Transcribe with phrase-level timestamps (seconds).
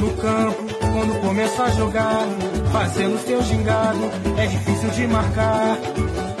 [0.00, 2.26] no campo, quando começa a jogar,
[2.72, 5.76] fazendo seu gingado, é difícil de marcar.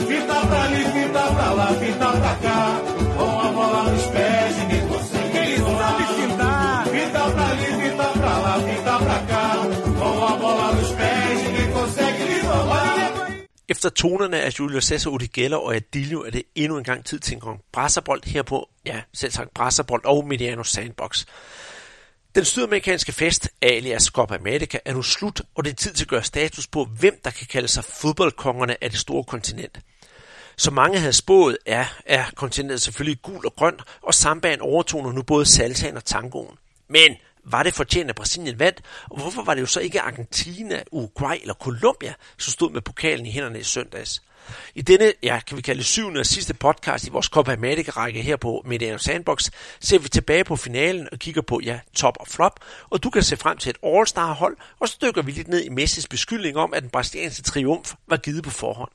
[0.08, 2.80] Fita pra ali, fita pra lá, fita pra cá,
[3.16, 5.38] com a bola nos pés, ninguém consegue.
[5.38, 6.86] Ele sabe fintar.
[6.86, 9.46] Fita pra ali, fita pra lá, fita pra cá,
[9.98, 13.10] com a bola nos pés, ninguém consegue lhe roubar.
[13.68, 17.34] Efter tonerne af Julio Cesar Udigella og Adilio er det endnu en gang tid til
[17.34, 21.26] en gang brasserbold her på, ja, selv sagt brasserbold og Mediano Sandbox.
[22.34, 26.08] Den sydamerikanske fest, alias Copa America, er nu slut, og det er tid til at
[26.08, 29.80] gøre status på, hvem der kan kalde sig fodboldkongerne af det store kontinent.
[30.56, 35.22] Som mange havde spået, er, er kontinentet selvfølgelig gul og grøn, og sambaen overtoner nu
[35.22, 36.56] både salsaen og tangoen.
[36.88, 40.82] Men var det fortjent, at Brasilien vandt, og hvorfor var det jo så ikke Argentina,
[40.92, 44.22] Uruguay eller Colombia, som stod med pokalen i hænderne i søndags?
[44.74, 48.22] I denne, ja, kan vi kalde det syvende og sidste podcast i vores Copa America-række
[48.22, 52.28] her på Mediano Sandbox, ser vi tilbage på finalen og kigger på, ja, top og
[52.28, 55.64] flop, og du kan se frem til et All-Star-hold, og så dykker vi lidt ned
[55.64, 58.90] i Messis beskyldning om, at den brasilianske triumf var givet på forhånd.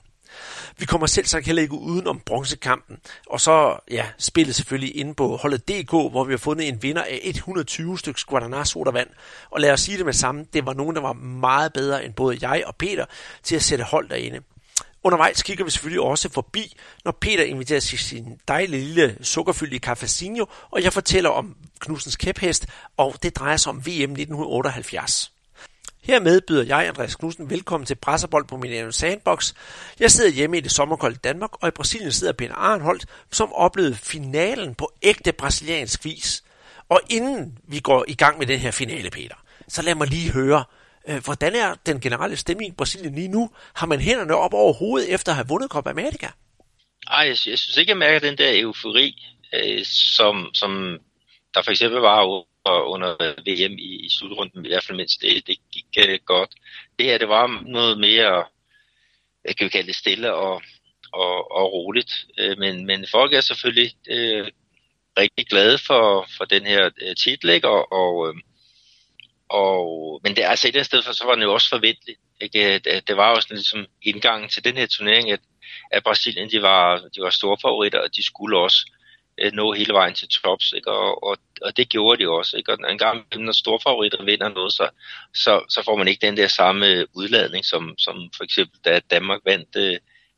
[0.78, 2.98] Vi kommer selv sagt heller ikke uden om bronzekampen.
[3.30, 7.04] Og så ja, spillet selvfølgelig inde på holdet DK, hvor vi har fundet en vinder
[7.04, 9.10] af 120 stykker Guaraná sodavand.
[9.52, 12.14] Og lad os sige det med samme, det var nogen, der var meget bedre end
[12.14, 13.06] både jeg og Peter
[13.44, 14.40] til at sætte hold derinde.
[15.06, 20.46] Undervejs kigger vi selvfølgelig også forbi, når Peter inviterer sig sin dejlige lille sukkerfyldte cafecino,
[20.72, 22.66] og jeg fortæller om Knudsens kæphest,
[22.98, 25.32] og det drejer sig om VM 1978.
[26.02, 29.54] Hermed byder jeg, Andreas Knudsen, velkommen til Presserbold på min Sandbox.
[30.00, 33.96] Jeg sidder hjemme i det sommerkolde Danmark, og i Brasilien sidder Peter Arnholdt, som oplevede
[33.96, 36.44] finalen på ægte brasiliansk vis.
[36.90, 39.36] Og inden vi går i gang med den her finale, Peter,
[39.68, 40.64] så lad mig lige høre,
[41.10, 43.50] øh, hvordan er den generelle stemning i Brasilien lige nu?
[43.76, 46.28] Har man hænderne op over hovedet efter at have vundet Copa America?
[47.08, 51.00] Ej, jeg, jeg synes ikke, jeg mærker den der eufori, øh, som, som
[51.54, 52.24] der for eksempel var
[52.66, 56.50] under VM i, i slutrunden, i hvert fald mens det, det gik øh, godt.
[57.00, 58.46] Det her, det var noget mere,
[59.46, 60.62] jeg kan vi kalde det stille og,
[61.14, 62.26] og, og roligt.
[62.40, 64.48] Øh, men, men folk er selvfølgelig øh,
[65.18, 67.68] rigtig glade for, for den her øh, titel, ikke?
[67.68, 68.36] Og, og, øh,
[69.50, 72.20] og, men det altså et andet sted for, så var den jo også forventeligt.
[72.42, 72.80] Ikke?
[72.80, 75.40] Det, det var jo sådan ligesom indgangen til den her turnering, at,
[75.92, 78.92] at Brasilien de var, de var store favoritter, og de skulle også
[79.38, 80.92] øh, nå hele vejen til tops, ikke?
[80.92, 82.58] Og, og, og det gjorde de også.
[82.58, 82.72] Ikke?
[82.72, 84.90] Og en gang når store favoritter vinder noget, så,
[85.34, 89.42] så, så får man ikke den der samme udladning, som, som for eksempel da Danmark
[89.46, 89.98] vandt øh,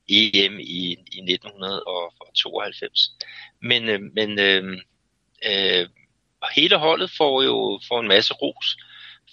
[0.10, 3.12] EM i, i 1992.
[3.62, 4.78] Men, øh, men øh,
[5.46, 5.88] øh,
[6.56, 8.78] hele holdet får jo får en masse ros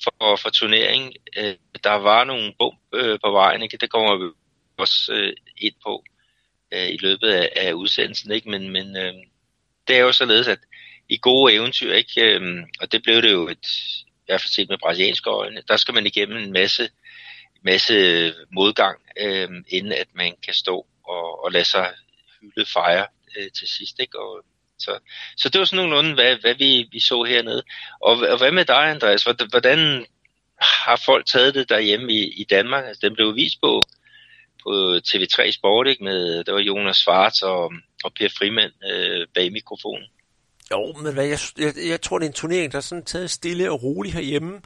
[0.03, 1.13] for, for turneringen.
[1.37, 3.77] Øh, der var nogle bump øh, på vejen, ikke?
[3.77, 4.31] det kommer vi
[4.77, 6.05] også øh, ind på
[6.73, 8.51] øh, i løbet af, af udsendelsen, ikke?
[8.51, 9.15] men, men øh,
[9.89, 10.59] det er jo således, at
[11.09, 13.67] i gode eventyr, ikke, Øh, og det blev det jo et,
[14.07, 16.89] i hvert fald set med brasilianske øjne, der skal man igennem en masse,
[17.63, 17.95] masse
[18.53, 21.93] modgang, øh, inden at man kan stå og, og lade sig
[22.41, 23.07] hylde fejre
[23.37, 24.01] øh, til sidst.
[24.01, 24.21] Ikke?
[24.21, 24.45] Og,
[24.85, 24.99] så,
[25.37, 27.63] så det var sådan nogenlunde, hvad, hvad vi, vi så hernede.
[28.01, 29.25] Og, og hvad med dig, Andreas?
[29.51, 30.07] Hvordan
[30.61, 32.85] har folk taget det derhjemme i, i Danmark?
[32.85, 33.81] Altså, den blev vist på,
[34.63, 36.05] på TV3 Sport, ikke?
[36.05, 37.73] Med, der var Jonas Svarts og,
[38.05, 40.07] og Per Frimand øh, bag mikrofonen.
[40.71, 43.31] Jo, men hvad, jeg, jeg, jeg tror, det er en turnering, der er sådan taget
[43.31, 44.61] stille og roligt herhjemme.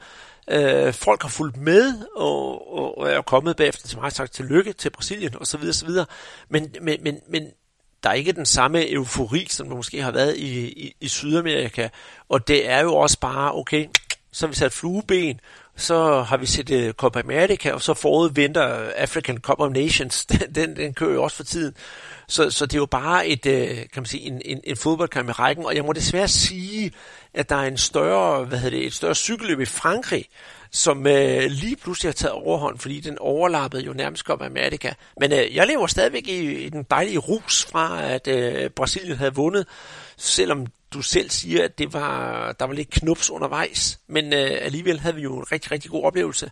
[0.50, 4.72] Øh, folk har fulgt med og, og, og er kommet bagefter til mig sagt tillykke
[4.72, 6.06] til Brasilien og så videre, så videre.
[6.48, 7.52] Men, men, men, men
[8.03, 11.88] der er ikke den samme eufori, som der måske har været i, i, i Sydamerika.
[12.28, 13.86] Og det er jo også bare, okay,
[14.32, 15.41] så har vi sat flueben,
[15.76, 20.26] så har vi set uh, Copa America, og så forud venter African Cup of Nations.
[20.31, 21.75] Den, den, den kører jo også for tiden.
[22.28, 25.28] Så, så det er jo bare et, uh, kan man sige, en, en, en fodboldkamp
[25.28, 26.92] i rækken, og jeg må desværre sige,
[27.34, 30.25] at der er en større, hvad hedder det, et større cykelløb i Frankrig,
[30.70, 34.94] som øh, lige pludselig har taget overhånd, fordi den overlappede jo nærmest Copa America.
[35.20, 39.34] Men øh, jeg lever stadigvæk i, i den dejlige rus fra, at øh, Brasilien havde
[39.34, 39.66] vundet,
[40.16, 45.00] selvom du selv siger, at det var, der var lidt knups undervejs, men øh, alligevel
[45.00, 46.50] havde vi jo en rigtig, rigtig god oplevelse.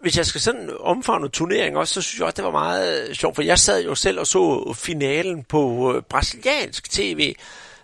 [0.00, 3.14] Hvis jeg skal sådan omfavne turneringen også, så synes jeg også, det var meget øh,
[3.14, 7.34] sjovt, for jeg sad jo selv og så finalen på øh, brasiliansk tv,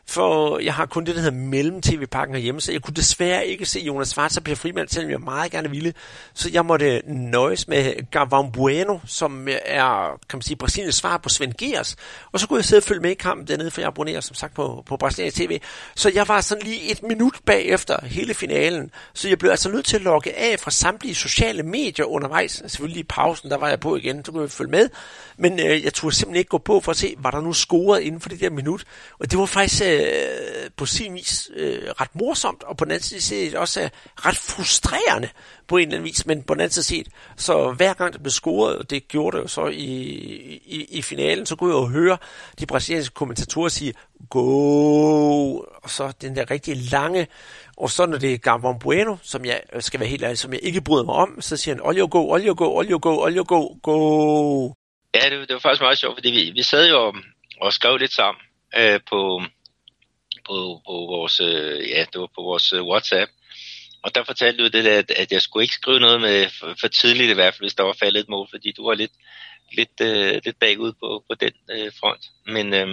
[0.07, 3.81] for jeg har kun det, der hedder mellem-tv-pakken herhjemme, så jeg kunne desværre ikke se
[3.81, 5.95] Jonas Svarts og Per Frimand, selvom jeg meget gerne ville.
[6.35, 10.95] Så jeg måtte øh, nøjes med Gavão Bueno, som øh, er, kan man sige, Brasiliens
[10.95, 11.97] svar på Sven Gers.
[12.33, 14.35] Og så kunne jeg sidde og følge med i kampen dernede, for jeg abonnerer som
[14.35, 15.61] sagt på, på Brasiliens TV.
[15.95, 19.87] Så jeg var sådan lige et minut bagefter hele finalen, så jeg blev altså nødt
[19.87, 22.63] til at logge af fra samtlige sociale medier undervejs.
[22.67, 24.89] Selvfølgelig i pausen, der var jeg på igen, så kunne jeg følge med.
[25.37, 28.01] Men øh, jeg turde simpelthen ikke gå på for at se, var der nu scoret
[28.01, 28.85] inden for det der minut.
[29.19, 32.93] Og det var faktisk øh, øh, på sin vis øh, ret morsomt, og på den
[32.93, 35.29] anden side set også er ret frustrerende
[35.69, 38.23] på en eller anden vis, men på den anden side set, så hver gang det
[38.23, 39.85] blev scoret, og det gjorde det jo så i,
[40.67, 42.17] i, i finalen, så kunne jeg jo høre
[42.61, 43.95] de brasilianske kommentatorer sige,
[44.31, 44.43] go,
[45.59, 47.27] og så den der rigtig lange,
[47.77, 50.53] og så når det er Gabon Bueno, som jeg øh, skal være helt ærlig, som
[50.53, 53.43] jeg ikke bryder mig om, så siger han, olje go, olje go, olje go, olje
[53.43, 54.73] go, go.
[55.15, 57.15] Ja, det, det var faktisk meget sjovt, fordi vi, vi sad jo
[57.61, 58.43] og skrev lidt sammen
[58.77, 59.43] øh, på,
[60.49, 63.31] på, på vores, øh, ja, det var på vores øh, WhatsApp.
[64.03, 66.75] Og der fortalte du det der, at, at jeg skulle ikke skrive noget med for,
[66.81, 69.13] for tidligt i hvert fald, hvis der var faldet et mål, fordi du var lidt,
[69.73, 72.25] lidt, øh, lidt bagud på, på den øh, front.
[72.47, 72.89] Men, øh,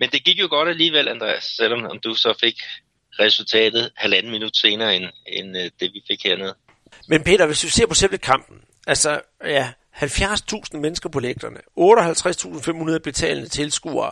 [0.00, 2.56] men det gik jo godt alligevel, Andreas, selvom om du så fik
[3.20, 6.54] resultatet halvanden minut senere, end, end øh, det vi fik hernede.
[7.08, 8.56] Men Peter, hvis vi ser på selve kampen,
[8.86, 11.60] altså ja, 70.000 mennesker på lægterne,
[12.94, 14.10] 58.500 betalende tilskuere,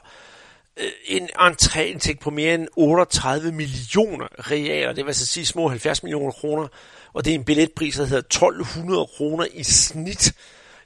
[0.77, 6.03] Øh, en entréindtægt på mere end 38 millioner realer, det vil altså sige små 70
[6.03, 6.69] millioner kroner,
[7.13, 10.35] og det er en billetpris, der hedder 1200 kroner i snit.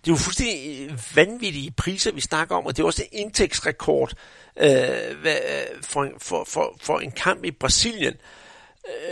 [0.01, 3.19] Det er jo fuldstændig øh, vanvittige priser, vi snakker om, og det er også en
[3.21, 4.13] indtægtsrekord
[4.57, 5.37] øh, øh
[5.83, 8.15] for, for, for, for en kamp i Brasilien.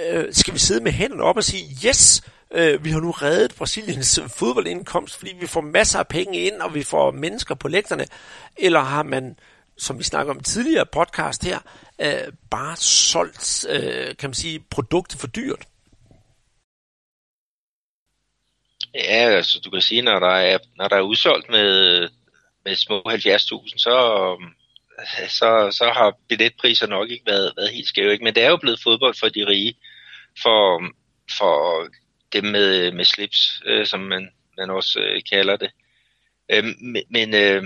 [0.07, 2.23] Øh, skal vi sidde med hænderne op og sige, yes,
[2.55, 6.75] øh, vi har nu reddet Brasiliens fodboldindkomst, fordi vi får masser af penge ind, og
[6.75, 8.07] vi får mennesker på lægterne,
[8.57, 9.37] eller har man
[9.79, 11.59] som vi snakker om tidligere podcast her,
[12.01, 15.67] øh, bare solgt, øh, kan man sige, produktet for dyrt.
[18.95, 22.09] Ja, altså du kan sige, når der er, når der er udsolgt med,
[22.65, 24.37] med små 70.000, så,
[25.29, 28.13] så, så har billetpriser nok ikke været, været helt skæve.
[28.13, 28.25] Ikke?
[28.25, 29.75] Men det er jo blevet fodbold for de rige,
[30.43, 30.83] for,
[31.39, 31.89] for
[32.33, 35.71] dem med, med slips, øh, som man, man også øh, kalder det.
[36.49, 36.65] Øh,
[37.11, 37.63] men øh,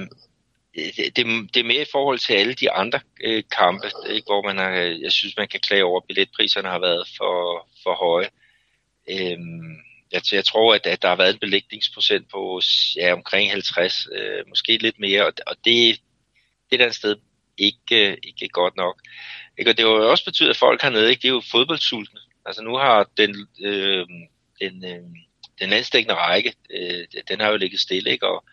[0.76, 1.16] Øh, det,
[1.54, 4.70] det er mere i forhold til alle de andre øh, kampe, ikke, hvor man har,
[5.04, 8.28] jeg synes, man kan klage over, at billetpriserne har været for, for høje.
[9.10, 9.76] Øhm,
[10.12, 12.60] jeg, jeg tror, at, at der har været en belægningsprocent på
[12.96, 16.00] ja, omkring 50, øh, måske lidt mere, og, og det,
[16.70, 17.16] det er et sted
[17.58, 19.00] ikke, ikke godt nok.
[19.58, 19.70] Ikke?
[19.70, 22.20] Og det har jo også betydet, at folk hernede, ikke, det er jo fodboldsultne.
[22.46, 24.06] Altså nu har den, øh,
[24.60, 25.02] den, øh,
[25.60, 28.26] den landstækkende række, øh, den har jo ligget stille, ikke?
[28.26, 28.44] Og,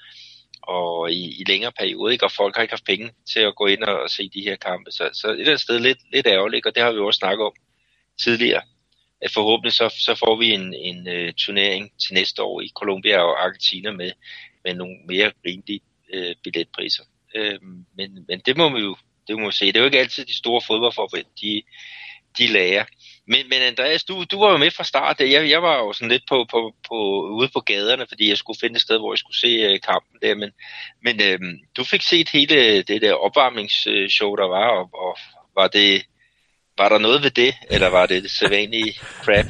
[0.68, 2.26] og i, i længere periode, ikke?
[2.26, 4.56] og folk har ikke haft penge til at gå ind og, og se de her
[4.56, 4.92] kampe.
[4.92, 7.46] Så, så et eller andet sted lidt, lidt ærgerligt, og det har vi også snakket
[7.46, 7.54] om
[8.20, 8.62] tidligere.
[9.22, 13.20] At forhåbentlig så, så får vi en, en uh, turnering til næste år i Colombia
[13.20, 14.12] og Argentina med,
[14.64, 15.82] med nogle mere rimelige
[16.16, 17.04] uh, billetpriser.
[17.36, 17.68] Uh,
[17.98, 18.96] men, men det må vi jo
[19.28, 19.66] det må vi se.
[19.66, 21.62] Det er jo ikke altid de store fodboldforbund, de,
[22.38, 22.86] de lærer.
[23.28, 25.20] Men, men Andreas, du, du var jo med fra start.
[25.20, 26.96] Jeg, jeg var jo sådan lidt på, på, på,
[27.30, 30.20] ude på gaderne, fordi jeg skulle finde et sted, hvor jeg skulle se øh, kampen
[30.22, 30.36] der.
[30.36, 30.52] Men,
[31.04, 31.40] men øh,
[31.78, 35.18] du fik set hele det der opvarmningsshow, der var, og, og
[35.56, 36.06] var det...
[36.78, 38.94] Var der noget ved det, eller var det det sædvanlige
[39.24, 39.46] crap?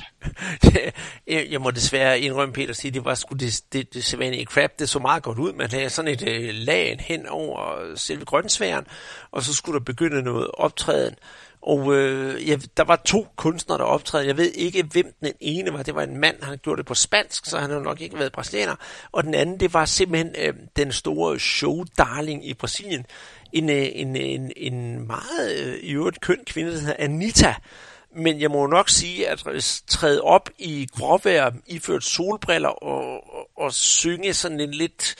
[1.51, 4.79] jeg må desværre indrømme, Peter, sige, det var sgu det, det, det sædvanlige crap.
[4.79, 5.53] Det så meget godt ud.
[5.53, 8.87] Man havde sådan et øh, uh, lag hen over selve grøntsværen,
[9.31, 11.15] og så skulle der begynde noget optræden.
[11.65, 14.27] Og øh, ja, der var to kunstnere, der optrædede.
[14.27, 15.83] Jeg ved ikke, hvem den ene var.
[15.83, 18.31] Det var en mand, han gjorde det på spansk, så han har nok ikke været
[18.31, 18.75] brasilianer.
[19.11, 23.05] Og den anden, det var simpelthen øh, den store show-darling i Brasilien.
[23.53, 27.55] En, øh, en, en, en meget øh, i øvrigt køn kvinde, der hedder Anita.
[28.15, 29.43] Men jeg må nok sige, at
[29.87, 35.15] træde op i gråvejr, iført solbriller og, og, og synge sådan en lidt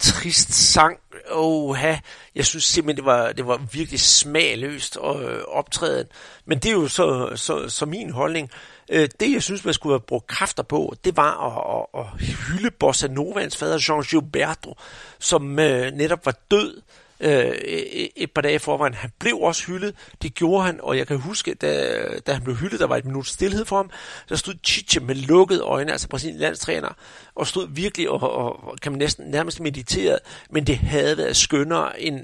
[0.00, 0.98] trist sang.
[1.34, 1.96] Oha,
[2.34, 6.06] jeg synes simpelthen, det var, det var virkelig smagløst og øh, optræden.
[6.44, 8.50] Men det er jo så, så, så min holdning.
[8.90, 12.26] Øh, det, jeg synes, man skulle have brugt kræfter på, det var at, at, at
[12.36, 14.76] hylde Bossa Novans fader, Jean Gilberto,
[15.18, 16.82] som øh, netop var død øh,
[17.20, 17.54] Øh,
[18.16, 18.94] et par dage forvejen.
[18.94, 22.56] Han blev også hyldet, det gjorde han, og jeg kan huske, da, da han blev
[22.56, 23.90] hyldet, der var et minut stillhed for ham,
[24.28, 26.88] der stod Chiche med lukkede øjne, altså Brasiliens landstræner,
[27.34, 30.18] og stod virkelig og, og, og kan man næsten nærmest mediteret,
[30.50, 32.20] men det havde været skønnere, end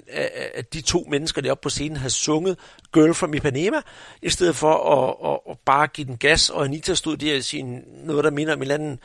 [0.54, 2.58] at de to mennesker deroppe på scenen havde sunget
[2.94, 3.80] Girl from Ipanema,
[4.22, 7.42] i stedet for at, at, at bare give den gas, og Anita stod der i
[7.42, 8.98] sin, noget, der minder om en eller anden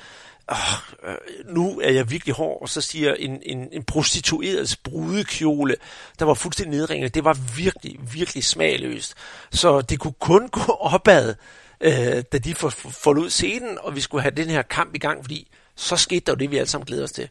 [0.47, 5.75] oh, nu er jeg virkelig hård, og så siger en, en, en prostitueret brudekjole,
[6.19, 9.13] der var fuldstændig nedringet, det var virkelig, virkelig smagløst.
[9.51, 11.35] Så det kunne kun gå opad,
[11.81, 15.47] øh, da de forlod scenen, og vi skulle have den her kamp i gang, fordi
[15.75, 17.29] så skete der jo det, vi alle sammen glæder os til.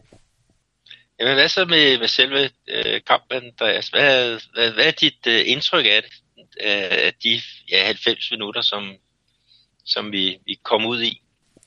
[1.20, 3.88] Jamen hvad så med, med selve øh, kampen, Andreas?
[3.88, 6.12] Hvad, hvad, hvad er dit øh, indtryk af det?
[6.60, 7.40] Øh, af de
[7.70, 8.94] ja, 90 minutter, som,
[9.84, 11.23] som vi, vi kom ud i?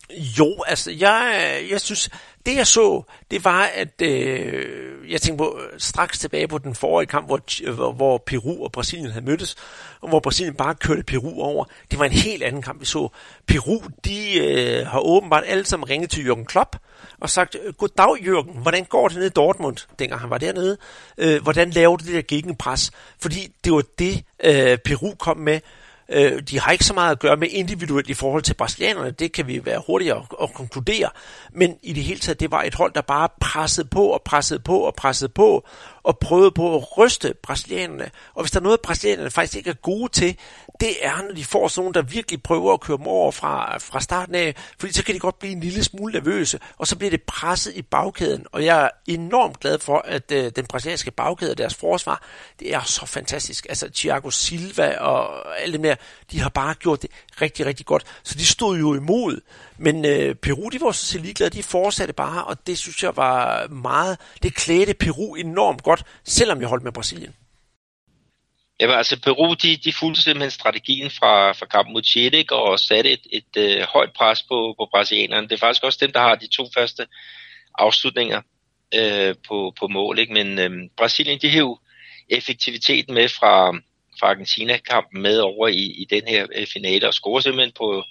[0.09, 2.09] Jo, altså, jeg, jeg synes,
[2.45, 6.75] det jeg så, det var, at øh, jeg tænkte på, øh, straks tilbage på den
[6.75, 9.55] forrige kamp, hvor, hvor, hvor Peru og Brasilien havde mødtes,
[10.01, 11.65] og hvor Brasilien bare kørte Peru over.
[11.91, 13.09] Det var en helt anden kamp, vi så.
[13.47, 16.75] Peru, de øh, har åbenbart alle sammen ringet til Jürgen Klopp
[17.19, 20.77] og sagt, øh, goddag Jürgen, hvordan går det nede i Dortmund, dengang han var dernede?
[21.17, 22.91] Øh, hvordan laver du det der gegenpres?
[23.19, 25.59] Fordi det var det, øh, Peru kom med,
[26.09, 29.31] Øh, de har ikke så meget at gøre med individuelt i forhold til brasilianerne, det
[29.31, 31.09] kan vi være hurtigere at, at konkludere,
[31.51, 34.59] men i det hele taget, det var et hold, der bare pressede på og pressede
[34.59, 35.67] på og pressede på,
[36.07, 38.11] og prøvede på at ryste brasilianerne.
[38.33, 40.37] Og hvis der er noget, brasilianerne faktisk ikke er gode til,
[40.79, 43.77] det er, når de får sådan nogen, der virkelig prøver at køre dem over fra,
[43.77, 46.97] fra starten af, fordi så kan de godt blive en lille smule nervøse, og så
[46.97, 48.45] bliver det presset i bagkæden.
[48.51, 52.23] Og jeg er enormt glad for, at øh, den brasilianske bagkæde og deres forsvar,
[52.59, 53.65] det er så fantastisk.
[53.69, 55.95] Altså Thiago Silva og alle dem der,
[56.31, 57.11] de har bare gjort det
[57.41, 58.03] rigtig, rigtig godt.
[58.23, 59.41] Så de stod jo imod.
[59.77, 63.17] Men øh, Peru, de var så set ligeglade, de fortsatte bare, og det synes jeg
[63.17, 67.35] var meget, det klædte Peru enormt godt, selvom jeg holdt med Brasilien.
[68.79, 73.11] Jamen altså Peru, de, de fulgte simpelthen strategien fra, fra kampen mod Chile og satte
[73.11, 75.47] et, et, et øh, højt pres på, på brasilianerne.
[75.47, 77.07] Det er faktisk også dem, der har de to første
[77.75, 78.41] afslutninger
[78.95, 80.19] øh, på, på mål.
[80.19, 80.33] Ikke?
[80.33, 81.79] Men øh, Brasilien, de hæv
[82.29, 83.71] effektiviteten med fra,
[84.19, 88.03] fra Argentina-kampen med over i, i den her øh, finale og scorer simpelthen på,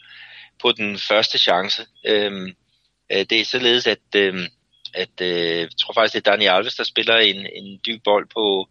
[0.62, 1.86] på den første chance.
[2.06, 2.54] Øhm,
[3.12, 4.46] øh, det er således, at, øhm,
[4.94, 8.28] at øh, jeg tror faktisk, det er Dani Alves, der spiller en, en dyb bold
[8.34, 8.68] på,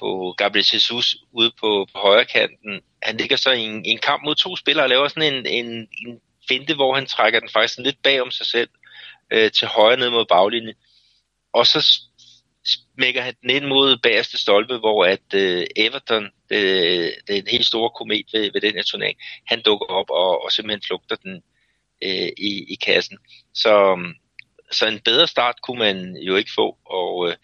[0.00, 2.80] på Gabriel Jesus ude på, på højre kanten.
[3.02, 5.88] Han ligger så i en, en kamp mod to spillere og laver sådan en, en,
[6.06, 8.68] en finte, hvor han trækker den faktisk lidt bag om sig selv
[9.30, 10.74] øh, til højre ned mod baglinjen.
[11.52, 11.92] Og så
[12.66, 17.40] smækker han den ind mod bagerste stolpe, hvor at øh, Everton, øh, det, det er
[17.40, 20.86] en helt stor komet ved, ved den her turnering, han dukker op og, og simpelthen
[20.86, 21.42] flugter den
[22.02, 23.18] øh, i, i kassen.
[23.54, 24.14] Så, um,
[24.72, 26.76] så en bedre start kunne man jo ikke få.
[26.84, 27.34] Og, øh,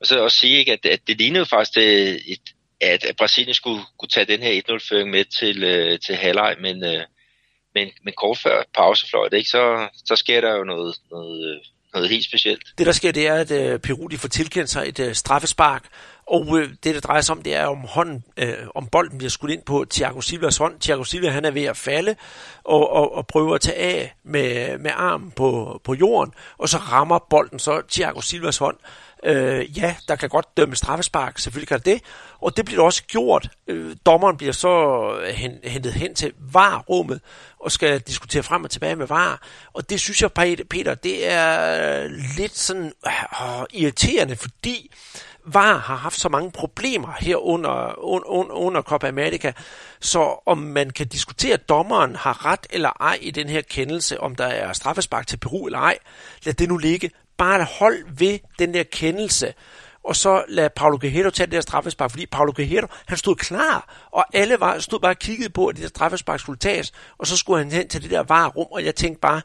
[0.00, 2.40] og så også sige, ikke, at, at det lignede faktisk, et, et,
[2.80, 6.84] at, at Brasilien skulle, kunne tage den her 1-0-føring med til, øh, til halvleg, men,
[6.84, 7.04] øh,
[7.74, 11.60] men, men kort før pausefløjt, ikke, så, så sker der jo noget, noget, øh,
[11.94, 12.62] noget helt specielt.
[12.78, 15.84] Det der sker, det er, at øh, Peru de får tilkendt sig et øh, straffespark,
[16.26, 19.30] og øh, det, det drejer sig om, det er, om hånden, øh, om bolden bliver
[19.30, 20.80] skudt ind på Thiago Silvas hånd.
[20.80, 22.16] Thiago Silva, han er ved at falde,
[22.64, 26.76] og, og, og prøver at tage af med, med armen på, på jorden, og så
[26.76, 28.76] rammer bolden så Thiago Silvas hånd.
[29.24, 32.02] Øh, ja, der kan godt dømme straffespark, selvfølgelig kan det,
[32.40, 33.48] og det bliver også gjort.
[33.68, 37.20] Øh, dommeren bliver så øh, hen, hentet hen til var-rummet,
[37.60, 39.42] og skal diskutere frem og tilbage med var.
[39.72, 40.32] Og det synes jeg,
[40.70, 44.90] Peter, det er øh, lidt sådan øh, irriterende, fordi
[45.44, 49.52] VAR har haft så mange problemer her under, under, under Copa America,
[50.00, 54.20] så om man kan diskutere, at dommeren har ret eller ej i den her kendelse,
[54.20, 55.98] om der er straffespark til Peru eller ej,
[56.44, 57.10] lad det nu ligge.
[57.38, 59.54] Bare hold ved den der kendelse,
[60.04, 64.06] og så lad Paulo Guerrero tage det der straffespark, fordi Paulo Guerrero, han stod klar,
[64.12, 67.26] og alle var, stod bare og kiggede på, at det der straffespark skulle tages, og
[67.26, 69.42] så skulle han hen til det der varerum, og jeg tænkte bare,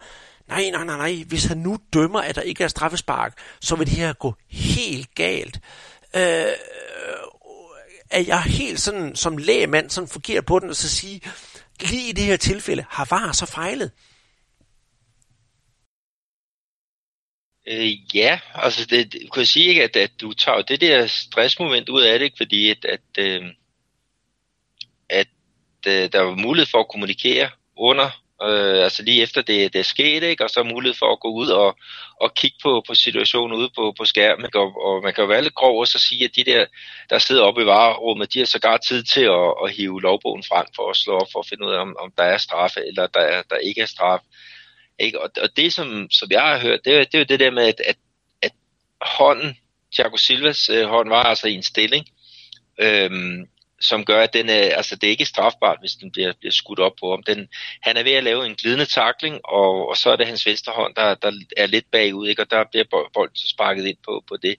[0.47, 3.87] nej, nej, nej, nej, hvis han nu dømmer, at der ikke er straffespark, så vil
[3.87, 5.59] det her gå helt galt.
[6.15, 6.45] Øh,
[8.09, 11.21] er jeg helt sådan, som lægemand, sådan forkert på den, og så sige,
[11.81, 13.91] lige i det her tilfælde, har VAR så fejlet?
[17.67, 21.07] Øh, ja, altså det, det kunne jeg sige ikke, at, at du tager det der
[21.07, 22.37] stressmoment ud af det, ikke?
[22.37, 23.43] fordi at, at, øh,
[25.09, 25.27] at
[25.87, 28.09] øh, der var mulighed for at kommunikere under
[28.43, 30.43] øh, altså lige efter det, det er sket, ikke?
[30.43, 31.77] og så mulighed for at gå ud og,
[32.21, 35.41] og kigge på, på situationen ude på, på skærmen, og, og man kan jo være
[35.41, 36.65] lidt grov og så sige, at de der,
[37.09, 40.65] der sidder oppe i varerummet, de har sågar tid til at, at hive lovbogen frem
[40.75, 43.07] for at slå op, for at finde ud af, om, om der er straf, eller
[43.07, 44.19] der, der ikke er straf.
[44.99, 45.21] Ikke?
[45.21, 47.51] Og, og det, som, som jeg har hørt, det, er, det er jo det der
[47.51, 47.97] med, at, at,
[48.41, 48.51] at
[49.01, 49.57] hånden,
[49.93, 52.07] Thiago Silvas øh, hånd var altså i en stilling,
[52.79, 53.47] øhm,
[53.81, 56.79] som gør, at den er, altså det er ikke strafbart, hvis den bliver, bliver skudt
[56.79, 57.23] op på ham.
[57.23, 57.47] Den,
[57.81, 60.73] han er ved at lave en glidende takling, og, og så er det hans venstre
[60.73, 62.41] hånd, der, der er lidt bagud, ikke?
[62.41, 64.55] og der bliver bolden så sparket ind på, på det.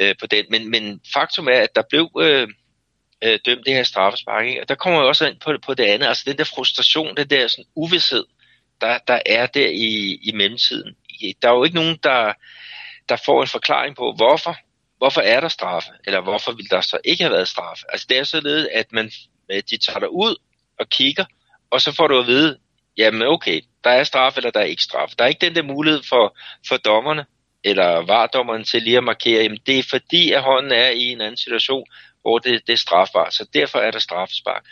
[0.00, 0.44] Øh, på den.
[0.50, 2.48] Men, men faktum er, at der blev øh,
[3.24, 4.60] øh, dømt det her straffespark, ikke?
[4.60, 7.30] og der kommer jeg også ind på, på det andet, altså den der frustration, den
[7.30, 8.24] der sådan uvidshed,
[8.80, 10.96] der, der er der i, i mellemtiden.
[11.42, 12.32] Der er jo ikke nogen, der,
[13.08, 14.56] der får en forklaring på, hvorfor
[14.98, 17.84] hvorfor er der straffe, eller hvorfor vil der så ikke have været straffe?
[17.88, 19.10] Altså det er således, at man,
[19.70, 20.36] de tager dig ud
[20.80, 21.24] og kigger,
[21.70, 22.58] og så får du at vide,
[22.96, 25.08] jamen okay, der er straf, eller der er ikke straf.
[25.18, 26.36] Der er ikke den der mulighed for,
[26.68, 27.26] for dommerne,
[27.64, 31.20] eller vardommeren til lige at markere, jamen det er fordi, at hånden er i en
[31.20, 31.86] anden situation,
[32.22, 34.64] hvor det, det er strafbart, så derfor er der straffespark.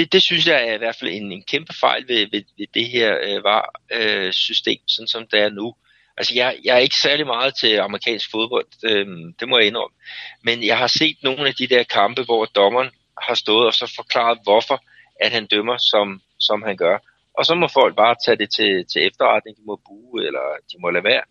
[0.00, 2.66] Det, det synes jeg er i hvert fald en, en kæmpe fejl ved, ved, ved
[2.74, 5.74] det her øh, VAR-system, sådan som det er nu.
[6.16, 9.06] Altså, jeg, jeg er ikke særlig meget til amerikansk fodbold, øh,
[9.40, 9.96] det må jeg indrømme.
[10.42, 12.90] Men jeg har set nogle af de der kampe, hvor dommeren
[13.22, 14.84] har stået og så forklaret, hvorfor
[15.20, 16.98] at han dømmer, som, som han gør.
[17.38, 20.76] Og så må folk bare tage det til, til efterretning, de må bue, eller de
[20.80, 21.22] må lade være.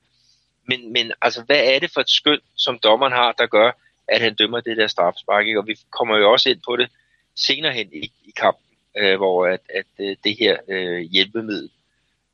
[0.68, 3.72] Men, men altså, hvad er det for et skøn, som dommeren har, der gør,
[4.08, 5.48] at han dømmer det der strafspark?
[5.48, 5.60] Ikke?
[5.60, 6.90] Og vi kommer jo også ind på det
[7.40, 8.66] senere hen i, i kampen,
[8.98, 11.70] øh, hvor at, at øh, det her øh, hjælpemiddel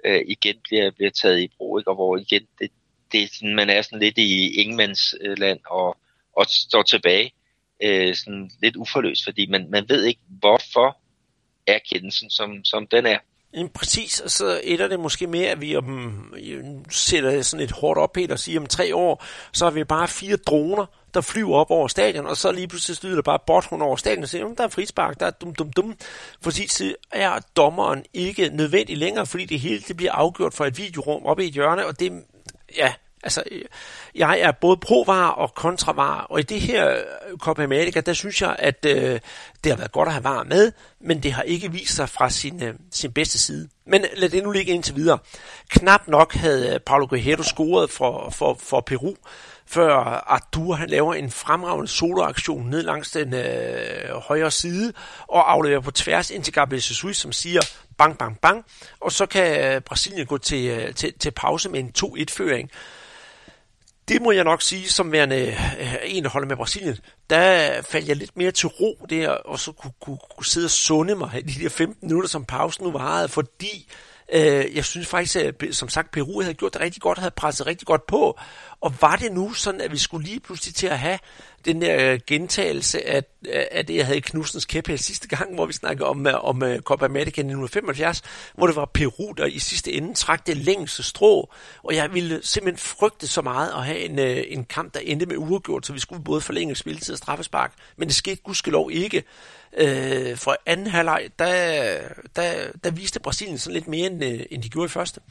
[0.05, 1.89] øh, igen bliver, bliver taget i brug, ikke?
[1.89, 2.71] og hvor igen det,
[3.12, 5.97] det sådan, man er sådan lidt i ingenmandsland og,
[6.38, 7.33] og står tilbage
[7.83, 10.97] øh, sådan lidt uforløst, fordi man, man ved ikke, hvorfor
[11.67, 13.17] er kendelsen, som, som den er.
[13.53, 17.71] Jamen, præcis, og så ender det måske med, at vi om, øh, sætter sådan et
[17.71, 20.85] hårdt op, Peter, og siger, om tre år, så har vi bare fire droner,
[21.15, 24.24] der flyver op over stadion, og så lige pludselig styrer der bare bot over stadion
[24.24, 25.95] og siger, der er frispark, der er dum dum dum.
[26.41, 30.77] For så er dommeren ikke nødvendig længere, fordi det hele det bliver afgjort fra et
[30.77, 32.24] videorum oppe i et hjørne, og det,
[32.77, 32.93] ja,
[33.25, 33.43] Altså,
[34.15, 36.98] jeg er både provar og kontravar, og i det her
[37.38, 39.19] Copa America, der synes jeg, at øh,
[39.63, 42.29] det har været godt at have var med, men det har ikke vist sig fra
[42.29, 43.69] sin, øh, sin bedste side.
[43.88, 45.17] Men lad det nu ligge indtil videre.
[45.69, 49.15] Knap nok havde Paulo Guerrero scoret for, for, for Peru,
[49.67, 49.93] før
[50.27, 54.93] Arthur han laver en fremragende soloaktion ned langs den øh, højre side,
[55.27, 57.62] og afleverer på tværs ind til Gabriel Jesus, som siger
[57.98, 58.65] bang, bang, bang,
[59.00, 62.72] og så kan øh, Brasilien gå til, øh, til, til pause med en 2-1-føring
[64.07, 66.98] det må jeg nok sige, som værende øh, en, der holder med Brasilien,
[67.29, 70.72] der faldt jeg lidt mere til ro der, og så kunne, kunne, kunne sidde og
[70.72, 74.86] sunde mig i de der 15 minutter, som pausen nu varede, fordi øh, Øh, jeg
[74.86, 77.88] synes faktisk, at øh, som sagt, Peru havde gjort det rigtig godt, havde presset rigtig
[77.88, 78.39] godt på,
[78.82, 81.20] og var det nu sådan, at vi skulle lige pludselig til at have
[81.65, 83.24] den der øh, gentagelse af,
[83.72, 86.62] af det, jeg havde i Knudsens kæphæl sidste gang, hvor vi snakkede om, øh, om
[86.63, 88.22] uh, Copa America 1975,
[88.55, 91.51] hvor det var Peru, der i sidste ende trak det længste strå,
[91.84, 95.25] og jeg ville simpelthen frygte så meget at have en, uh, en kamp, der endte
[95.25, 99.24] med uafgjort, så vi skulle både forlænge spilletid og straffespark, men det skete gudskelov ikke.
[99.77, 102.00] Øh, for anden halvleg, der,
[102.36, 105.22] der, der viste Brasilien sådan lidt mere, end, øh, end de gjorde i første.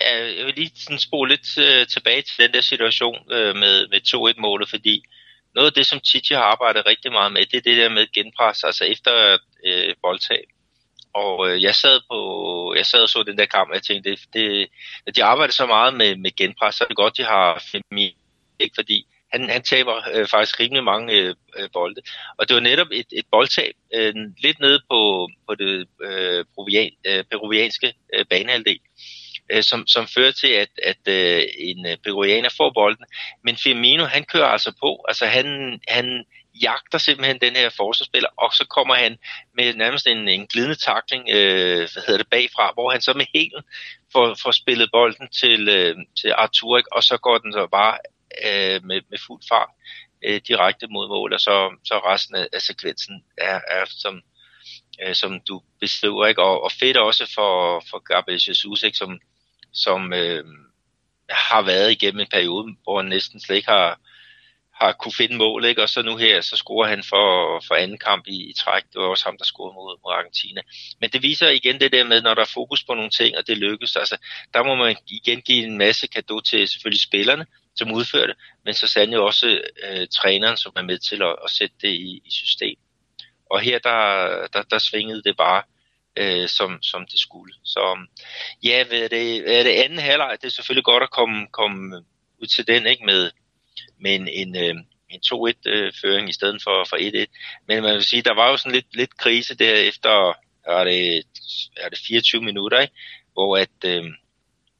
[0.00, 3.88] Ja, jeg vil lige sådan spole lidt øh, tilbage til den der situation øh, med,
[3.88, 5.04] med 2-1-målet, fordi
[5.54, 8.12] noget af det, som Titi har arbejdet rigtig meget med, det er det der med
[8.12, 10.44] genpres, altså efter øh, boldtab.
[11.14, 12.18] Og øh, jeg sad på,
[12.76, 14.68] jeg sad og så den der kamp, og jeg tænkte, det, det,
[15.06, 18.16] at de arbejder så meget med, med genpres, så er det godt, de har Femi,
[18.58, 22.00] ikke fordi han, han taber øh, faktisk rimelig mange øh, øh, bolde.
[22.38, 26.90] Og det var netop et, et boldtab øh, lidt nede på, på det øh, peruvian,
[27.06, 28.78] øh, peruvianske øh, banehalvdel
[29.52, 33.04] øh, som, som fører til, at, at øh, en øh, peruvianer får bolden.
[33.44, 35.04] Men Firmino, han kører altså på.
[35.08, 36.24] Altså han, han
[36.62, 39.18] jagter simpelthen den her forsvarsspiller, og så kommer han
[39.54, 43.26] med nærmest en, en glidende takling, øh, hvad hedder det, bagfra, hvor han så med
[43.34, 43.62] helen
[44.12, 47.98] får, får spillet bolden til, øh, til Arturik, og så går den så bare
[48.46, 49.70] øh, med, med fuld fart
[50.24, 54.22] øh, direkte mod mål, og så, så resten af, af sekvensen er, er som,
[55.02, 56.42] øh, som du beskriver, ikke?
[56.42, 58.98] Og, og fedt også for, for Gabriel Jesus, ikke?
[58.98, 59.20] Som,
[59.72, 60.44] som øh,
[61.30, 64.00] har været igennem en periode, hvor han næsten slet ikke har,
[64.80, 65.82] har kunne finde mål, ikke?
[65.82, 67.26] og så nu her, så scorer han for,
[67.66, 68.82] for anden kamp i, i træk.
[68.82, 70.60] Det var også ham, der scorede mod, mod Argentina.
[71.00, 73.46] Men det viser igen det der med, når der er fokus på nogle ting, og
[73.46, 74.16] det lykkes, altså,
[74.54, 78.74] der må man igen give en masse kado til selvfølgelig spillerne, som udfører det, men
[78.74, 82.30] så sandelig også øh, træneren, som er med til at, at sætte det i, i
[82.30, 82.76] system.
[83.50, 85.62] Og her, der, der, der svingede det bare
[86.16, 87.54] øh, som, som det skulle.
[87.64, 88.08] Så um,
[88.64, 92.04] ja, ved det, ved det anden halvleg, det er selvfølgelig godt at komme, komme
[92.38, 93.30] ud til den ikke med,
[94.00, 94.74] med en, en, øh,
[95.10, 97.60] en 2-1-føring øh, i stedet for, for 1-1.
[97.68, 101.26] Men man vil sige, der var jo sådan lidt, lidt krise der efter er det,
[101.76, 102.94] er det 24 minutter, ikke?
[103.32, 104.04] hvor at, øh,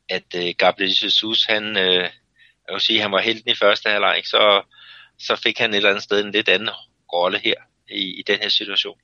[0.08, 2.10] at øh, Gabriel Jesus, han, øh,
[2.72, 4.62] jeg vil sige, han var helten i første halvleg, så,
[5.18, 6.70] så fik han et eller andet sted en lidt anden
[7.12, 7.54] rolle her
[7.88, 8.98] i, i den her situation.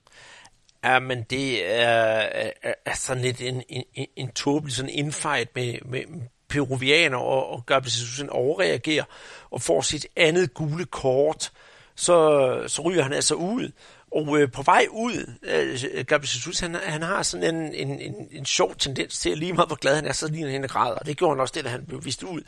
[0.84, 2.28] Ja, men det er,
[2.62, 6.00] er, er sådan lidt en, en, en tåbelig sådan infight med, med
[6.48, 9.04] peruvianer, og, og Gabriel Jesus overreagerer
[9.50, 11.50] og får sit andet gule kort,
[11.96, 13.72] så, så ryger han altså ud.
[14.12, 18.14] Og øh, på vej ud, øh, Gabriel Jesus, han, han har sådan en, en, en,
[18.30, 20.68] en sjov tendens til, at lige meget hvor glad han er, så ligner han en
[20.68, 20.94] græder.
[20.94, 22.40] Og det gjorde han også det, da han blev vist ud.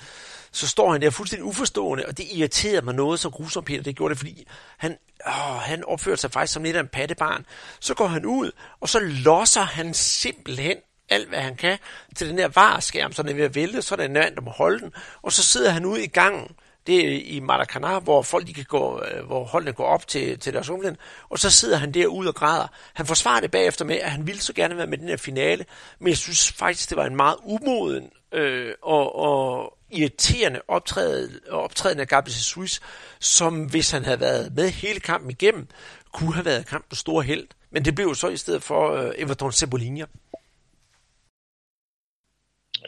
[0.53, 3.83] Så står han der fuldstændig uforstående, og det irriterer mig noget så grusomt, Peter.
[3.83, 4.47] Det gjorde det, fordi
[4.79, 4.97] han,
[5.27, 7.47] åh, han opførte sig faktisk som lidt af en pattebarn.
[7.81, 10.77] Så går han ud, og så losser han simpelthen
[11.11, 11.79] alt, hvad han kan,
[12.17, 14.35] til den der vareskærm, så den er ved at vælte, så er der en mand,
[14.35, 14.93] der må holde den,
[15.23, 16.49] og så sidder han ude i gangen,
[16.91, 20.39] det er i Maracana, hvor folk de kan gå, øh, hvor holdene går op til,
[20.39, 20.97] til deres omland,
[21.29, 22.67] og så sidder han derude og græder.
[22.95, 25.17] Han forsvarer det bagefter med, at han ville så gerne være med i den her
[25.17, 25.65] finale,
[25.99, 32.01] men jeg synes faktisk, det var en meget umoden øh, og, og irriterende optræden, optræden
[32.01, 32.81] af Gabriel Jesus,
[33.21, 35.69] som hvis han havde været med hele kampen igennem,
[36.13, 37.47] kunne have været kampens store held.
[37.71, 40.05] Men det blev jo så i stedet for øh, Everton Cebolinha.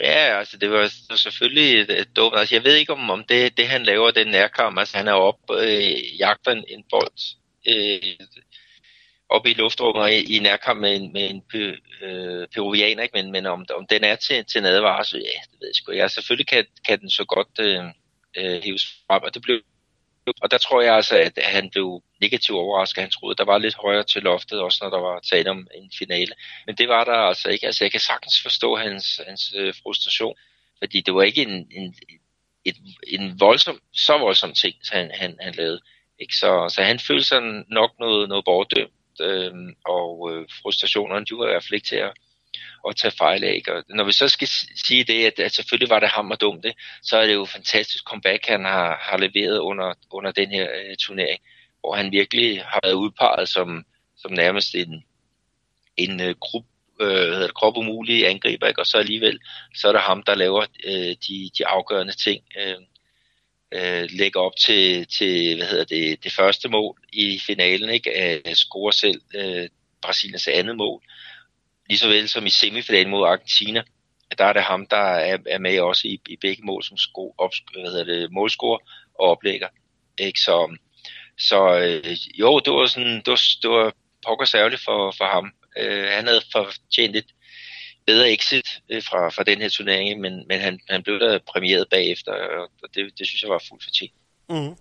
[0.01, 2.39] Ja, altså det var selvfølgelig et, et dumt.
[2.39, 5.13] Altså jeg ved ikke om, om det, det han laver, den nærkamp, altså han er
[5.13, 7.19] op øh, jagter en, en bold
[7.69, 8.27] øh,
[9.29, 11.43] op i luftrummet i, i nærkamp med en, med en
[12.03, 13.23] øh, peruvianer, ikke?
[13.23, 15.93] Men, men om, om den er til, til en advarsel, ja, det ved jeg sgu
[15.93, 16.03] ikke.
[16.03, 17.85] Altså selvfølgelig kan, kan den så godt øh,
[18.37, 19.61] øh, hives frem, og det blev
[20.27, 23.03] og der tror jeg altså, at han blev negativt overrasket.
[23.03, 25.91] Han troede, der var lidt højere til loftet, også når der var tale om en
[25.99, 26.35] finale.
[26.67, 27.67] Men det var der altså ikke.
[27.67, 30.35] Altså, jeg kan sagtens forstå hans, hans øh, frustration,
[30.79, 31.95] fordi det var ikke en, en,
[32.65, 35.81] et, en voldsom, så voldsom ting, han, han, han lavede.
[36.19, 36.37] Ikke?
[36.37, 39.53] Så, så han følte sig nok noget, noget bortdømt, øh,
[39.87, 42.13] og øh, frustrationerne, de var i hvert fald ikke til at,
[42.89, 43.63] at tage fejl af.
[43.69, 46.65] Og når vi så skal sige det, at, at selvfølgelig var det ham og dumt,
[46.65, 50.69] det, så er det jo fantastisk comeback, han har, har leveret under, under den her
[50.75, 51.41] øh, turnering,
[51.81, 53.85] hvor han virkelig har været udpeget som,
[54.17, 55.05] som nærmest en,
[55.97, 56.69] en øh, gruppe
[57.01, 58.81] øh, hedder det, krop umulige angriber, ikke?
[58.81, 59.41] og så alligevel,
[59.75, 62.45] så er det ham, der laver øh, de, de afgørende ting.
[62.59, 62.77] Øh,
[63.73, 68.17] øh, lægger op til, til hvad hedder det, det første mål i finalen, ikke?
[68.17, 69.69] At score selv øh,
[70.03, 71.03] Brasiliens andet mål
[71.89, 73.83] lige så vel som i semifinalen mod Argentina,
[74.39, 77.35] der er det ham, der er, er med også i, i begge mål som sko,
[77.39, 78.79] op, hvad hedder det, målscorer
[79.15, 79.69] og oplægger.
[80.19, 80.41] Ikke?
[80.41, 80.77] Så,
[81.39, 83.93] så øh, jo, det var, sådan, det var, det var
[84.27, 85.53] pokker særligt for, for ham.
[85.77, 87.27] Øh, han havde fortjent et
[88.07, 91.89] bedre exit øh, fra, fra den her turnering, men, men han, han blev da præmieret
[91.91, 94.13] bagefter, og det, det synes jeg var fuldt fortjent.
[94.53, 94.75] Mm.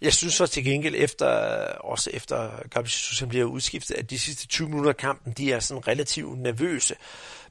[0.00, 1.26] Jeg synes så til gengæld, efter,
[1.68, 5.60] også efter Gabi Jesus bliver udskiftet, at de sidste 20 minutter af kampen, de er
[5.60, 6.94] sådan relativt nervøse.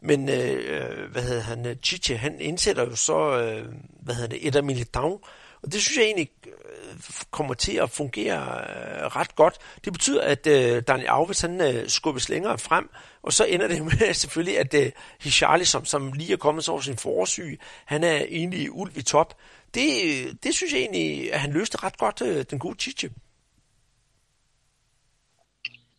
[0.02, 3.66] Men, øh, øh hvad hedder han, øh, Chiche, han indsætter jo så, øh,
[4.02, 5.28] hvad hedder det, Eder Militão,
[5.66, 6.96] og det synes jeg egentlig øh,
[7.32, 9.58] kommer til at fungere øh, ret godt.
[9.86, 12.90] Det betyder, at øh, Daniel Alves han øh, skubbes længere frem,
[13.24, 16.72] og så ender det med selvfølgelig, at øh, Hicharlison, som, som lige er kommet så
[16.72, 19.38] over sin forsyge, han er egentlig ulv i top
[19.76, 23.10] det, det synes jeg egentlig, at han løste ret godt, øh, den gode Chiche.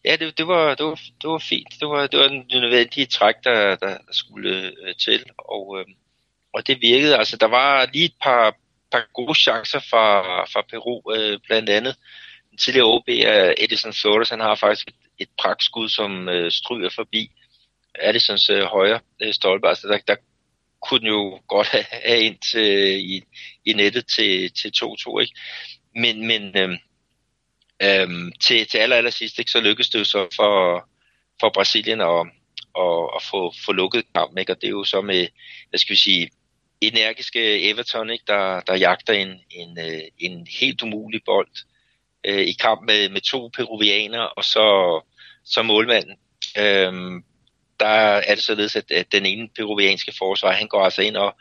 [0.04, 1.68] Ja, det, det, var, det, var, det var fint.
[1.80, 5.86] Det var, det var den nødvendige træk, der, der skulle øh, til, og, øh,
[6.52, 7.16] og det virkede.
[7.16, 8.56] Altså, der var lige et par,
[8.92, 11.96] par gode chancer fra, fra Peru, øh, blandt andet.
[12.50, 16.90] Den tidligere OB er Edison Flores, han har faktisk et, et pragtskud, som øh, stryger
[16.94, 17.30] forbi
[17.94, 19.68] Addisons øh, højre øh, stolpe.
[19.68, 20.16] Altså, der, der
[20.82, 23.22] kunne den jo godt have, have ind til, i,
[23.64, 25.34] i nettet til, til 2-2, ikke?
[25.94, 26.78] Men, men øhm,
[27.82, 30.88] øhm, til, til aller, aller sidst, ikke, så lykkedes det jo så for,
[31.40, 32.26] for Brasilien at,
[32.78, 34.52] at, at få, få lukket kampen, ikke?
[34.52, 35.26] Og det er jo så med,
[35.70, 36.30] hvad skal vi sige,
[36.80, 38.24] energiske Everton, ikke?
[38.26, 41.50] Der, der jagter en, en, øh, en helt umulig bold
[42.24, 45.00] øh, i kamp med, med to peruvianer, og så,
[45.44, 46.16] så målmanden.
[46.58, 47.24] Øhm,
[47.80, 47.86] der
[48.28, 51.36] er det således, at, at den ene peruvianske forsvar, han går altså ind og,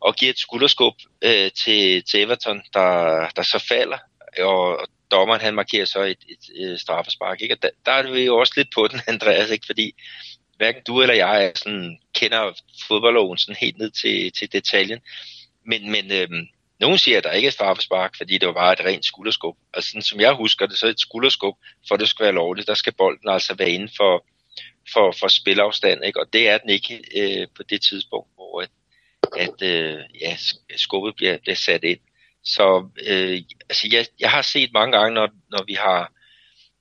[0.00, 3.98] og giver et skulderskub øh, til, til Everton, der, der så falder,
[4.38, 7.42] og, og dommeren han markerer så et, et, et straffespark.
[7.42, 7.54] Ikke?
[7.54, 9.66] Og der, der er vi jo også lidt på den, Andreas, ikke?
[9.66, 9.94] fordi
[10.56, 12.52] hverken du eller jeg er sådan, kender
[12.88, 15.00] fodboldloven sådan helt ned til, til detaljen.
[15.66, 16.46] Men, men øhm,
[16.80, 19.56] nogen siger, at der ikke er straffespark, fordi det var bare et rent skulderskub.
[19.74, 21.56] Og sådan som jeg husker det, så er et skulderskub,
[21.88, 24.24] for det skal være lovligt, der skal bolden altså være inden for,
[24.92, 26.20] for, for spilafstand, ikke?
[26.20, 28.70] og det er den ikke øh, på det tidspunkt, hvor at,
[29.36, 30.36] at øh, ja,
[30.76, 32.00] skubbet bliver, bliver sat ind.
[32.44, 36.12] Så øh, altså jeg, jeg har set mange gange, når, når vi har,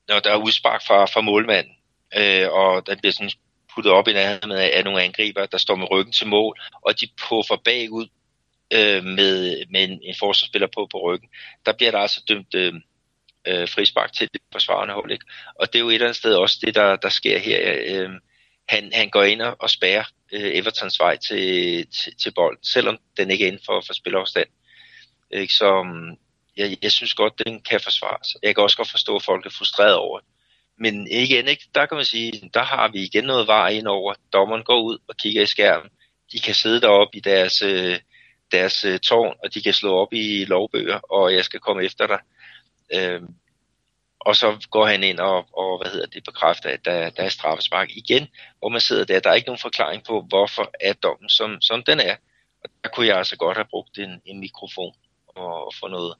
[0.07, 1.73] når der er udspark fra, fra målmanden,
[2.17, 3.31] øh, og der bliver sådan
[3.75, 6.99] puttet op i nærheden af, af nogle angriber, der står med ryggen til mål, og
[6.99, 8.07] de puffer bagud
[8.73, 11.29] øh, med, med en, en forsvarsspiller på på ryggen.
[11.65, 12.73] Der bliver der altså dømt øh,
[13.47, 15.12] øh, frispark til det forsvarende hold.
[15.12, 15.25] Ikke?
[15.56, 17.75] Og det er jo et eller andet sted også det, der, der sker her.
[17.86, 18.10] Øh,
[18.69, 23.32] han, han går ind og spærrer øh, Evertons vej til, til, til bolden, selvom den
[23.32, 24.47] ikke er inden for, for spilafstand.
[25.32, 25.54] Ikke?
[25.54, 26.17] Så mm,
[26.58, 28.38] jeg, jeg synes godt, den kan forsvares.
[28.43, 30.27] Jeg kan også godt forstå, at folk er frustreret over det.
[30.80, 31.69] Men igen, ikke?
[31.75, 34.13] der kan man sige, der har vi igen noget var ind over.
[34.34, 35.89] Dommeren går ud og kigger i skærmen.
[36.32, 37.99] De kan sidde deroppe i deres, øh,
[38.51, 42.08] deres øh, tårn, og de kan slå op i lovbøger, og jeg skal komme efter
[42.08, 42.19] dig.
[42.93, 43.21] Øh,
[44.19, 47.30] og så går han ind og, og hvad hedder det, bekræfter, at der, der er
[47.30, 48.27] straffespark igen,
[48.60, 49.19] hvor man sidder der.
[49.19, 52.15] Der er ikke nogen forklaring på, hvorfor er dommen, som, som den er.
[52.63, 54.93] Og der kunne jeg altså godt have brugt en, en mikrofon
[55.27, 56.15] og, og få noget,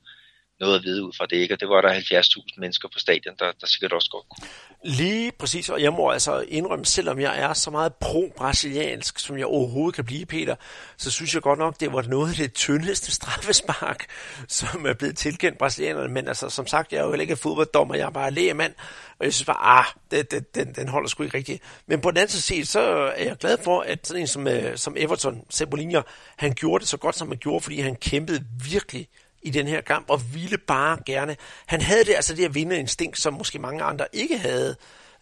[0.62, 1.54] noget at vide ud fra det, ikke?
[1.56, 4.48] og det var der 70.000 mennesker på stadion, der, der sikkert også godt kunne.
[4.84, 9.46] Lige præcis, og jeg må altså indrømme, selvom jeg er så meget pro-brasiliansk, som jeg
[9.46, 10.56] overhovedet kan blive, Peter,
[10.98, 14.06] så synes jeg godt nok, det var noget af det tyndeste straffespark,
[14.48, 17.96] som er blevet tilkendt brasilianerne, men altså, som sagt, jeg er jo heller ikke fodbolddommer,
[17.96, 18.74] jeg er bare lægemand,
[19.20, 21.64] og jeg synes bare, ah, det, det, den, den holder sgu ikke rigtigt.
[21.88, 22.80] Men på den anden side, så
[23.16, 26.02] er jeg glad for, at sådan en som, øh, som Everton, Cebolinha,
[26.38, 29.08] han gjorde det så godt, som han gjorde, fordi han kæmpede virkelig
[29.44, 31.36] i den her kamp, og ville bare gerne.
[31.66, 34.76] Han havde det altså det at vinde instinkt, som måske mange andre ikke havde.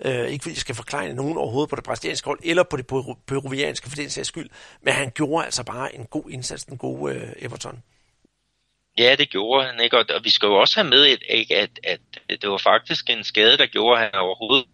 [0.06, 2.88] Øh, ikke fordi jeg skal forklare nogen overhovedet på det brasilianske hold, eller på det
[3.28, 4.50] peruvianske for den sags skyld,
[4.82, 7.84] men han gjorde altså bare en god indsats, den gode øh, Everton.
[8.98, 9.98] Ja, det gjorde han, ikke?
[9.98, 12.00] Og, og vi skal jo også have med, at, ikke, at, at
[12.42, 14.66] det var faktisk en skade, der gjorde, at han overhovedet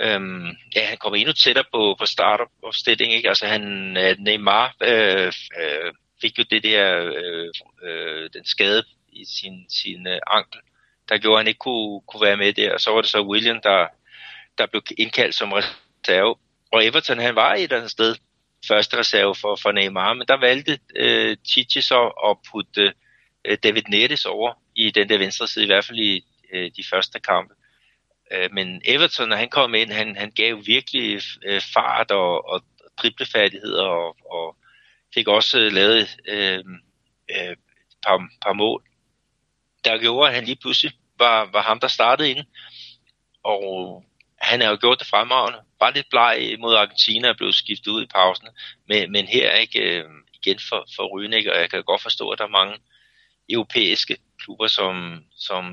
[0.00, 3.28] Øhm, ja, han kommer endnu tættere på, på startopstilling, ikke?
[3.28, 5.92] Altså han, øh, Neymar øh, øh,
[6.24, 7.50] fik jo det der, øh,
[7.82, 10.60] øh, den skade i sin, sin øh, ankel,
[11.08, 12.72] der gjorde, at han ikke kunne, kunne være med der.
[12.72, 13.86] Og så var det så William, der,
[14.58, 16.36] der blev indkaldt som reserve.
[16.72, 18.16] Og Everton, han var et eller andet sted
[18.68, 22.94] første reserve for, for Neymar, men der valgte øh, Chichi så at putte
[23.44, 26.84] øh, David Neres over i den der venstre side, i hvert fald i øh, de
[26.90, 27.54] første kampe.
[28.32, 32.62] Øh, men Everton, når han kom ind, han, han gav virkelig øh, fart og, og
[32.96, 34.56] driblefærdigheder og, og
[35.14, 36.64] fik også øh, lavet øh,
[37.30, 37.58] øh, et
[38.06, 38.82] par, par mål,
[39.84, 42.46] der gjorde, at han lige pludselig var, var ham, der startede ind.
[43.44, 44.04] Og
[44.38, 45.58] han har jo gjort det fremragende.
[45.80, 48.48] Bare lidt bleg mod Argentina er blevet skiftet ud i pausen.
[48.88, 52.38] Men, men her ikke øh, igen for, for Rynik, og jeg kan godt forstå, at
[52.38, 52.76] der er mange
[53.48, 55.64] europæiske klubber, som, som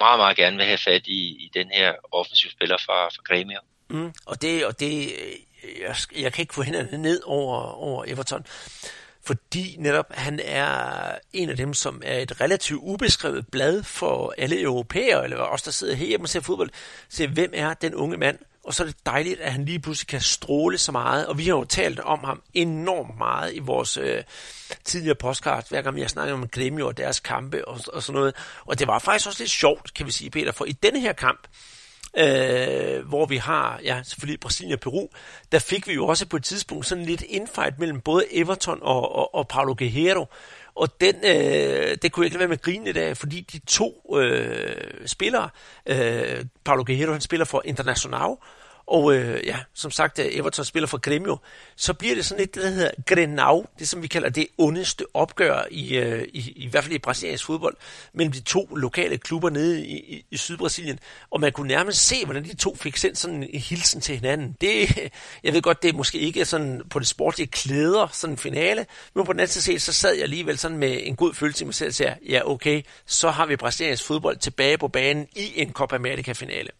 [0.00, 3.60] meget, meget gerne vil have fat i, i den her offensivspiller fra, fra Gremio.
[3.90, 5.12] Mm, og det, og det
[5.80, 8.46] jeg, jeg kan ikke få hænderne ned over, over Everton,
[9.24, 14.60] fordi netop han er en af dem, som er et relativt ubeskrevet blad for alle
[14.60, 16.70] europæere, eller os, der sidder her og ser fodbold,
[17.08, 20.08] se hvem er den unge mand, og så er det dejligt, at han lige pludselig
[20.08, 23.96] kan stråle så meget, og vi har jo talt om ham enormt meget i vores
[23.96, 24.22] øh,
[24.84, 28.18] tidligere podcast, hver gang vi har snakket om Gremio og deres kampe og, og sådan
[28.18, 31.00] noget, og det var faktisk også lidt sjovt, kan vi sige, Peter, for i denne
[31.00, 31.46] her kamp,
[32.18, 35.08] øh, hvor vi har, ja, selvfølgelig Brasilien og Peru,
[35.52, 39.16] der fik vi jo også på et tidspunkt sådan lidt infight mellem både Everton og,
[39.16, 40.26] og, og Paulo Guerrero,
[40.74, 43.40] og den, øh, det kunne jeg ikke lade være med at grine lidt af, fordi
[43.40, 45.48] de to øh, spillere,
[45.86, 48.36] øh, Paulo Guerrero han spiller for Internacional,
[48.86, 51.36] og øh, ja, som sagt, Everton spiller for Gremio,
[51.76, 55.04] så bliver det sådan lidt, det der hedder Grenau, det som vi kalder det ondeste
[55.14, 57.76] opgør i, øh, i, i hvert fald i brasiliansk fodbold,
[58.12, 60.98] mellem de to lokale klubber nede i, i, i Sydbrasilien,
[61.30, 64.56] og man kunne nærmest se, hvordan de to fik sendt sådan en hilsen til hinanden.
[64.60, 64.96] Det,
[65.44, 68.86] jeg ved godt, det er måske ikke sådan på det sportlige klæder, sådan en finale,
[69.14, 71.66] men på den anden side, så sad jeg alligevel sådan med en god følelse i
[71.66, 75.52] mig selv og sagde, ja okay, så har vi brasiliansk fodbold tilbage på banen i
[75.60, 76.70] en Copa America finale.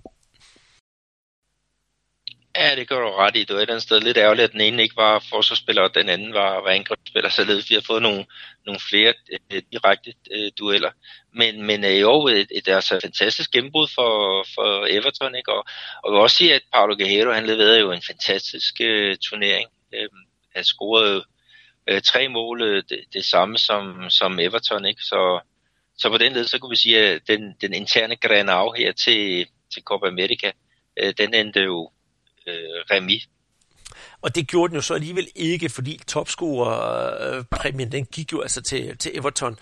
[2.59, 3.45] Ja, det gør du ret i.
[3.45, 5.95] Det var et eller andet sted lidt ærgerligt, at den ene ikke var forsvarsspiller, og
[5.95, 8.27] den anden var, var angrebsspiller, således vi har fået nogle,
[8.67, 9.15] nogle flere
[9.53, 10.91] øh, direkte øh, dueller.
[11.35, 15.53] Men, men øh, jo, et, et altså fantastisk gennembrud for, for Everton, ikke?
[15.53, 15.65] Og,
[16.03, 19.69] og jeg vil også sige, at Paulo Guerrero, han leverede jo en fantastisk øh, turnering.
[19.95, 20.09] Øh,
[20.55, 21.25] han scorede
[21.89, 25.03] øh, tre mål, øh, det, det samme som, som Everton, ikke?
[25.03, 25.41] Så,
[25.99, 29.47] så på den led, så kunne vi sige, at den, den interne Granau her til,
[29.75, 30.53] til Copa America,
[30.97, 31.91] øh, den endte jo
[32.47, 32.55] øh,
[32.91, 33.25] remi.
[34.23, 38.63] Og det gjorde den jo så alligevel ikke, fordi topscorer-præmien, øh, den gik jo altså
[38.63, 39.59] til, til Everton.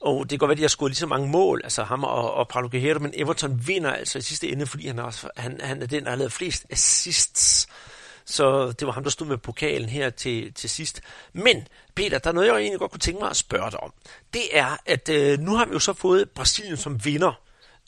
[0.00, 2.04] Og det kan godt være, at de har scoret lige så mange mål, altså ham
[2.04, 5.60] og, og Paolo Guerrero, men Everton vinder altså i sidste ende, fordi han, også, han,
[5.60, 7.68] han er den, der har lavet flest assists.
[8.24, 11.00] Så det var ham, der stod med pokalen her til, til sidst.
[11.32, 13.92] Men, Peter, der er noget, jeg egentlig godt kunne tænke mig at spørge dig om.
[14.32, 17.40] Det er, at øh, nu har vi jo så fået Brasilien som vinder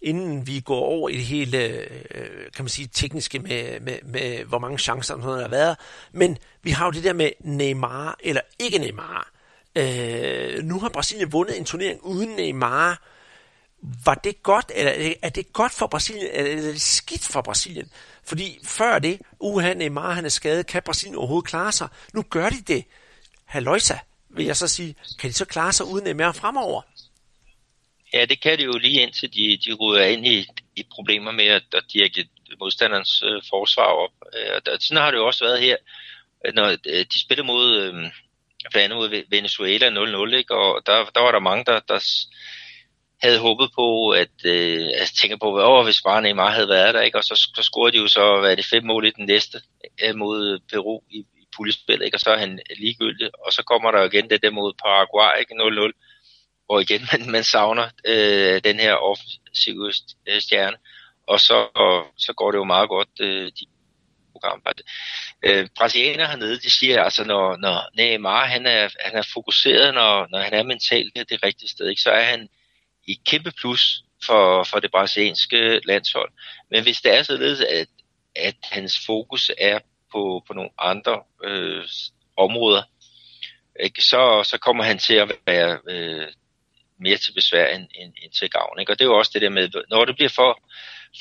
[0.03, 1.59] inden vi går over i det hele,
[2.11, 5.77] øh, kan man sige, tekniske med, med, med hvor mange chancer der har været.
[6.13, 9.31] Men vi har jo det der med Neymar eller ikke Neymar.
[9.77, 13.03] Øh, nu har Brasilien vundet en turnering uden Neymar.
[14.05, 17.91] Var det godt, eller er det godt for Brasilien, eller er det skidt for Brasilien?
[18.25, 21.89] Fordi før det, uha, Neymar han er skadet, kan Brasilien overhovedet klare sig?
[22.15, 22.85] Nu gør de det.
[23.45, 23.95] Halløjsa,
[24.31, 24.95] vil jeg så sige.
[25.19, 26.83] Kan de så klare sig uden Neymar fremover?
[28.13, 31.47] Ja, det kan de jo lige indtil de, de ryger ind i, i problemer med
[31.47, 32.29] at, at dirke
[32.61, 34.11] modstanderens øh, forsvar op.
[34.37, 35.77] Øh, og sådan har det jo også været her,
[36.55, 37.93] når øh, de spillede mod, øh,
[38.71, 40.55] blandt andet mod Venezuela 0-0, ikke?
[40.55, 42.01] og der, der var der mange, der, der
[43.23, 47.01] havde håbet på, at øh, altså, tænke på, over hvis bare Neymar havde været der,
[47.01, 47.19] ikke?
[47.19, 49.61] og så, så scorede de jo så, hvad er det, fem mål i den næste
[50.05, 52.17] øh, mod Peru i, i puljespil, ikke?
[52.17, 55.41] og så er han ligegyldig, og så kommer der jo igen det der mod Paraguay,
[55.41, 55.55] ikke?
[55.55, 56.08] 0-0
[56.69, 59.93] hvor igen man, man savner øh, den her offensive
[60.27, 60.77] øh, stjerne.
[61.27, 63.67] Og så, og, så går det jo meget godt, øh, de
[64.33, 64.63] program.
[65.43, 70.27] Øh, brasilianer hernede, de siger altså, når, når Neymar han er, han er fokuseret, når,
[70.31, 72.49] når han er mentalt det, det rigtige sted, ikke, så er han
[73.07, 76.31] i kæmpe plus for, for det brasilianske landshold.
[76.71, 77.89] Men hvis det er således, at,
[78.37, 79.79] at hans fokus er
[80.13, 81.85] på, på nogle andre øh,
[82.37, 82.83] områder,
[83.81, 86.27] ikke, så, så kommer han til at være øh,
[87.01, 88.81] mere til besvær end, end, end til gavn.
[88.81, 88.93] Ikke?
[88.93, 90.63] Og det er jo også det der med, når det bliver for,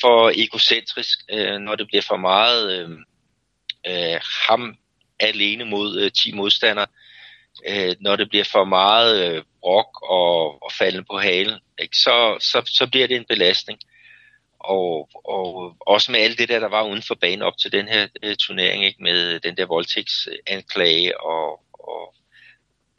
[0.02, 2.90] for egocentrisk, øh, når det bliver for meget øh,
[3.88, 4.78] øh, ham
[5.20, 6.88] alene mod øh, 10 modstandere,
[7.68, 11.98] øh, når det bliver for meget øh, brok og, og falden på halen, ikke?
[11.98, 13.80] Så, så, så bliver det en belastning.
[14.60, 17.88] Og, og også med alt det der, der var uden for banen op til den
[17.88, 19.04] her øh, turnering, ikke?
[19.04, 22.16] med den der voldtægtsanklage og, og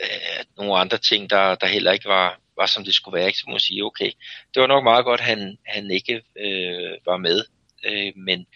[0.02, 3.38] øh, nogle andre ting, der, der heller ikke var, var som det skulle være, ikke?
[3.38, 4.10] så må man sige, okay,
[4.54, 7.44] det var nok meget godt, at han, han ikke øh, var med,
[7.84, 8.46] øh, men,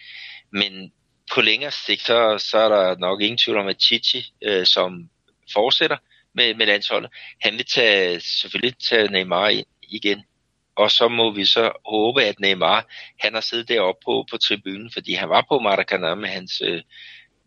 [0.51, 0.93] men
[1.33, 5.09] på længere sigt, så, så er der nok ingen tvivl om, at Chichi, øh, som
[5.53, 5.97] fortsætter
[6.33, 10.23] med, med landsholdet, han vil tage, selvfølgelig tage Neymar ind igen,
[10.75, 12.87] og så må vi så håbe, at Neymar,
[13.19, 16.81] han har siddet deroppe på, på tribunen, fordi han var på Maracanã med hans, øh,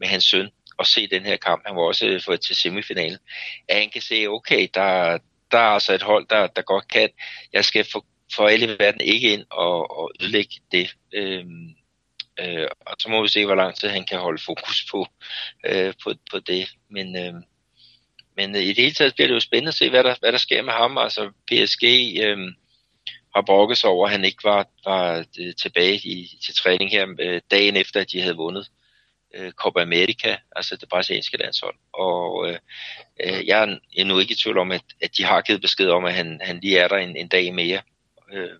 [0.00, 1.62] med hans søn, og se den her kamp.
[1.66, 3.18] Han var også øh, fået til semifinalen.
[3.68, 5.18] At han kan se, okay, der,
[5.50, 7.08] der er altså et hold, der, der godt kan.
[7.52, 10.94] Jeg skal for, for alle i verden ikke ind og, og ødelægge det.
[11.14, 11.74] Øhm,
[12.40, 15.06] øh, og så må vi se, hvor lang tid han kan holde fokus på,
[15.66, 16.68] øh, på, på det.
[16.90, 17.34] Men, øh,
[18.36, 20.38] men i det hele taget bliver det jo spændende at se, hvad der, hvad der
[20.38, 20.98] sker med ham.
[20.98, 21.84] Altså PSG
[22.22, 22.38] øh,
[23.34, 27.06] har brokket sig over, at han ikke var, var øh, tilbage i, til træning her
[27.20, 28.68] øh, dagen efter, at de havde vundet
[29.36, 31.76] øh, Copa America, altså det brasilianske landshold.
[31.92, 32.58] Og øh,
[33.20, 36.04] øh jeg er endnu ikke i tvivl om, at, at de har givet besked om,
[36.04, 37.82] at han, han lige er der en, en dag mere.
[38.32, 38.50] Øh,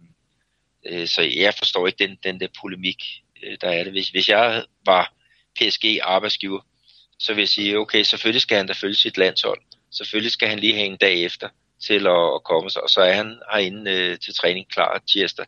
[0.86, 3.02] øh, så jeg forstår ikke den, den der polemik,
[3.42, 3.92] øh, der er det.
[3.92, 5.12] Hvis, hvis jeg var
[5.58, 6.60] PSG-arbejdsgiver,
[7.18, 9.60] så vil jeg sige, okay, selvfølgelig skal han da følge sit landshold.
[9.92, 11.48] Selvfølgelig skal han lige have en dag efter
[11.82, 15.46] til at, at komme sig, og så er han herinde øh, til træning klar tirsdag.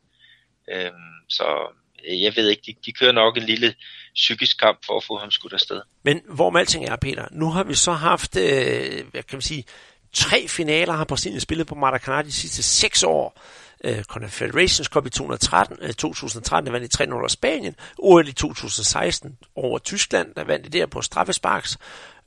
[0.73, 0.93] Øhm, øh,
[1.29, 3.75] så jeg ved ikke, de, de kører nok en lille
[4.19, 5.81] psykisk kamp for at få ham skudt afsted.
[6.03, 9.43] Men hvor med alting er, Peter, nu har vi så haft, øh, hvad kan man
[9.43, 9.65] sige,
[10.13, 13.41] tre finaler har Brasilien spillet på Maracanã de sidste seks år.
[13.85, 18.33] Øh, Confederations Cup i 2013, øh, 2013 der vandt i 3-0 over Spanien, OL i
[18.33, 21.79] 2016 over Tyskland, der vandt det der på straffesparks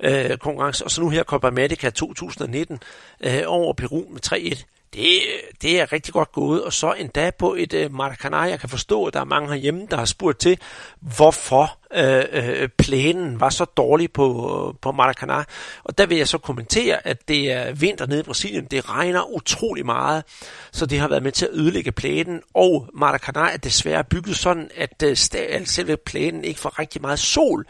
[0.02, 2.80] øh, konkurrence, og så nu her Copa America 2019
[3.24, 5.22] øh, over Peru med 3-1 det,
[5.62, 8.38] det er rigtig godt gået, og så endda på et øh, Maracanã.
[8.38, 10.60] Jeg kan forstå, at der er mange herhjemme, der har spurgt til,
[11.00, 15.44] hvorfor øh, øh, plænen var så dårlig på, på Maracanã.
[15.84, 18.66] Og der vil jeg så kommentere, at det er vinter nede i Brasilien.
[18.66, 20.24] Det regner utrolig meget,
[20.72, 22.42] så det har været med til at ødelægge plænen.
[22.54, 25.18] Og Maracanã er desværre bygget sådan, at øh,
[25.66, 27.66] selve plænen ikke får rigtig meget sol.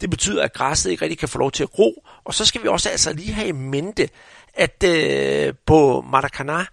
[0.00, 2.62] Det betyder, at græsset ikke rigtig kan få lov til at ro, Og så skal
[2.62, 4.08] vi også altså lige have i mente,
[4.54, 6.64] at øh, på Maracanã,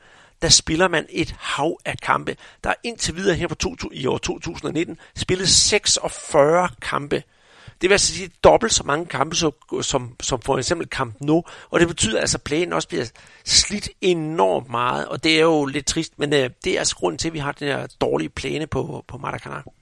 [0.41, 2.35] der spiller man et hav af kampe.
[2.63, 7.23] Der er indtil videre her på to, i år 2019 spillet 46 kampe.
[7.81, 11.43] Det vil altså sige dobbelt så mange kampe som, som, som for eksempel kamp nu,
[11.69, 13.05] og det betyder altså, at planen også bliver
[13.45, 17.17] slidt enormt meget, og det er jo lidt trist, men øh, det er altså grunden
[17.17, 19.78] til, at vi har den her dårlige plane på, på Maracanã.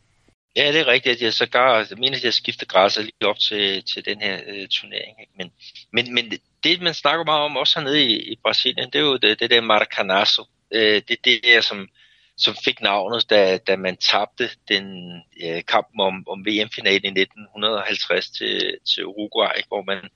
[0.57, 3.39] Ja, det er rigtigt, at jeg så gar, mener, at jeg skifter græsset lige op
[3.39, 5.19] til, til den her øh, turnering.
[5.21, 5.33] Ikke?
[5.37, 5.51] Men,
[5.93, 9.17] men, men det, man snakker meget om også hernede i, i Brasilien, det er jo
[9.17, 10.43] det, det der Maracanazo.
[10.71, 11.89] Øh, det er det der, som,
[12.37, 14.85] som fik navnet, da, da man tabte den
[15.43, 19.67] øh, kampen om, om VM-finalen i 1950 til, til Uruguay, ikke?
[19.67, 20.09] hvor man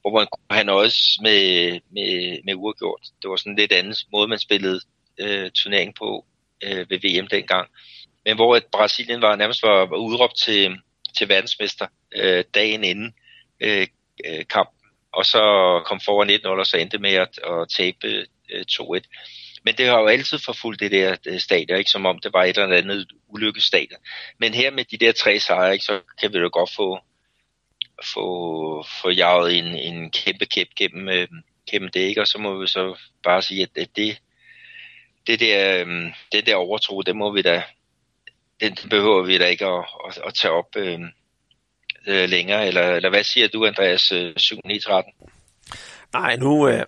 [0.00, 3.02] hvor man kunne have nøjes med, med, med uafgjort.
[3.22, 4.80] Det var sådan en lidt anden måde, man spillede
[5.20, 6.24] øh, turnering på
[6.64, 7.68] øh, ved VM dengang
[8.24, 10.76] men hvor et Brasilien var nærmest var, var udråbt til,
[11.16, 13.14] til verdensmester øh, dagen inden
[13.60, 13.86] øh,
[14.26, 14.80] øh kampen,
[15.12, 15.42] og så
[15.86, 19.00] kom foran 1-0, og så endte med at, at tabe øh, 2-1.
[19.62, 22.44] Men det har jo altid forfulgt det der øh, stadion, ikke som om det var
[22.44, 24.00] et eller andet ulykkesstadion.
[24.38, 26.98] Men her med de der tre sejre, ikke, så kan vi jo godt få,
[28.14, 31.28] få, få jaget en, en kæmpe kæp gennem, øh,
[31.70, 32.20] gennem det, ikke?
[32.20, 34.18] og så må vi så bare sige, at det,
[35.26, 37.62] det der, øh, det der overtro, det må vi da
[38.60, 41.08] den behøver vi da ikke at, at, at tage op øhm,
[42.06, 42.66] øh, længere.
[42.66, 45.28] Eller, eller hvad siger du, Andreas, øh, 7-9-13?
[46.12, 46.84] Nej, nu øh,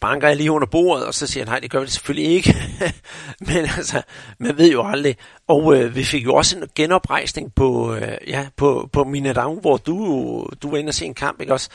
[0.00, 2.54] banker jeg lige under bordet, og så siger han, nej, det gør vi selvfølgelig ikke.
[3.48, 4.02] Men altså,
[4.38, 5.16] man ved jo aldrig.
[5.48, 9.76] Og øh, vi fik jo også en genoprejsning på, øh, ja, på, på Minadang, hvor
[9.76, 9.96] du,
[10.62, 11.68] du var inde og se en kamp, ikke også?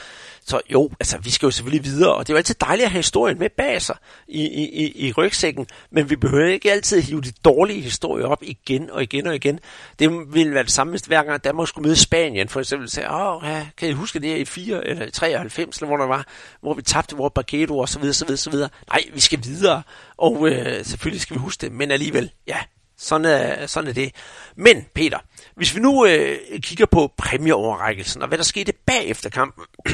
[0.45, 2.91] Så jo, altså vi skal jo selvfølgelig videre, og det er jo altid dejligt at
[2.91, 3.95] have historien med bag sig
[4.27, 8.89] i, i, i, rygsækken, men vi behøver ikke altid hive de dårlige historier op igen
[8.89, 9.59] og igen og igen.
[9.99, 13.09] Det ville være det samme, hvis hver gang Danmark skulle møde Spanien, for eksempel sagde,
[13.11, 16.25] åh, ja, kan I huske det her i 4 eller 93, eller hvor der var,
[16.61, 18.69] hvor vi tabte vores Bagueto og så videre, så videre, så videre.
[18.89, 19.81] Nej, vi skal videre,
[20.17, 22.57] og øh, selvfølgelig skal vi huske det, men alligevel, ja,
[22.97, 24.15] sådan er, sådan er det.
[24.55, 25.19] Men Peter,
[25.55, 29.65] hvis vi nu øh, kigger på præmieoverrækkelsen, og hvad der skete bagefter kampen,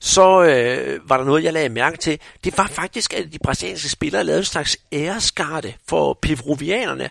[0.00, 2.20] så øh, var der noget, jeg lagde mærke til.
[2.44, 7.10] Det var faktisk, at de brasilianske spillere lavede en slags æresgarde for peruvianerne,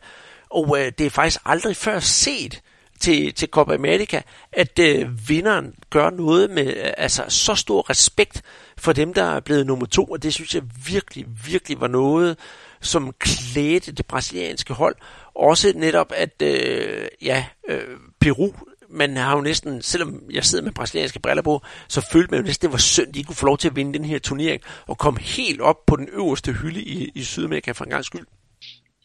[0.50, 2.62] og øh, det er faktisk aldrig før set
[3.02, 8.42] til, til Copa America, at øh, vinderen gør noget med øh, altså, så stor respekt
[8.78, 12.38] for dem, der er blevet nummer to, og det synes jeg virkelig, virkelig var noget,
[12.82, 14.96] som klædte det brasilianske hold.
[15.36, 18.54] Også netop, at øh, ja, øh, Peru
[18.92, 22.46] man har jo næsten, selvom jeg sidder med brasilianske briller på, så følte man jo
[22.46, 24.20] næsten, det var synd, at de ikke kunne få lov til at vinde den her
[24.20, 28.06] turnering, og komme helt op på den øverste hylde i, i Sydamerika for en gang
[28.06, 28.28] skyld.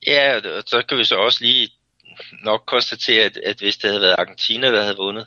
[0.06, 1.68] Ja, og så kan vi så også lige
[2.44, 5.26] nok konstatere, at, at hvis det havde været Argentina, der havde vundet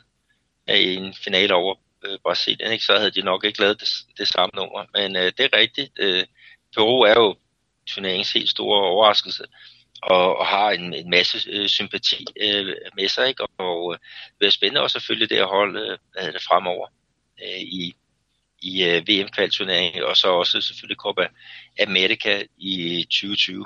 [0.70, 1.74] øh, i en finale over
[2.04, 3.88] øh, Brasilien, ikke, så havde de nok ikke lavet det,
[4.18, 4.84] det samme nummer.
[4.94, 5.92] Men øh, det er rigtigt.
[5.98, 6.24] Øh,
[6.74, 7.36] Peru er jo
[7.94, 9.44] turneringens helt store overraskelse
[10.02, 13.42] og, og har en, en masse øh, sympati øh, med sig, ikke?
[13.42, 16.86] og, og øh, det bliver spændende også selvfølgelig det at holde øh, det fremover
[17.42, 17.94] øh, i,
[18.62, 21.26] i øh, VM-kvalturneringen, og så også selvfølgelig Copa
[21.82, 23.64] America i 2020.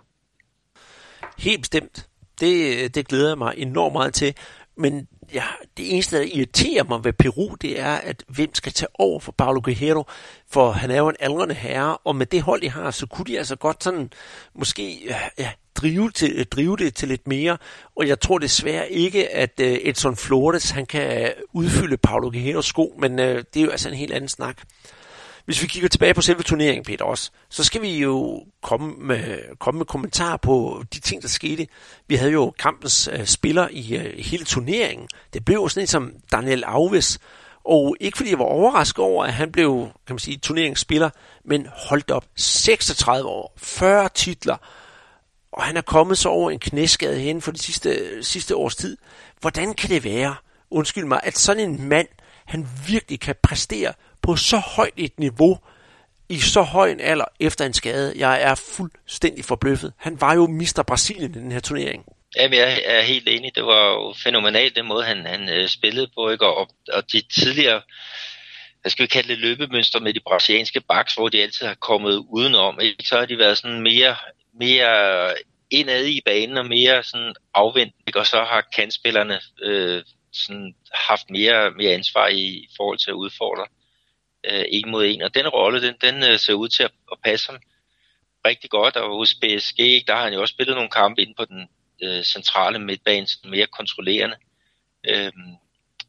[1.39, 2.07] Helt bestemt.
[2.41, 4.35] Det, øh, det glæder jeg mig enormt meget til.
[4.77, 5.45] Men ja,
[5.77, 9.33] det eneste, der irriterer mig ved Peru, det er, at hvem skal tage over for
[9.33, 10.05] Paulo Guerrero,
[10.51, 13.25] for han er jo en aldrende herre, og med det hold, de har, så kunne
[13.25, 14.11] de altså godt sådan,
[14.55, 17.57] måske, ja, drive, til, drive det til lidt mere,
[17.97, 22.95] og jeg tror desværre ikke, at uh, Edson Flores, han kan udfylde Paulo Guerreros sko,
[22.99, 24.63] men uh, det er jo altså en helt anden snak.
[25.45, 29.39] Hvis vi kigger tilbage på selve turneringen, Peter, også, så skal vi jo komme med,
[29.59, 31.67] komme med kommentarer på de ting, der skete.
[32.09, 35.09] Vi havde jo kampens øh, spiller i øh, hele turneringen.
[35.33, 37.19] Det blev jo sådan en som Daniel Alves,
[37.65, 41.11] og ikke fordi jeg var overrasket over, at han blev, kan man sige, turneringsspiller,
[41.45, 44.57] men holdt op 36 år, 40 titler,
[45.53, 48.97] og han er kommet så over en knæskade hen for de sidste, sidste års tid.
[49.41, 50.35] Hvordan kan det være,
[50.71, 52.09] undskyld mig, at sådan en mand,
[52.45, 53.93] han virkelig kan præstere
[54.25, 55.59] på så højt et niveau,
[56.29, 58.15] i så høj en alder efter en skade.
[58.17, 59.93] Jeg er fuldstændig forbløffet.
[59.99, 60.85] Han var jo Mr.
[60.87, 62.05] Brasilien i den her turnering.
[62.37, 63.55] Jamen, jeg er helt enig.
[63.55, 66.31] Det var jo fænomenalt, den måde, han, han øh, spillede på.
[66.31, 66.47] Ikke?
[66.47, 67.83] Og, og de tidligere,
[68.81, 72.25] hvad skal vi kalde det, løbemønster med de brasilianske baks, hvor de altid har kommet
[72.31, 72.81] udenom.
[72.81, 73.05] Ikke?
[73.09, 74.17] Så har de været sådan mere
[74.61, 75.35] mere
[75.71, 80.03] indad i banen og mere sådan afvendt, og så har kandspillerne øh,
[80.33, 83.84] sådan haft mere, mere ansvar i forhold til at udfordre øh,
[84.51, 85.23] Øh, en mod en.
[85.23, 87.61] Og den rolle, den, den øh, ser ud til at, at passe ham
[88.47, 91.45] rigtig godt, og hos PSG, der har han jo også spillet nogle kampe inde på
[91.45, 91.69] den
[92.03, 94.37] øh, centrale midtbane, mere kontrollerende
[95.09, 95.33] øh,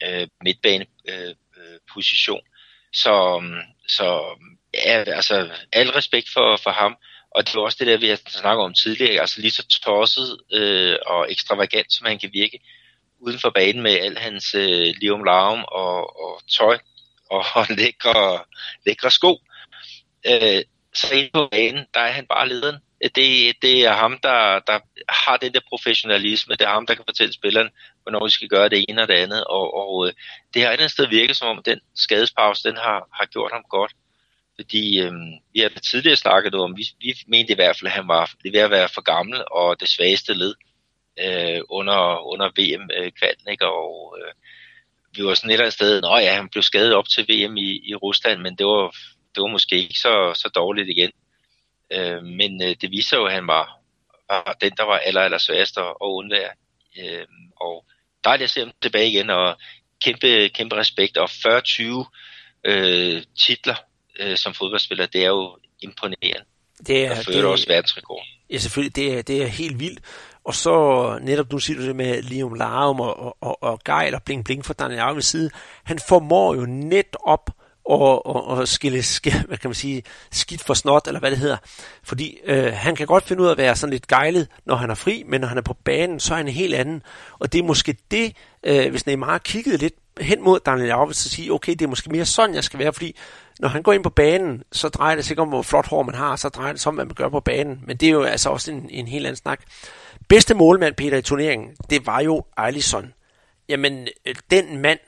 [0.03, 2.41] øh, midtbaneposition.
[2.45, 2.45] Øh,
[2.93, 3.43] så,
[3.87, 4.37] så
[4.73, 6.97] ja, altså, al respekt for, for ham.
[7.31, 10.39] Og det var også det der, vi har snakket om tidligere, altså lige så tosset
[10.51, 12.59] øh, og ekstravagant, som han kan virke
[13.19, 16.77] uden for banen med al hans øh, lium larm og, og tøj
[17.29, 18.43] og, og lækre,
[18.85, 19.39] lækre sko.
[20.27, 20.61] Øh,
[20.93, 22.75] så inde på banen, der er han bare lederen.
[23.01, 26.55] Det, det er ham, der, der har den der professionalisme.
[26.55, 27.69] Det er ham, der kan fortælle spilleren,
[28.03, 29.43] hvornår de skal gøre det ene og det andet.
[29.43, 30.13] Og, og øh,
[30.53, 33.51] det har et eller andet sted virket som om, den skadespause, den har, har gjort
[33.51, 33.93] ham godt.
[34.55, 35.13] Fordi øh,
[35.53, 38.53] vi har tidligere snakket om, vi, vi mente i hvert fald, at han var det
[38.53, 40.53] ved at være for gammel og det svageste led
[41.19, 43.47] øh, under, under VM-kvalden.
[43.47, 43.65] Øh, ikke?
[43.67, 44.33] Og øh,
[45.15, 47.57] vi var sådan et eller andet sted, at ja, han blev skadet op til VM
[47.57, 48.95] i, i Rusland, men det var,
[49.35, 51.11] det var måske ikke så, så dårligt igen.
[51.91, 53.79] Øh, men øh, det viser jo, at han var,
[54.29, 56.49] var den, der var aller, aller sværest at, undvære.
[56.99, 57.85] Øh, og
[58.23, 59.57] dejligt at se ham tilbage igen, og
[60.03, 62.05] kæmpe, kæmpe respekt, og 40-20
[62.63, 63.75] øh, titler
[64.19, 66.45] øh, som fodboldspiller, det er jo imponerende.
[66.87, 68.25] Det er, det er også verdensrekord.
[68.49, 68.95] Ja, selvfølgelig.
[68.95, 69.99] Det er, det er helt vildt.
[70.45, 74.15] Og så netop, nu siger du det med Liam Larum og, og, og, og Geil
[74.15, 75.49] og Bling Bling fra Daniel Alves side.
[75.83, 77.39] Han formår jo netop at,
[77.85, 81.39] og, og, og skille, skille, hvad kan man sige, skidt for snot, eller hvad det
[81.39, 81.57] hedder.
[82.03, 84.89] Fordi øh, han kan godt finde ud af at være sådan lidt gejlet, når han
[84.89, 87.01] er fri, men når han er på banen, så er han en helt anden.
[87.39, 91.31] Og det er måske det, øh, hvis Neymar kiggede lidt hen mod Daniel Alves og
[91.31, 93.15] sige, okay, det er måske mere sådan, jeg skal være, fordi
[93.59, 96.03] når han går ind på banen, så drejer det sig ikke om, hvor flot hår
[96.03, 97.79] man har, så drejer det sig om, hvad man gør på banen.
[97.87, 99.61] Men det er jo altså også en, en helt anden snak.
[100.27, 103.13] Bedste målmand, Peter, i turneringen, det var jo Ejlison.
[103.69, 104.99] Jamen, øh, den mand,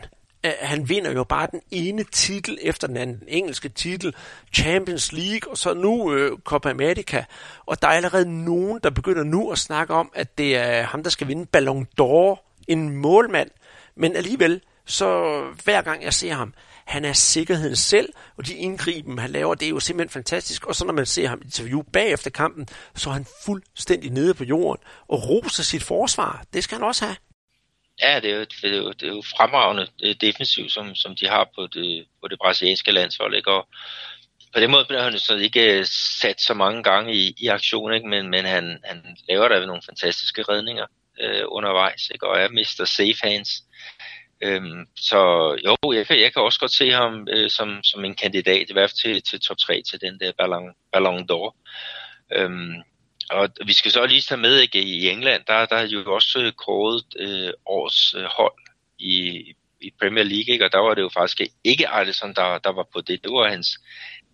[0.45, 3.20] øh, han vinder jo bare den ene titel efter den anden.
[3.20, 4.15] Den engelske titel,
[4.53, 7.26] Champions League, og så nu øh, Copa America.
[7.65, 11.03] Og der er allerede nogen, der begynder nu at snakke om, at det er ham,
[11.03, 12.43] der skal vinde Ballon d'Or.
[12.68, 13.49] En målmand.
[13.95, 16.53] Men alligevel, så hver gang jeg ser ham,
[16.88, 20.65] han er sikkerheden selv, og de indgriben, han laver, det er jo simpelthen fantastisk.
[20.65, 24.43] Og så når man ser ham interview bagefter kampen, så er han fuldstændig nede på
[24.43, 26.45] jorden og roser sit forsvar.
[26.53, 27.17] Det skal han også have.
[28.01, 31.15] Ja, det er jo, det er jo, det er jo fremragende øh, defensiv, som, som
[31.15, 33.35] de har på det, på det brasilianske landshold.
[33.35, 33.51] Ikke?
[33.51, 33.67] Og
[34.53, 35.85] på den måde bliver han så ikke øh,
[36.21, 38.07] sat så mange gange i, i aktion, ikke?
[38.07, 40.85] Men, men han, han laver da nogle fantastiske redninger
[41.21, 42.27] øh, undervejs, ikke?
[42.27, 42.85] og er Mr.
[42.85, 43.63] Safe Hands.
[44.41, 45.19] Øhm, så
[45.65, 48.73] jo, jeg kan, jeg kan også godt se ham øh, som, som en kandidat, i
[48.73, 51.55] hvert fald til, til top 3 til den der Ballon, Ballon d'Or.
[52.35, 52.73] Øhm,
[53.29, 56.39] og vi skal så lige tage med, ikke, i England, der, der er jo også
[56.39, 58.53] øh, kåret øh, års øh, hold
[58.99, 59.43] i,
[59.81, 60.65] i Premier League, ikke?
[60.65, 63.23] og der var det jo faktisk ikke Alisson, der, der var på det.
[63.23, 63.79] Det var hans,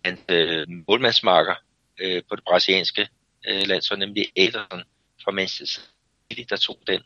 [0.04, 1.54] hans øh, målmandsmarker
[2.00, 3.08] øh, på det brasilianske
[3.48, 4.82] øh, landshold, nemlig Ederson
[5.24, 5.82] fra Manchester
[6.32, 7.02] City, der tog den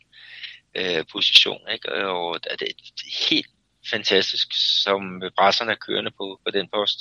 [0.75, 1.61] øh, position.
[1.73, 2.07] Ikke?
[2.07, 3.47] Og det er helt
[3.89, 4.47] fantastisk,
[4.83, 6.99] som brasserne er kørende på, på den post.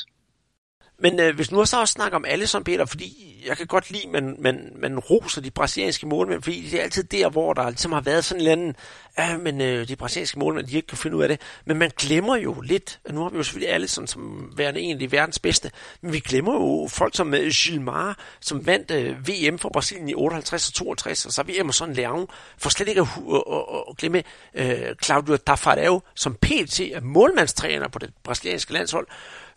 [1.01, 4.03] Men øh, hvis nu så også snakker om Alisson, Peter, fordi jeg kan godt lide,
[4.05, 7.69] at man, man, man roser de brasilianske målmænd, fordi det er altid der, hvor der
[7.71, 8.77] ligesom har været sådan en eller anden,
[9.19, 11.41] ja, men øh, de brasilianske målmænd, de ikke kan finde ud af det.
[11.65, 15.13] Men man glemmer jo lidt, og nu har vi jo selvfølgelig Alisson som værende egentlig
[15.13, 15.71] verdens bedste,
[16.01, 20.15] men vi glemmer jo folk som øh, Gilmar, som vandt øh, VM for Brasilien i
[20.15, 22.27] 58 og 62, og så har vi Emerson Leão,
[22.59, 24.23] for slet ikke at, at, at, at glemme
[24.55, 26.81] øh, Claudio Tafarel, som pt.
[26.81, 29.07] er målmandstræner på det brasilianske landshold,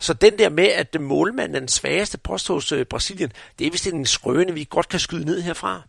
[0.02, 3.70] så den der med, at målmanden er den svageste post hos øh, Brasilien, det er
[3.70, 5.82] vist en skrøne, vi godt kan skyde ned herfra.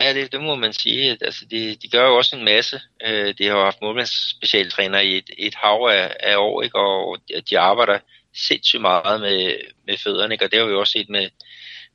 [0.00, 1.18] Ja, det, det må man sige.
[1.20, 2.80] Altså, de, de gør jo også en masse.
[3.06, 6.78] Øh, de har jo haft målmandsspecialtræner i et, et hav af, af år, ikke?
[6.78, 7.18] og
[7.50, 7.98] de arbejder
[8.34, 10.44] sindssygt meget med, med fødderne, ikke?
[10.44, 11.30] og det har vi jo også set med,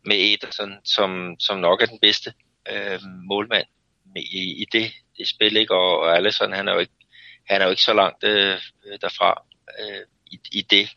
[0.06, 2.34] med Ederson, som, som nok er den bedste
[2.72, 3.68] øh, målmand
[4.16, 5.74] i, i det, det spil, ikke?
[5.74, 6.94] og, og Alisson, han er jo ikke,
[7.50, 8.60] han er jo ikke så langt øh,
[9.02, 9.44] derfra.
[9.80, 10.02] Øh,
[10.36, 10.90] i, i det.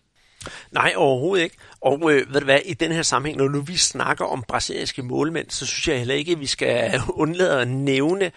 [0.70, 1.57] Nej, overhovedet ikke.
[1.80, 5.03] Og øh, ved du hvad, i den her sammenhæng, når nu vi snakker om brasilianske
[5.03, 8.32] målmænd, så synes jeg heller ikke, at vi skal undlade at nævne,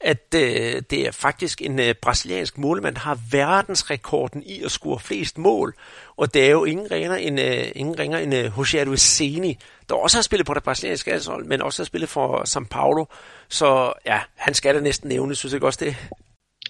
[0.00, 5.00] at øh, det er faktisk en øh, brasiliansk målmand, der har verdensrekorden i at score
[5.00, 5.74] flest mål.
[6.16, 9.94] Og det er jo ingen ringer end, øh, ingen ringer end øh, Rogério Ceni, der
[9.94, 13.04] også har spillet på det brasilianske landshold, men også har spillet for São Paulo.
[13.48, 15.96] Så ja, han skal da næsten nævne, synes jeg også det.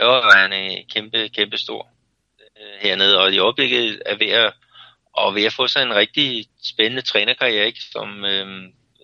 [0.00, 1.95] Jo, han er kæmpe, kæmpe stor
[2.66, 4.52] Øh, hernede, og i øjeblikket er ved at,
[5.12, 7.80] og ved at få sig en rigtig spændende trænerkarriere, ikke?
[7.92, 8.46] som øh,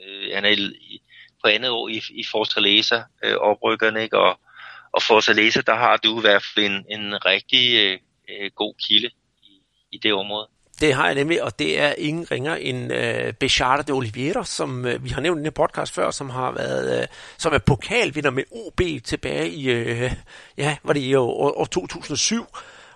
[0.05, 1.03] øh han er i,
[1.43, 4.19] på andet år i, i Fortaleza øh, oprykkerne, ikke?
[4.19, 4.41] og,
[4.93, 7.99] og Fortaleza, der har du i hvert fald en, en rigtig øh,
[8.31, 9.11] øh, god kilde
[9.43, 9.61] i,
[9.93, 10.49] i det område.
[10.81, 14.87] Det har jeg nemlig, og det er ingen ringer end øh, Bechata de Oliveira, som
[14.87, 17.07] øh, vi har nævnt i den podcast før, som har været, øh,
[17.39, 20.13] som er pokalvinder med OB tilbage i, øh,
[20.57, 22.47] ja, var det i år, år 2007,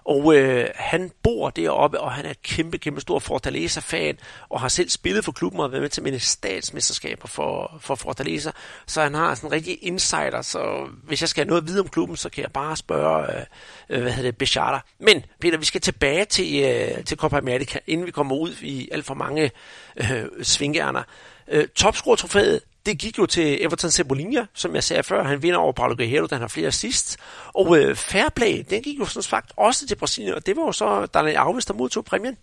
[0.07, 4.89] og øh, han bor deroppe, og han er kæmpe, kæmpe stor Fortaleza-fan, og har selv
[4.89, 8.51] spillet for klubben og været med til mine statsmesterskaber for, for Fortaleza.
[8.87, 11.81] Så han har sådan en rigtig insider, så hvis jeg skal have noget at vide
[11.81, 13.43] om klubben, så kan jeg bare spørge, øh,
[13.89, 14.79] øh hvad hedder det, Bechata.
[14.99, 18.89] Men Peter, vi skal tilbage til, øh, til Copa America, inden vi kommer ud i
[18.93, 19.51] alt for mange
[19.97, 21.03] øh, svingærner.
[21.49, 25.23] Øh, Topscore-trofæet, det gik jo til Everton Cebolinha, som jeg sagde før.
[25.23, 27.19] Han vinder over Paulo Guerrero, den har flere sidst.
[27.55, 30.73] Og øh, Fairplay, den gik jo sådan sagt også til Brasilien, og det var jo
[30.73, 32.37] så Daniel Alves, der modtog præmien.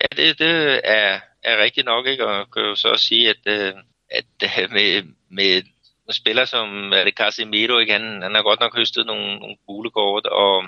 [0.00, 2.26] Ja, det, det er, er rigtigt nok, ikke?
[2.26, 3.72] Og kan jo så også sige, at, øh,
[4.10, 5.62] at øh, med, med,
[6.06, 7.92] med spiller som er det Casemiro, ikke?
[7.92, 10.64] Han, han har godt nok høstet nogle, nogle gule kort, og,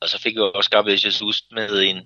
[0.00, 1.96] og så fik vi også Gabriel Jesus med en,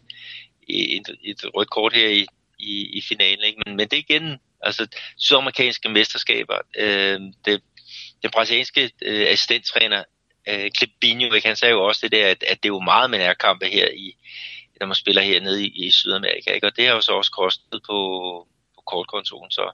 [0.69, 2.27] et, et rødt kort her i,
[2.65, 3.45] i, i finalen.
[3.45, 3.63] Ikke?
[3.67, 4.87] Men, men det er igen, altså
[5.17, 7.63] sydamerikanske mesterskaber, øh, det,
[8.23, 10.05] den brasilianske øh, assistenttræner,
[10.49, 11.49] øh, Clipinho, ikke?
[11.49, 13.89] han sagde jo også det der, at, at det er jo meget med nærkampe her
[13.89, 14.17] i,
[14.81, 16.67] når man spiller hernede i, i Sydamerika, ikke?
[16.67, 17.99] og det har jo så også kostet på,
[18.75, 19.71] på kortkontoen, så,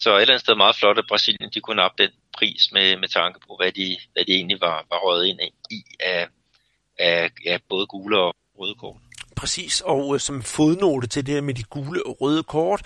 [0.00, 2.96] så et eller andet sted meget flot, at Brasilien de kunne op den pris med,
[2.96, 6.28] med tanke på, hvad de, hvad de egentlig var, var røget ind i af,
[6.98, 9.00] af ja, både gule og røde kort.
[9.38, 12.82] Præcis, og øh, som fodnote til det her med de gule og røde kort,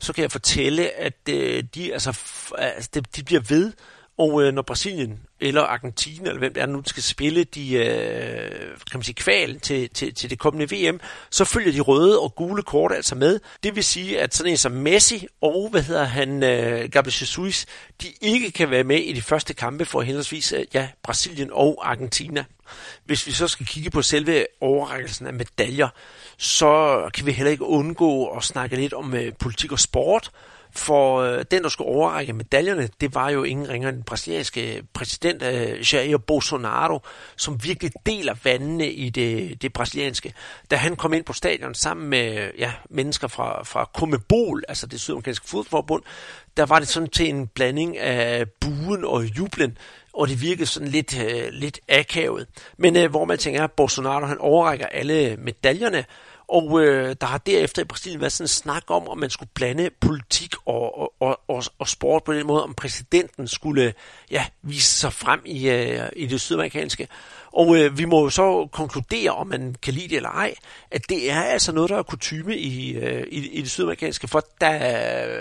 [0.00, 2.20] så kan jeg fortælle, at øh, de, altså,
[2.58, 3.72] altså, de, de bliver ved
[4.18, 8.50] og øh, når Brasilien eller Argentina, eller hvem det er, nu skal spille de, øh,
[8.90, 11.00] kan man sige, kvalen til, til, til det kommende VM,
[11.30, 13.40] så følger de røde og gule kort altså med.
[13.62, 17.66] Det vil sige, at sådan en som Messi og, hvad hedder han, øh, Gabriel Jesus,
[18.02, 21.90] de ikke kan være med i de første kampe for henholdsvis øh, ja, Brasilien og
[21.90, 22.44] Argentina.
[23.04, 25.88] Hvis vi så skal kigge på selve overrækkelsen af medaljer,
[26.36, 30.30] så kan vi heller ikke undgå at snakke lidt om øh, politik og sport,
[30.76, 34.82] for øh, den, der skulle overrække medaljerne, det var jo ingen ringer end den brasilianske
[34.92, 37.00] præsident øh, Jair Bolsonaro,
[37.36, 40.34] som virkelig deler vandene i det, det brasilianske.
[40.70, 45.00] Da han kom ind på stadion sammen med ja, mennesker fra, fra Comebol, altså det
[45.00, 46.02] sydamerikanske fodboldforbund,
[46.56, 49.78] der var det sådan til en blanding af buen og jublen,
[50.12, 52.46] og det virkede sådan lidt, øh, lidt akavet.
[52.76, 56.04] Men øh, hvor man tænker, at Bolsonaro han overrækker alle medaljerne,
[56.48, 59.50] og øh, der har derefter i Brasilien været sådan en snak om, om man skulle
[59.54, 63.94] blande politik og, og, og, og, og sport på den måde, om præsidenten skulle
[64.30, 67.08] ja, vise sig frem i, øh, i det sydamerikanske.
[67.54, 70.54] Og øh, vi må jo så konkludere, om man kan lide det eller ej,
[70.90, 74.28] at det er altså noget, der er kutume i, øh, i, i det sydamerikanske.
[74.28, 74.78] For da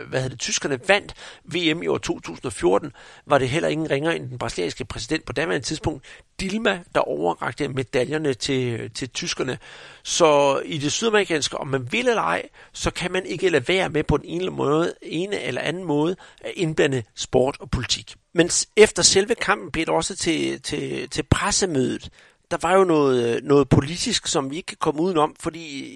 [0.08, 1.14] hvad hedder det, tyskerne vandt
[1.46, 2.92] VM i år 2014,
[3.26, 6.06] var det heller ingen ringer end den brasilianske præsident på daværende tidspunkt,
[6.40, 9.58] Dilma, der overrakte medaljerne til, til tyskerne.
[10.04, 12.44] Så i det sydamerikanske, om man vil eller ej,
[12.74, 16.16] så kan man ikke lade være med på den ene, måde, ene eller anden måde
[16.42, 18.16] at indblande sport og politik.
[18.34, 22.10] Men efter selve kampen blev det også til, til, til pressemødet.
[22.52, 25.94] Der var jo noget, noget politisk, som vi ikke kan komme udenom, fordi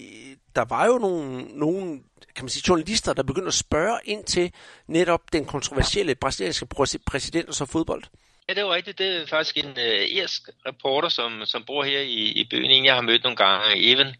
[0.55, 1.99] der var jo nogle, nogle
[2.35, 4.51] kan man sige, journalister, der begyndte at spørge ind til
[4.87, 6.65] netop den kontroversielle brasilianske
[7.05, 8.03] præsident og så fodbold.
[8.49, 8.97] Ja, det var rigtigt.
[8.97, 12.71] Det er faktisk en øh, irsk reporter, som, som bor her i, i byen.
[12.71, 14.15] En, jeg har mødt nogle gange, Evan.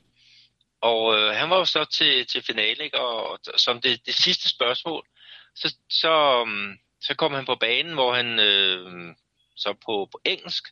[0.81, 2.99] Og øh, han var jo så til, til finale, ikke?
[2.99, 5.05] Og, og som det, det sidste spørgsmål,
[5.55, 9.15] så, så, um, så kom han på banen, hvor han øh,
[9.55, 10.63] så på, på engelsk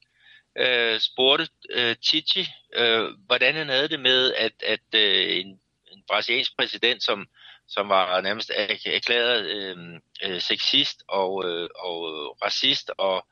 [0.58, 5.60] øh, spurgte øh, Titi, øh, hvordan han havde det med, at, at øh, en,
[5.92, 7.28] en brasiliansk præsident, som,
[7.68, 8.52] som var nærmest
[8.86, 9.78] erklæret øh,
[10.24, 11.98] øh, sexist og, øh, og
[12.44, 13.28] racist og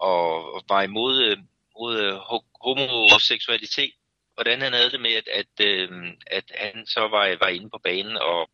[0.00, 1.36] og var imod øh,
[1.78, 2.14] mod øh,
[2.64, 3.92] homoseksualitet.
[4.34, 5.90] Hvordan han havde det med, at, at, øh,
[6.26, 8.50] at han så var, var inde på banen og,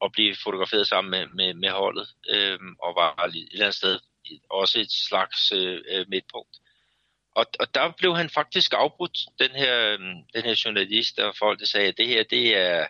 [0.00, 3.98] og blev fotograferet sammen med, med, med holdet, øh, og var et eller andet sted
[4.50, 6.56] også et slags øh, øh, midtpunkt.
[7.34, 11.60] Og, og der blev han faktisk afbrudt, den her, øhm, den her journalist, og folk
[11.60, 12.86] der sagde, at det her, det er,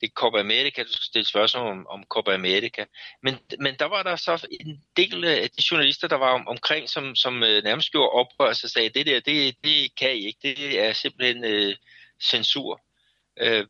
[0.00, 2.84] det er Copa America, du skal stille spørgsmål om, om Copa America.
[3.22, 6.88] Men, men der var der så en del af de journalister, der var om, omkring,
[6.88, 10.38] som, som øh, nærmest gjorde oprør og sagde, det der, det, det kan I ikke,
[10.42, 11.76] det er simpelthen øh,
[12.22, 12.80] censur.
[13.40, 13.66] Øh,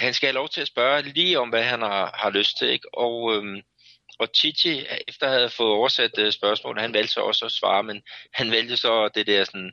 [0.00, 2.68] han skal have lov til at spørge lige om, hvad han har, har lyst til.
[2.68, 2.94] Ikke?
[2.94, 3.60] Og, øhm,
[4.18, 7.82] og Chichi, efter at have fået oversat øh, spørgsmålet, han valgte så også at svare,
[7.82, 9.72] men han valgte så det der sådan,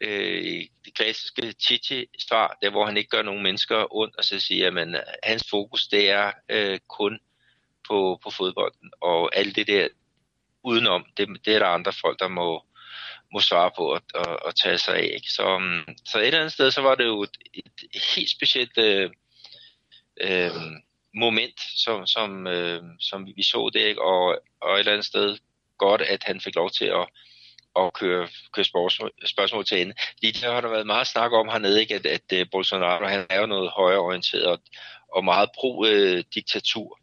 [0.00, 4.80] øh, det klassiske Chichi-svar, der hvor han ikke gør nogen mennesker ondt, og så siger,
[4.80, 7.18] at øh, hans fokus det er øh, kun
[7.88, 9.88] på, på fodbolden, og alt det der
[10.62, 12.64] udenom, det, det er der andre folk, der må,
[13.32, 15.10] må svare på og, og, og tage sig af.
[15.14, 15.30] Ikke?
[15.30, 17.36] Så, øhm, så et eller andet sted, så var det jo et,
[17.94, 19.10] et helt specielt øh,
[20.20, 20.50] øh,
[21.14, 24.02] moment, som, som, øh, som vi så det, ikke?
[24.02, 25.38] Og, og et eller andet sted
[25.78, 27.08] godt, at han fik lov til at
[27.78, 29.94] at køre, køre spørgsmål, spørgsmål til ende.
[30.22, 31.94] Lige der har der været meget snak om hernede, ikke?
[31.94, 34.58] at, at øh, Bolsonaro han er jo noget højreorienteret og,
[35.12, 36.98] og meget pro-diktatur.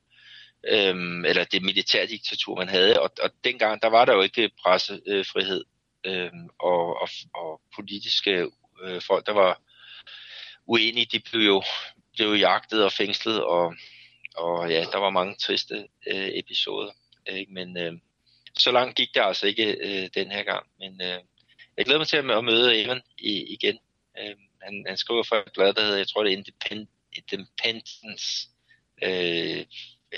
[0.68, 3.02] Øh, øhm, eller det militærdiktatur, man havde.
[3.02, 5.64] Og, og dengang, der var der jo ikke pressefrihed
[6.06, 8.48] øh, og, og, og politiske
[8.84, 9.62] øh, folk, der var
[10.66, 11.64] uenige, de blev jo,
[12.16, 13.76] blev jagtet og fængslet, og,
[14.36, 16.92] og ja, der var mange triste øh, episoder.
[17.28, 17.54] Ikke?
[17.54, 17.94] Men, øh,
[18.58, 20.68] så langt gik det altså ikke øh, den her gang.
[20.80, 21.20] Men øh,
[21.78, 23.80] jeg glæder mig til at møde Evan i, igen.
[24.20, 28.50] Øh, han, han skriver for et blad, der hedder, jeg tror det er Independ Independence,
[29.04, 29.66] øh,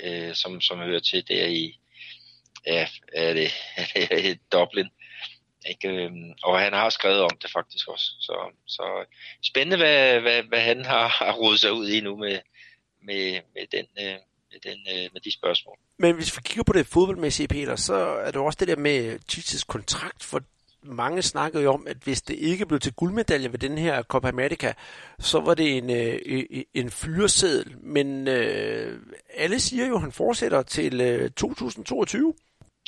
[0.02, 1.80] øh, som, som hører til der i,
[2.66, 3.50] ja, er det,
[4.10, 4.88] er det Dublin.
[5.68, 5.88] Ikke?
[5.88, 8.04] Øhm, og han har skrevet om det faktisk også.
[8.20, 8.36] Så,
[8.66, 8.82] så
[9.42, 12.38] spændende, hvad, hvad, hvad han har, har rodet sig ud i nu med,
[13.02, 14.18] med, med den, øh,
[14.50, 15.76] med, den, øh, med de spørgsmål.
[15.98, 19.18] Men hvis vi kigger på det fodboldmæssige, Peter, så er det også det der med
[19.28, 20.42] Chichis kontrakt, for
[20.82, 24.28] mange snakkede jo om, at hvis det ikke blev til guldmedalje ved den her Copa
[24.28, 24.72] America,
[25.18, 27.76] så var det en, øh, en fyreseddel.
[27.82, 29.00] Men øh,
[29.34, 32.34] alle siger jo, at han fortsætter til øh, 2022.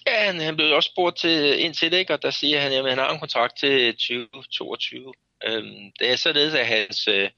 [0.06, 2.12] Ja, han, han blev også spurgt til, ind til det, ikke?
[2.12, 5.14] og der siger han, at han har en kontrakt til 2022.
[5.44, 7.30] Øhm, det er således, at hans, øh,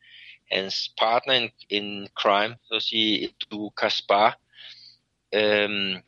[0.53, 4.39] hans partner in, in crime, så at sige, du Kaspar,
[5.35, 6.03] øhm,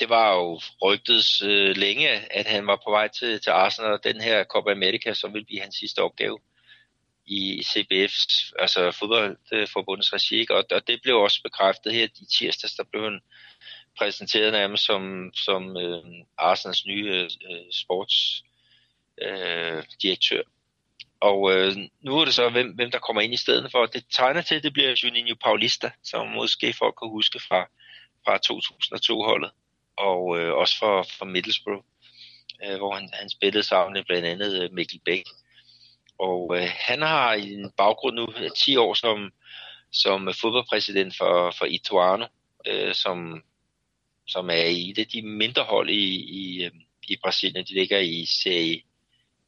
[0.00, 4.04] det var jo rygtet øh, længe, at han var på vej til, til Arsenal, og
[4.04, 6.38] den her Copa America, som ville blive hans sidste opgave
[7.26, 12.84] i CBF's, altså fodboldforbundets regi, og, og det blev også bekræftet her i tirsdags, der
[12.84, 13.20] blev han
[13.98, 16.04] præsenteret nærmest som, som øh,
[16.38, 20.36] Arsenals nye øh, sportsdirektør.
[20.36, 20.44] Øh, øh
[21.20, 23.86] og øh, nu er det så, hvem, hvem der kommer ind i stedet for.
[23.86, 27.68] Det tegner til, det bliver Juninho Paulista, som måske folk kan huske fra,
[28.24, 29.50] fra 2002-holdet,
[29.96, 31.82] og øh, også fra, fra Middlesbrough,
[32.64, 35.24] øh, hvor han, han spillede sammen med blandt andet øh, Mikkel Bæk.
[36.18, 39.30] Og øh, han har en baggrund nu øh, 10 år som,
[39.92, 42.26] som fodboldpræsident for, for Ituano,
[42.66, 43.42] øh, som,
[44.28, 46.70] som er i det de mindre hold i, i, øh,
[47.08, 47.64] i Brasilien.
[47.64, 48.82] De ligger i Serie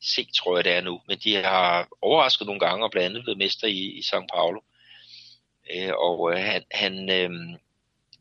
[0.05, 1.01] C, tror jeg det er nu.
[1.09, 4.61] Men de har overrasket nogle gange og blandt andet blevet mester i, i São Paulo.
[5.75, 7.31] Øh, og øh, han, han øh,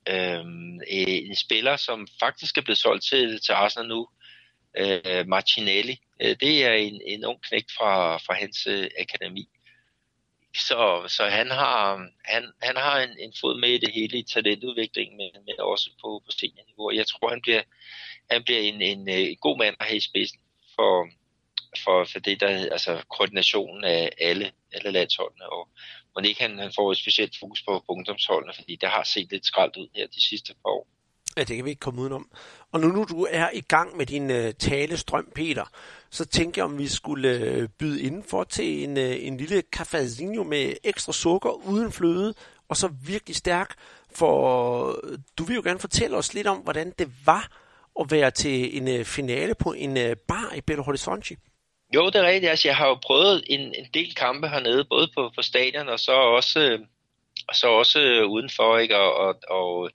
[0.10, 0.46] øh,
[1.30, 4.08] en spiller, som faktisk er blevet solgt til, til Arsenal nu,
[4.78, 6.00] øh, Martinelli.
[6.22, 9.50] Øh, det er en, en ung knægt fra, fra hans øh, akademi.
[10.56, 14.24] Så, så han har, han, han har en, en fod med i det hele i
[14.24, 16.92] talentudviklingen, men, men også på, på seniorniveau.
[16.92, 17.62] Jeg tror, han bliver,
[18.32, 20.40] han bliver en, en, en god mand at have i spidsen
[20.76, 21.08] for,
[21.84, 25.70] for, for det der altså koordinationen af alle, alle landsholdene, og
[26.16, 29.32] må ikke han, han får et specielt fokus på, på ungdomsholdene, fordi det har set
[29.32, 30.88] lidt skraldt ud her de sidste par år.
[31.40, 32.30] Ja, det kan vi ikke komme udenom.
[32.72, 35.66] Og nu, nu du er i gang med din øh, talestrøm, Peter,
[36.10, 40.44] så tænker jeg, om vi skulle øh, byde indenfor til en, øh, en lille cafezinho
[40.44, 42.34] med ekstra sukker uden fløde,
[42.70, 43.76] og så virkelig stærk,
[44.16, 47.52] for øh, du vil jo gerne fortælle os lidt om, hvordan det var
[48.00, 51.36] at være til en øh, finale på en øh, bar i Belo Horizonte.
[51.96, 52.50] Jo, det er rigtigt.
[52.50, 56.00] Altså, jeg har jo prøvet en, en del kampe hernede, både på, på stadion og
[56.00, 56.80] så også, øh,
[57.48, 58.78] og så også øh, udenfor.
[58.78, 58.98] Ikke?
[58.98, 59.90] Og, og, og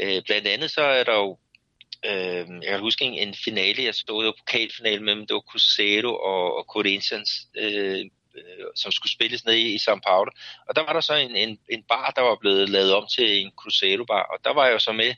[0.00, 1.38] øh, blandt andet så er der jo,
[2.04, 6.14] øh, jeg kan huske en, en finale, jeg stod jo pokalfinale mellem, det var Cruzeiro
[6.16, 10.30] og, og Corinthians, øh, øh, som skulle spilles ned i, i São Paulo.
[10.68, 13.40] Og der var der så en, en, en bar, der var blevet lavet om til
[13.40, 15.14] en Cruzeiro-bar, og der var jeg jo så med,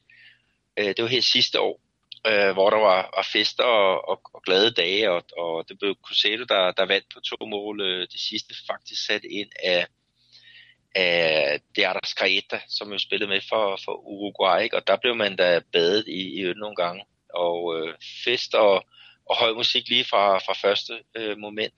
[0.77, 1.81] øh, det var her sidste år,
[2.27, 5.95] øh, hvor der var, var fester og, og, og glade dage, og, og det blev
[6.07, 7.81] Cruzeiro, der, der vandt på to mål.
[7.81, 9.87] Øh, det sidste faktisk sat ind af,
[10.97, 14.76] af Deardas Caeta, som jo spillede med for, for Uruguay, ikke?
[14.76, 17.05] og der blev man da badet i, i øl nogle gange.
[17.34, 17.94] Og øh,
[18.24, 18.84] fest og,
[19.26, 21.74] og høj musik lige fra, fra første øh, moment.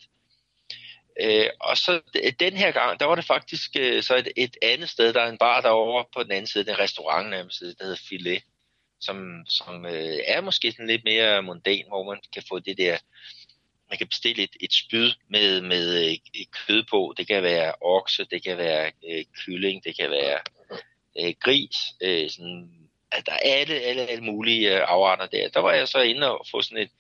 [1.20, 4.56] Øh, og så øh, den her gang, der var det faktisk øh, så et, et
[4.62, 7.84] andet sted, der er en bar derovre på den anden side, den restaurant nærmest, der
[7.84, 8.42] hedder Filet
[9.00, 12.98] som, som øh, er måske sådan lidt mere mundan, hvor man kan få det der,
[13.90, 17.14] man kan bestille et, et spyd med, med øh, et kød på.
[17.16, 20.38] Det kan være okse, det kan være øh, kylling, det kan være
[21.20, 21.76] øh, gris.
[22.02, 22.70] Øh, sådan,
[23.12, 25.48] at der er alle, alle, alle mulige øh, afarter der.
[25.48, 26.90] Der var jeg så inde og få sådan et,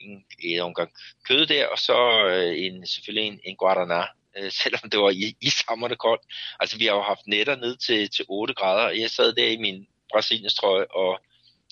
[0.00, 0.90] en, en omgang
[1.28, 5.36] kød der, og så øh, en, selvfølgelig en, en guaraná, øh, selvom det var i,
[5.40, 6.22] i sommerne koldt.
[6.60, 9.56] Altså vi har jo haft netter ned til, til 8 grader, jeg sad der i
[9.56, 11.20] min Brasiliens trøje og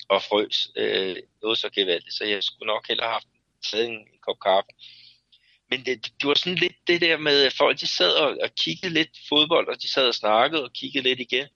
[0.08, 3.26] og frøs øh, noget så gevaldigt, så jeg skulle nok hellere have haft
[3.62, 4.70] taget en, en kop kaffe.
[5.70, 8.54] Men det, det var sådan lidt det der med, at folk de sad og, og
[8.54, 11.46] kiggede lidt fodbold, og de sad og snakkede og kiggede lidt igen.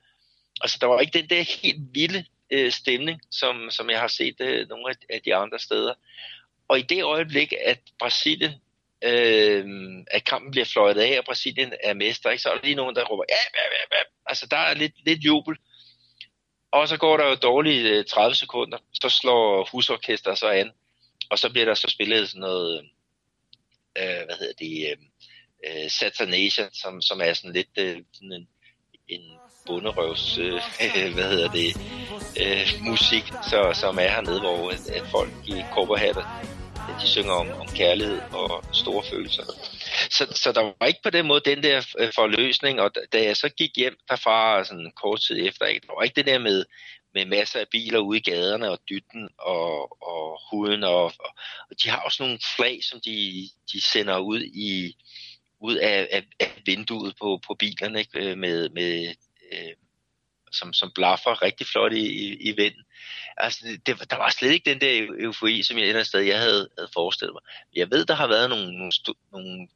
[0.60, 4.36] Altså der var ikke den der helt vilde øh, stemning, som, som jeg har set
[4.40, 5.94] øh, nogle af, af de andre steder.
[6.68, 8.52] Og i det øjeblik, at Brasilien
[9.04, 9.64] øh,
[10.10, 12.42] at kampen bliver fløjet af, og Brasilien er mester, ikke?
[12.42, 14.02] så er der lige nogen, der råber, ja, ja, ja, ja.
[14.26, 15.56] altså der er lidt, lidt jubel.
[16.72, 20.72] Og så går der jo dårlige øh, 30 sekunder, så slår husorkester så an,
[21.30, 22.84] og så bliver der så spillet sådan noget,
[23.98, 24.96] øh, hvad hedder det, øh,
[25.66, 28.48] øh Saturnation, som, som er sådan lidt øh, sådan en,
[29.08, 30.60] en bunderøvs, øh,
[31.16, 31.76] hvad hedder det,
[32.42, 36.24] øh, musik, så, som er hernede, hvor øh, at, folk i korperhatter,
[37.00, 39.42] de synger om, om kærlighed og store følelser.
[40.10, 43.36] Så, så der var ikke på den måde den der øh, forløsning, og da jeg
[43.36, 46.64] så gik hjem derfra sådan kort tid efter, ikke, der var ikke det der med,
[47.14, 51.36] med masser af biler ude i gaderne og dytten og, og huden, og, og,
[51.70, 54.96] og de har også nogle flag, som de, de sender ud i
[55.60, 59.14] ud af, af, af vinduet på, på bilerne ikke, øh, med, med
[59.52, 59.72] øh,
[60.52, 62.84] som, som blaffer rigtig flot i, i, i vinden.
[63.36, 66.68] Altså, det, der var slet ikke den der eufori, som jeg ender sted, jeg havde,
[66.78, 67.42] havde forestillet mig.
[67.74, 68.92] Jeg ved, der har været nogle, nogle,
[69.32, 69.68] nogle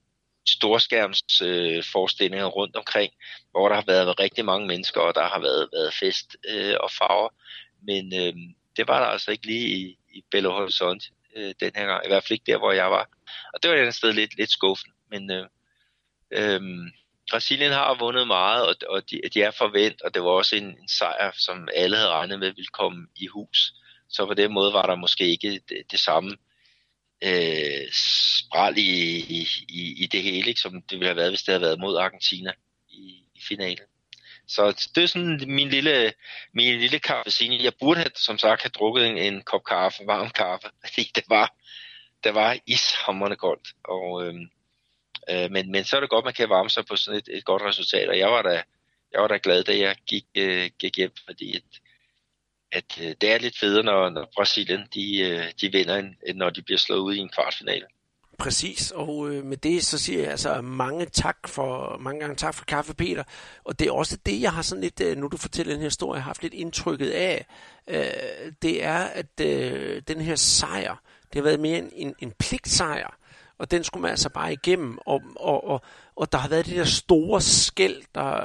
[0.48, 3.12] storskærms øh, forestillinger rundt omkring,
[3.50, 6.90] hvor der har været rigtig mange mennesker, og der har været, været fest øh, og
[6.90, 7.28] farver.
[7.82, 8.34] Men øh,
[8.76, 12.04] det var der altså ikke lige i, i Belo Horizonte øh, den her gang.
[12.04, 13.08] I hvert fald ikke der, hvor jeg var.
[13.54, 14.94] Og det var et sted lidt, lidt skuffende.
[15.10, 15.46] Men øh,
[16.30, 16.60] øh,
[17.30, 20.64] Brasilien har vundet meget, og, og de, de er forvent, og det var også en,
[20.64, 23.72] en sejr, som alle havde regnet med ville komme i hus
[24.08, 26.36] Så på den måde var der måske ikke det, det samme
[27.22, 29.18] øh, spral i,
[29.68, 31.96] i, i det hele, ikke, som det ville have været, hvis det havde været mod
[31.96, 32.52] Argentina
[32.88, 33.86] i, i finalen.
[34.48, 36.12] Så det er sådan min lille,
[36.52, 37.62] min lille kaffesine.
[37.62, 41.24] Jeg burde have, som sagt have drukket en, en kop kaffe, varm kaffe, fordi det
[41.28, 41.54] var,
[42.24, 43.68] det var ishammerende koldt.
[43.84, 44.34] Og, øh,
[45.30, 47.44] øh, men, men så er det godt, man kan varme sig på sådan et, et
[47.44, 48.62] godt resultat, og jeg var da,
[49.12, 51.62] jeg var da glad, da jeg gik, øh, gik hjem, fordi at,
[52.72, 56.50] at øh, det er lidt federe, når, når Brasilien de, øh, de vinder, end når
[56.50, 57.86] de bliver slået ud i en kvartfinale.
[58.38, 62.54] Præcis, og øh, med det så siger jeg altså mange tak for, mange gange tak
[62.54, 63.22] for kaffe, Peter.
[63.64, 65.86] Og det er også det, jeg har sådan lidt, øh, nu du fortæller den her
[65.86, 67.46] historie, haft lidt indtrykket af.
[67.88, 72.32] Øh, det er, at øh, den her sejr, det har været mere en, en, en
[72.38, 73.18] pligtsejr
[73.58, 75.82] og den skulle man altså bare igennem, og, og, og,
[76.16, 78.40] og der har været det der store skæld, der,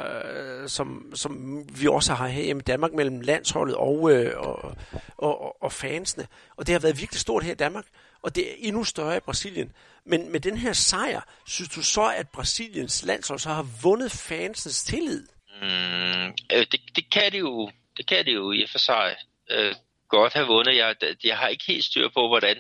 [0.62, 4.76] øh, som, som vi også har her i Danmark mellem landsholdet og, øh, og,
[5.18, 7.86] og, og fansene, og det har været virkelig stort her i Danmark,
[8.22, 9.72] og det er endnu større i Brasilien.
[10.06, 14.84] Men med den her sejr, synes du så, at Brasiliens landshold så har vundet fansens
[14.84, 15.28] tillid?
[15.62, 19.16] Mm, øh, det, det kan det jo, det kan det jo i og for sig
[19.50, 19.76] øh,
[20.10, 20.78] godt have vundet.
[20.78, 22.58] Jeg, jeg har ikke helt styr på, hvordan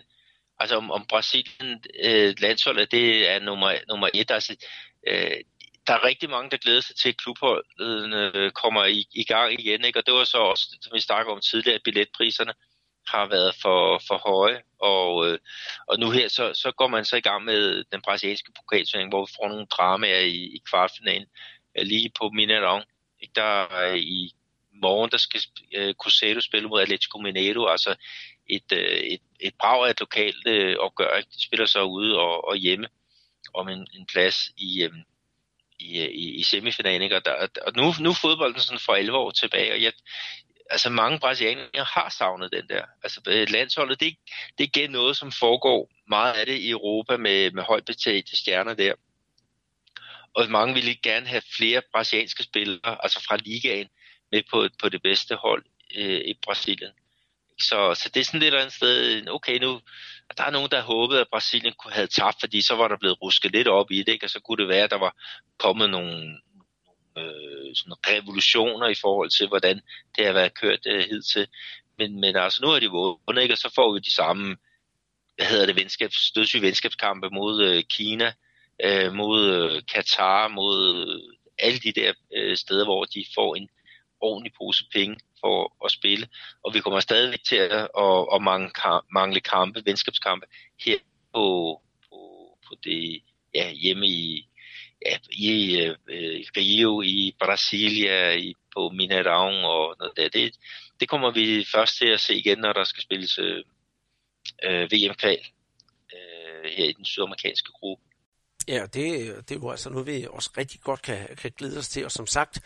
[0.59, 4.31] altså om, om Brasilien øh, landsholdet, det er nummer, nummer et.
[4.31, 4.55] Altså,
[5.07, 5.37] øh,
[5.87, 9.59] der er rigtig mange, der glæder sig til, at klubholdene øh, kommer i, i gang
[9.59, 9.85] igen.
[9.85, 9.99] Ikke?
[9.99, 12.53] Og det var så også, som vi snakkede om tidligere, at billetpriserne
[13.07, 14.61] har været for, for høje.
[14.79, 15.39] Og, øh,
[15.87, 19.25] og nu her, så, så går man så i gang med den brasilianske pokalturnering, hvor
[19.25, 21.27] vi får nogle dramaer i, i kvartfinalen.
[21.77, 22.81] Øh, lige på Mineirão.
[23.21, 23.33] Ikke?
[23.35, 24.31] Der er i
[24.73, 25.41] morgen, der skal
[25.75, 27.95] øh, Cruzeiro spille mod Atletico Mineiro, altså
[28.47, 31.17] et, øh, et, et brag af et lokalt øh, opgør.
[31.17, 31.29] Ikke?
[31.29, 32.87] De spiller så ude og, og hjemme
[33.53, 35.03] om en, en plads i, øhm, øh,
[35.79, 37.01] i, i, i semifinalen.
[37.01, 37.15] Ikke?
[37.15, 39.93] Og, der, og nu, nu er fodbolden sådan for 11 år tilbage, og jeg,
[40.69, 42.85] altså mange brasilianere har savnet den der.
[43.03, 44.15] Altså landsholdet, det,
[44.57, 48.37] det er igen noget, som foregår meget af det i Europa med, med højt betalte
[48.37, 48.93] stjerner der.
[50.33, 53.87] Og mange ville gerne have flere brasilianske spillere, altså fra ligaen,
[54.31, 55.65] med på, på det bedste hold
[55.95, 56.91] øh, i Brasilien.
[57.61, 59.81] Så, så det er sådan lidt andet sted, okay nu,
[60.37, 63.21] der er nogen, der håbede, at Brasilien kunne have tabt, fordi så var der blevet
[63.21, 64.25] rusket lidt op i det, ikke?
[64.25, 65.15] og så kunne det være, at der var
[65.59, 66.39] kommet nogle,
[67.17, 69.81] øh, sådan revolutioner i forhold til, hvordan
[70.17, 71.47] det har været kørt øh, hidtil.
[71.97, 73.53] Men, men altså, nu er de vundet, ikke?
[73.53, 74.57] og så får vi de samme,
[75.35, 78.33] hvad hedder det, venskabs, stødsige venskabskampe mod øh, Kina,
[78.83, 83.69] øh, mod øh, Katar, mod øh, alle de der øh, steder, hvor de får en
[84.21, 86.27] ordentlig pose penge for at spille,
[86.63, 88.71] og vi kommer stadigvæk til at, at, at mangle,
[89.11, 90.45] mangle kampe, venskabskampe
[90.85, 90.97] her
[91.33, 91.45] på,
[92.09, 92.17] på,
[92.67, 93.21] på det
[93.55, 94.49] ja, hjemme i,
[95.05, 95.95] ja, i øh,
[96.57, 100.29] Rio, i Brasilia, i, på Mineirão og noget der.
[100.29, 100.55] Det,
[100.99, 103.63] det kommer vi først til at se igen, når der skal spilles øh,
[104.63, 105.41] øh VM-kval
[106.13, 108.03] øh, her i den sydamerikanske gruppe.
[108.67, 108.93] Ja, det,
[109.49, 112.11] det er jo altså noget, vi også rigtig godt kan, kan glæde os til, og
[112.11, 112.59] som sagt,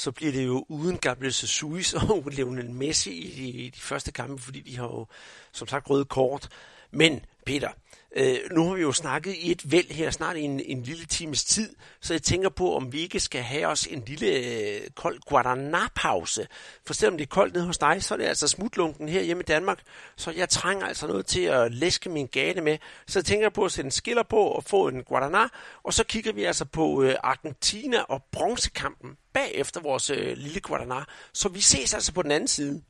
[0.00, 4.12] så bliver det jo uden Gabriel Jesus og Lionel Messi i de, i de første
[4.12, 5.06] kampe, fordi de har jo
[5.52, 6.48] som sagt røde kort.
[6.90, 7.68] Men Peter,
[8.16, 11.04] øh, nu har vi jo snakket i et væld her, snart i en, en lille
[11.04, 14.80] times tid, så jeg tænker på, om vi ikke skal have os en lille øh,
[14.94, 16.46] kold Guaraná-pause.
[16.86, 19.42] For selvom det er koldt nede hos dig, så er det altså smutlunken her hjemme
[19.42, 19.78] i Danmark,
[20.16, 22.78] så jeg trænger altså noget til at læske min gane med.
[23.06, 25.48] Så jeg tænker på at sætte en skiller på og få en Guaraná,
[25.84, 31.04] og så kigger vi altså på øh, Argentina og bronzekampen bagefter vores øh, lille Guaraná.
[31.32, 32.82] Så vi ses altså på den anden side.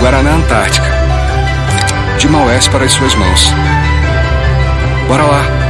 [0.00, 1.37] Guaraná Antártica.
[2.18, 3.54] De Maués para as suas mãos.
[5.06, 5.67] Bora lá!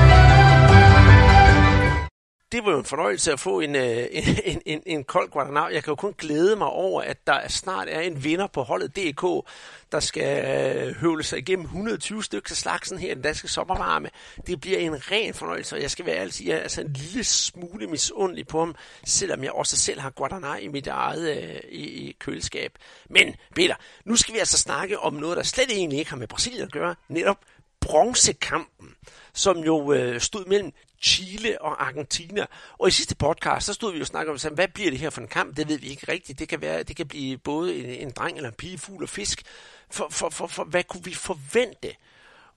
[2.52, 5.72] Det var jo en fornøjelse at få en, øh, en, en, en, en kold Guadalajara.
[5.72, 8.96] Jeg kan jo kun glæde mig over, at der snart er en vinder på holdet
[8.96, 9.50] DK,
[9.92, 14.10] der skal øh, høvle sig igennem 120 stykker af slagsen her i den danske sommervarme.
[14.46, 18.46] Det bliver en ren fornøjelse, og jeg skal være altid altså en lille smule misundelig
[18.46, 18.74] på ham,
[19.06, 22.72] selvom jeg også selv har Guadalajara i mit eget øh, i, i køleskab.
[23.10, 23.74] Men Peter,
[24.04, 26.72] nu skal vi altså snakke om noget, der slet egentlig ikke har med Brasilien at
[26.72, 27.38] gøre, netop
[27.80, 28.88] bronzekampen,
[29.34, 32.46] som jo øh, stod mellem Chile og Argentina.
[32.78, 35.10] Og i sidste podcast, så stod vi jo og snakkede om, hvad bliver det her
[35.10, 35.56] for en kamp?
[35.56, 36.38] Det ved vi ikke rigtigt.
[36.38, 39.08] Det kan, være, det kan blive både en, en dreng eller en pige, fugl og
[39.08, 39.42] fisk.
[39.90, 41.94] For, for, for, for hvad kunne vi forvente?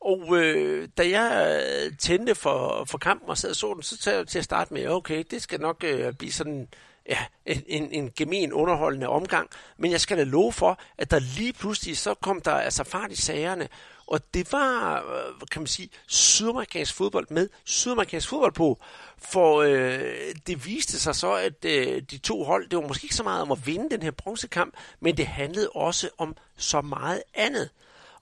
[0.01, 3.97] Og øh, da jeg øh, tændte for, for kampen og sad og så den, så
[3.97, 6.67] tager jeg til at starte med, okay, det skal nok øh, blive sådan
[7.09, 9.49] ja, en, en, en gemen underholdende omgang.
[9.77, 13.11] Men jeg skal da love for, at der lige pludselig, så kom der altså fart
[13.11, 13.69] i sagerne,
[14.11, 18.79] og det var, øh, kan man sige, sydamerikansk fodbold med sydamerikansk fodbold på.
[19.17, 20.15] For øh,
[20.47, 23.41] det viste sig så, at øh, de to hold, det var måske ikke så meget
[23.41, 27.69] om at vinde den her bronzekamp, men det handlede også om så meget andet.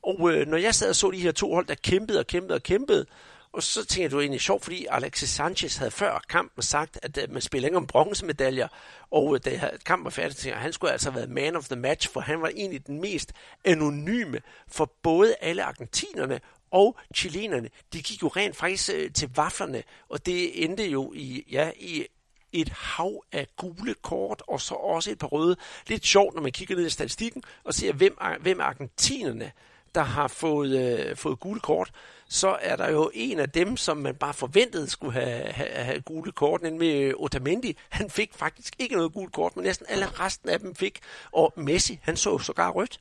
[0.03, 2.55] Og øh, når jeg sad og så de her to hold, der kæmpede og kæmpede
[2.55, 3.05] og kæmpede,
[3.53, 6.99] og så tænker jeg, det var egentlig sjovt, fordi Alexis Sanchez havde før kampen sagt,
[7.03, 8.67] at øh, man spiller ikke om bronzemedaljer,
[9.11, 11.65] og øh, da kampen var færdig, tænker jeg, han skulle altså have været man of
[11.65, 13.33] the match, for han var egentlig den mest
[13.65, 16.39] anonyme for både alle argentinerne
[16.71, 17.69] og chilenerne.
[17.93, 22.05] De gik jo rent faktisk øh, til vaflerne, og det endte jo i, ja, i
[22.51, 25.55] et hav af gule kort, og så også et par røde.
[25.87, 29.51] Lidt sjovt, når man kigger ned i statistikken og ser, hvem, hvem argentinerne
[29.95, 31.91] der har fået, øh, fået gule kort,
[32.29, 36.01] så er der jo en af dem, som man bare forventede skulle have, have, have
[36.01, 37.77] gule kort, nemlig øh, Otamendi.
[37.89, 40.99] Han fik faktisk ikke noget gult kort, men næsten alle resten af dem fik.
[41.31, 42.99] Og Messi, han så sågar rødt.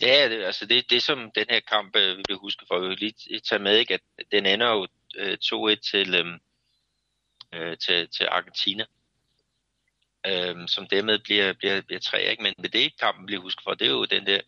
[0.00, 3.00] Ja, det, altså det, det som den her kamp, øh, vi vil huske for, at
[3.00, 4.00] lige tage med, ikke, at
[4.32, 4.86] den ender jo
[5.16, 6.38] øh, 2-1 til, øhm,
[7.54, 8.84] øh, til, til Argentina
[10.26, 12.22] øh, som dermed bliver, bliver, bliver tre.
[12.22, 12.42] Ikke?
[12.42, 14.40] Men det ikke kampen bliver husket for, det er jo den der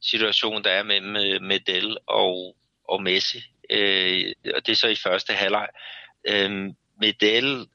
[0.00, 3.38] situation, der er mellem med Medel og, og Messi.
[3.70, 5.68] Øh, og det er så i første halvleg.
[6.28, 7.68] Øh, Medel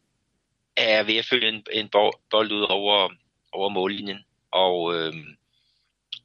[0.77, 1.89] er ved at følge en, en
[2.31, 3.09] bold ud over,
[3.51, 5.13] over mållinjen, og, øh,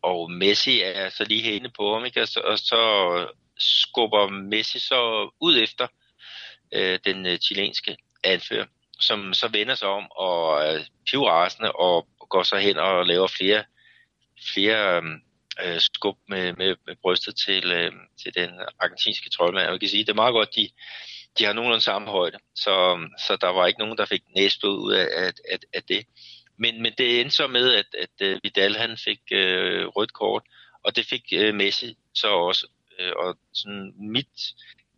[0.02, 2.22] og Messi er så lige henne på ham, ikke?
[2.22, 3.26] Og, så, og så
[3.58, 5.86] skubber Messi så ud efter
[6.74, 8.66] øh, den øh, chilenske anfører
[9.00, 13.64] som så vender sig om og er pivrasende og går så hen og laver flere,
[14.54, 15.22] flere øhm,
[15.64, 17.92] øh, skub med, med, med brystet til, øh,
[18.22, 19.66] til den argentinske troldmand.
[19.66, 20.70] Og jeg kan sige, det er meget godt, de,
[21.38, 24.92] de har nogenlunde samme højde, så, så der var ikke nogen, der fik næsblod ud
[24.92, 26.06] af, af, af, af det.
[26.58, 30.42] Men, men det endte så med, at, at øh, Vidal han fik øh, rødt kort,
[30.84, 32.66] og det fik øh, Messi så også.
[32.98, 34.26] Øh, og sådan mit,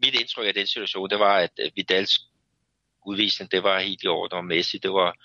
[0.02, 2.06] mit indtryk af den situation, det var, at øh, Vidal
[3.06, 5.16] udvisning, det var helt i orden, og Messi, det var,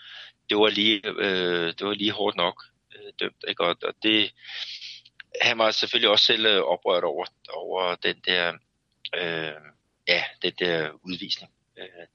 [0.49, 2.63] det var, lige, øh, det var lige hårdt nok
[2.95, 3.45] øh, dømt.
[3.47, 3.63] Ikke?
[3.63, 4.33] Og, og det,
[5.41, 8.53] han var selvfølgelig også selv øh, oprørt over, over den der,
[9.15, 9.61] øh,
[10.07, 11.51] ja, den der udvisning.
[11.77, 12.07] Øh,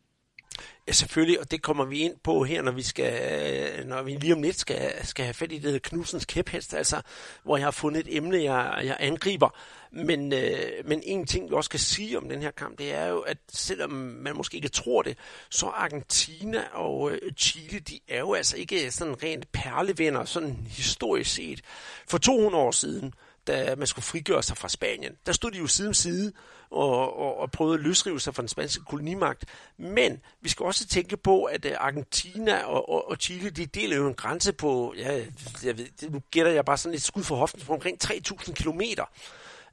[0.94, 4.42] selvfølgelig, og det kommer vi ind på her, når vi skal, når vi lige om
[4.42, 7.00] lidt skal, skal have fat i det Knudsens kæphest, altså,
[7.42, 9.56] hvor jeg har fundet et emne, jeg, jeg angriber.
[9.92, 13.06] Men, øh, men en ting, vi også skal sige om den her kamp, det er
[13.06, 15.18] jo, at selvom man måske ikke tror det,
[15.50, 21.34] så Argentina og øh, Chile, de er jo altså ikke sådan rent perlevenner, sådan historisk
[21.34, 21.60] set.
[22.08, 23.14] For 200 år siden,
[23.50, 25.12] da man skulle frigøre sig fra Spanien.
[25.26, 26.32] Der stod de jo side om side
[26.70, 29.44] og, og, og prøvede at løsrive sig fra den spanske kolonimagt.
[29.78, 33.96] Men vi skal også tænke på, at øh, Argentina og, og, og Chile, de deler
[33.96, 35.24] jo en grænse på, ja,
[35.64, 39.04] jeg ved, nu gætter jeg bare sådan et skud for hoften, på omkring 3.000 kilometer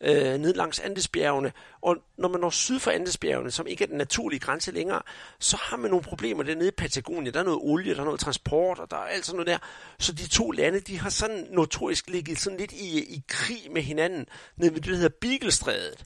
[0.01, 1.51] øh, ned langs Andesbjergene.
[1.81, 5.01] Og når man når syd for Andesbjergene, som ikke er den naturlige grænse længere,
[5.39, 7.33] så har man nogle problemer dernede i Patagonien.
[7.33, 9.67] Der er noget olie, der er noget transport, og der er alt sådan noget der.
[9.99, 13.81] Så de to lande, de har sådan notorisk ligget sådan lidt i, i krig med
[13.81, 14.25] hinanden,
[14.57, 16.05] nede ved det, der hedder Beaglestrædet.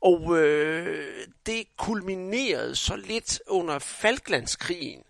[0.00, 1.06] Og øh,
[1.46, 5.02] det kulminerede så lidt under Falklandskrigen,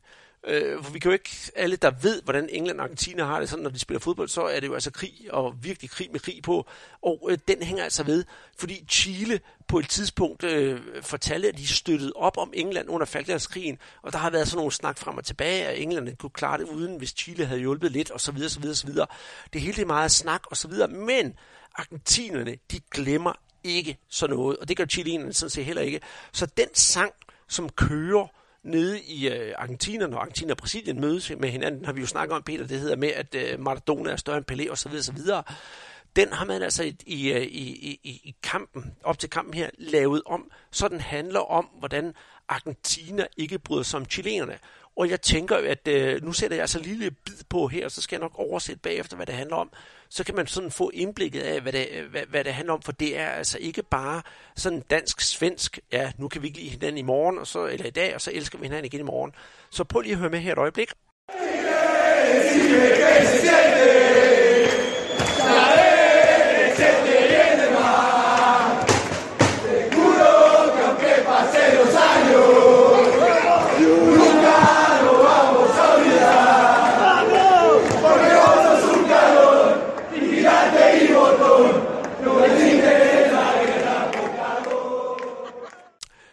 [0.44, 3.48] Øh, for vi kan jo ikke, alle der ved, hvordan England og Argentina har det
[3.48, 6.20] sådan, når de spiller fodbold, så er det jo altså krig, og virkelig krig med
[6.20, 6.66] krig på.
[7.02, 8.24] Og øh, den hænger altså ved,
[8.58, 13.78] fordi Chile på et tidspunkt øh, fortalte, at de støttede op om England under Falklandskrigen,
[14.02, 16.64] og der har været sådan nogle snak frem og tilbage, at England kunne klare det
[16.64, 19.06] uden, hvis Chile havde hjulpet lidt, og så videre, så videre, så videre.
[19.52, 21.34] Det hele det er meget snak, og så videre, men
[21.74, 23.32] argentinerne, de glemmer
[23.64, 26.00] ikke sådan noget, og det gør chilenerne sådan set heller ikke.
[26.32, 27.12] Så den sang,
[27.48, 28.37] som kører
[28.68, 32.36] nede i øh, Argentina, når Argentina og Brasilien mødes med hinanden, har vi jo snakket
[32.36, 34.92] om, Peter, det hedder med, at øh, Maradona er større end Pelé osv.
[34.92, 35.18] osv.
[36.16, 40.22] Den har man altså i, i, i, i, i kampen, op til kampen her, lavet
[40.26, 42.14] om, så den handler om, hvordan
[42.48, 44.58] Argentina ikke bryder sig om chilenerne.
[44.96, 48.02] Og jeg tænker, at øh, nu sætter jeg altså lille bid på her, og så
[48.02, 49.70] skal jeg nok oversætte bagefter, hvad det handler om.
[50.10, 52.92] Så kan man sådan få indblikket af, hvad det, hvad, hvad det handler om, for
[52.92, 54.22] det er altså ikke bare
[54.56, 57.90] sådan dansk-svensk, ja, nu kan vi ikke lide hinanden i morgen, og så, eller i
[57.90, 59.32] dag, og så elsker vi hinanden igen i morgen.
[59.70, 60.92] Så prøv lige at høre med her et øjeblik.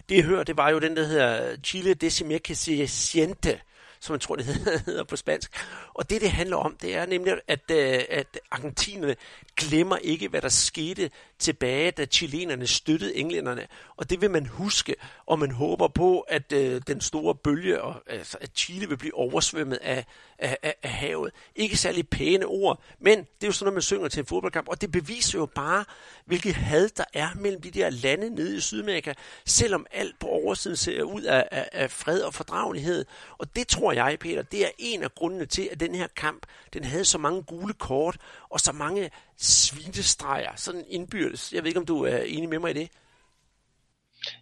[0.10, 3.60] Det hørte, det var jo den, der hedder Chile Decimeque se siente,
[4.00, 4.46] som jeg tror, det
[4.86, 5.52] hedder på spansk.
[5.96, 9.16] Og det, det handler om, det er nemlig, at, øh, at argentinerne
[9.56, 13.68] glemmer ikke, hvad der skete tilbage, da chilenerne støttede englænderne.
[13.98, 17.96] Og det vil man huske, og man håber på, at øh, den store bølge, og,
[18.08, 20.06] altså, at Chile vil blive oversvømmet af,
[20.40, 21.32] af, af, af havet.
[21.56, 24.70] Ikke særlig pæne ord, men det er jo sådan noget, man synger til en fodboldkamp,
[24.70, 25.86] og det beviser jo bare,
[26.26, 29.14] hvilket had der er mellem de der lande nede i Sydamerika,
[29.46, 33.06] selvom alt på oversiden ser ud af, af, af fred og fordragelighed.
[33.38, 36.46] Og det tror jeg, Peter, det er en af grundene til, at den her kamp,
[36.74, 38.18] den havde så mange gule kort,
[38.50, 41.54] og så mange svinestreger, sådan indbyrdes.
[41.54, 42.90] Jeg ved ikke, om du er enig med mig i det?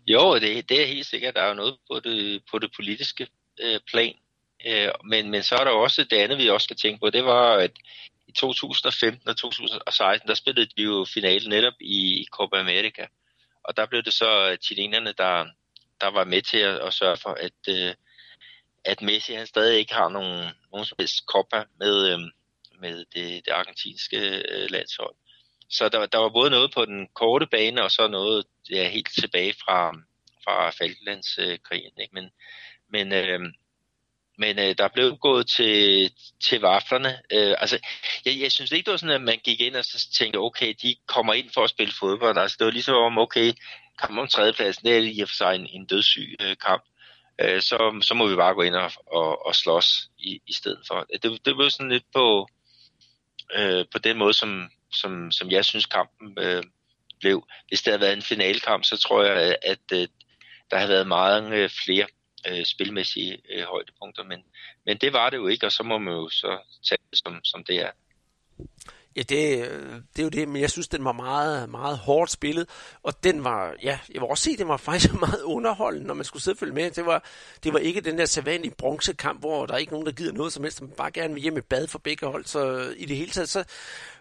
[0.07, 1.35] Jo, det, det er helt sikkert.
[1.35, 3.27] Der er jo noget på det, på det politiske
[3.59, 4.15] øh, plan.
[4.65, 7.09] Øh, men, men så er der også det andet, vi også skal tænke på.
[7.09, 7.71] Det var, at
[8.27, 13.07] i 2015 og 2016, der spillede de jo finalen netop i, i Copa America.
[13.63, 15.45] Og der blev det så chilenerne, der,
[16.01, 17.93] der var med til at, at sørge for, at, øh,
[18.85, 22.19] at Messi han stadig ikke har nogen, nogen som helst Copa med, øh,
[22.79, 24.17] med det, det argentinske
[24.49, 25.15] øh, landshold.
[25.69, 29.09] Så der, der var både noget på den korte bane, og så noget ja, helt
[29.19, 29.93] tilbage fra,
[30.43, 31.91] fra Falklandskrigen.
[32.01, 32.13] Ikke?
[32.13, 32.29] Men,
[32.89, 33.39] men, øh,
[34.37, 36.11] men øh, der blev gået til,
[36.43, 37.21] til vaflerne.
[37.31, 37.79] Øh, altså,
[38.25, 40.73] jeg, jeg synes ikke, det var sådan, at man gik ind og så tænkte, okay,
[40.81, 42.37] de kommer ind for at spille fodbold.
[42.37, 43.53] Altså, det var ligesom om, okay,
[43.99, 46.83] kamp om tredjepladsen, det er i og for sig en, en dødssyg øh, kamp.
[47.41, 50.83] Øh, så, så må vi bare gå ind og, og, og slås i, i stedet
[50.87, 51.07] for.
[51.23, 52.47] Det, det blev sådan lidt på,
[53.55, 56.63] øh, på den måde, som, som, som jeg synes kampen øh,
[57.19, 57.47] blev.
[57.67, 60.07] Hvis det havde været en finalkamp, så tror jeg, at, øh,
[60.71, 62.07] der havde været mange øh, flere
[62.47, 64.43] øh, spilmæssige øh, højdepunkter, men,
[64.85, 66.59] men det var det jo ikke, og så må man jo så
[66.89, 67.91] tage det som, som det er.
[69.15, 69.29] Ja, det,
[70.15, 72.69] det er jo det, men jeg synes, den var meget, meget hårdt spillet,
[73.03, 76.25] og den var, ja, jeg vil også sige, den var faktisk meget underholdende, når man
[76.25, 76.91] skulle sidde og følge med.
[76.91, 77.23] Det var,
[77.63, 80.53] det var ikke den der sædvanlige bronzekamp, hvor der er ikke nogen, der gider noget
[80.53, 83.17] som helst, man bare gerne vil hjem i bad for begge hold, så i det
[83.17, 83.63] hele taget, så,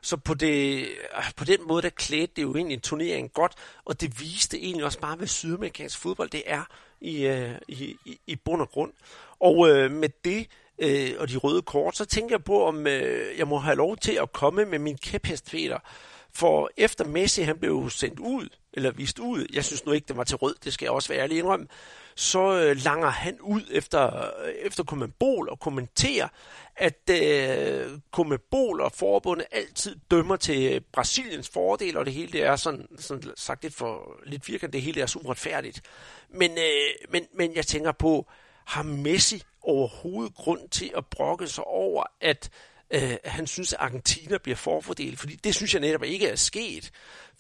[0.01, 0.89] så på, det,
[1.37, 3.53] på den måde, der klædte det jo egentlig en turnering godt,
[3.85, 6.65] og det viste egentlig også bare, hvad sydamerikansk fodbold det er
[7.01, 8.93] i, øh, i, i, i bund og grund.
[9.41, 10.47] Og øh, med det,
[10.79, 13.97] øh, og de røde kort, så tænker jeg på, om øh, jeg må have lov
[13.97, 15.79] til at komme med min kæphest, Peter.
[16.35, 20.17] For efter Messi han blev sendt ud, eller vist ud, jeg synes nu ikke, det
[20.17, 21.67] var til rød, det skal jeg også være ærlig indrømme,
[22.15, 26.29] så øh, langer han ud efter, øh, efter Kommenbol og kommenterer,
[26.77, 32.57] at øh, Kommenbol og forbundet altid dømmer til Brasiliens fordel, og det hele det er
[32.57, 35.83] sådan, sådan sagt lidt for lidt firkant, det hele er så uretfærdigt.
[36.31, 38.27] Men, øh, men, men jeg tænker på,
[38.65, 42.51] har Messi overhovedet grund til at brokke sig over, at
[42.91, 46.91] øh, han synes, at Argentina bliver forfordelt, fordi det synes jeg netop ikke er sket.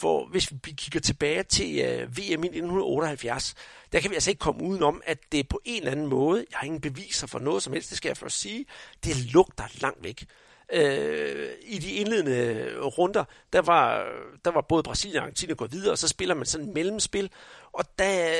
[0.00, 3.54] For hvis vi kigger tilbage til øh, VM i 1978,
[3.92, 6.58] der kan vi altså ikke komme udenom, at det på en eller anden måde, jeg
[6.58, 8.66] har ingen beviser for noget som helst, det skal jeg først sige,
[9.04, 10.24] det lugter langt væk.
[10.72, 14.06] Øh, I de indledende runder, der var,
[14.44, 17.30] der var både Brasilien og Argentina gået videre, og så spiller man sådan et mellemspil,
[17.72, 18.34] og der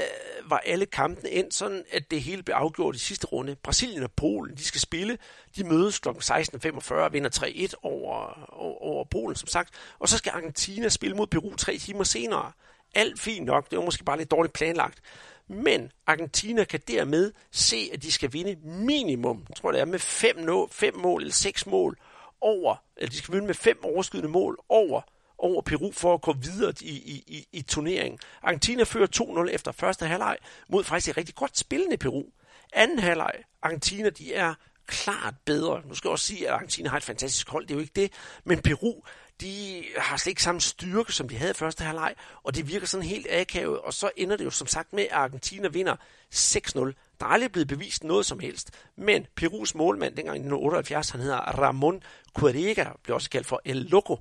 [0.45, 3.57] var alle kampene endt sådan, at det hele blev afgjort i sidste runde.
[3.63, 5.19] Brasilien og Polen, de skal spille.
[5.57, 6.09] De mødes kl.
[6.09, 9.75] 16.45 og vinder 3-1 over, over, over Polen, som sagt.
[9.99, 12.53] Og så skal Argentina spille mod Peru tre timer senere.
[12.95, 15.01] Alt fint nok, det var måske bare lidt dårligt planlagt.
[15.49, 19.99] Men Argentina kan dermed se, at de skal vinde minimum, jeg tror det er med
[19.99, 21.99] fem, nå, fem mål eller seks mål
[22.41, 25.01] over, eller de skal vinde med fem overskydende mål over
[25.43, 28.19] over Peru for at gå videre i, i, i, i turneringen.
[28.43, 30.37] Argentina fører 2-0 efter første halvleg
[30.69, 32.25] mod faktisk et rigtig godt spillende Peru.
[32.73, 33.33] Anden halvleg,
[33.63, 34.55] Argentina, de er
[34.87, 35.83] klart bedre.
[35.87, 37.93] Nu skal jeg også sige, at Argentina har et fantastisk hold, det er jo ikke
[37.97, 38.13] det.
[38.45, 38.95] Men Peru,
[39.41, 42.87] de har slet ikke samme styrke, som de havde i første halvleg, og det virker
[42.87, 45.97] sådan helt akavet, og så ender det jo som sagt med, at Argentina vinder
[46.35, 46.79] 6-0.
[47.21, 51.21] Der er aldrig blevet bevist noget som helst, men Perus målmand dengang i 1978, han
[51.21, 52.03] hedder Ramon
[52.35, 54.21] Cuerega, blev også kaldt for El Loco,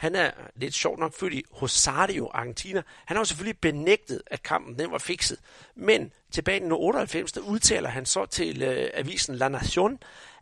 [0.00, 2.82] han er lidt sjovt nok født i Rosario, Argentina.
[3.04, 5.38] Han har jo selvfølgelig benægtet, at kampen den var fikset.
[5.74, 9.96] Men tilbage i 1998, der udtaler han så til øh, avisen La Nación,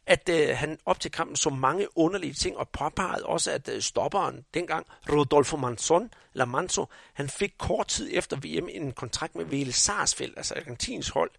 [0.09, 3.83] at øh, han op til kampen så mange underlige ting, og påpegede også, at øh,
[3.83, 9.45] stopperen dengang, Rodolfo Manson, eller Manso, han fik kort tid efter VM en kontrakt med
[9.45, 11.31] Vele Sarsfeldt, altså Argentins hold,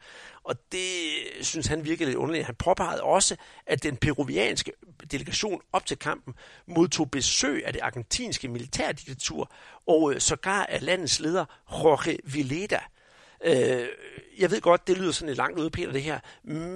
[0.44, 0.94] og det
[1.38, 2.46] øh, synes han virkelig lidt underligt.
[2.46, 4.72] Han påpegede også, at den peruvianske
[5.12, 6.34] delegation op til kampen
[6.66, 9.52] modtog besøg af det argentinske militærdiktatur,
[9.88, 12.80] og øh, sågar af landets leder, Jorge Vileda.
[13.44, 13.88] Øh,
[14.40, 16.20] jeg ved godt, det lyder sådan lidt langt ude, Peter, det her,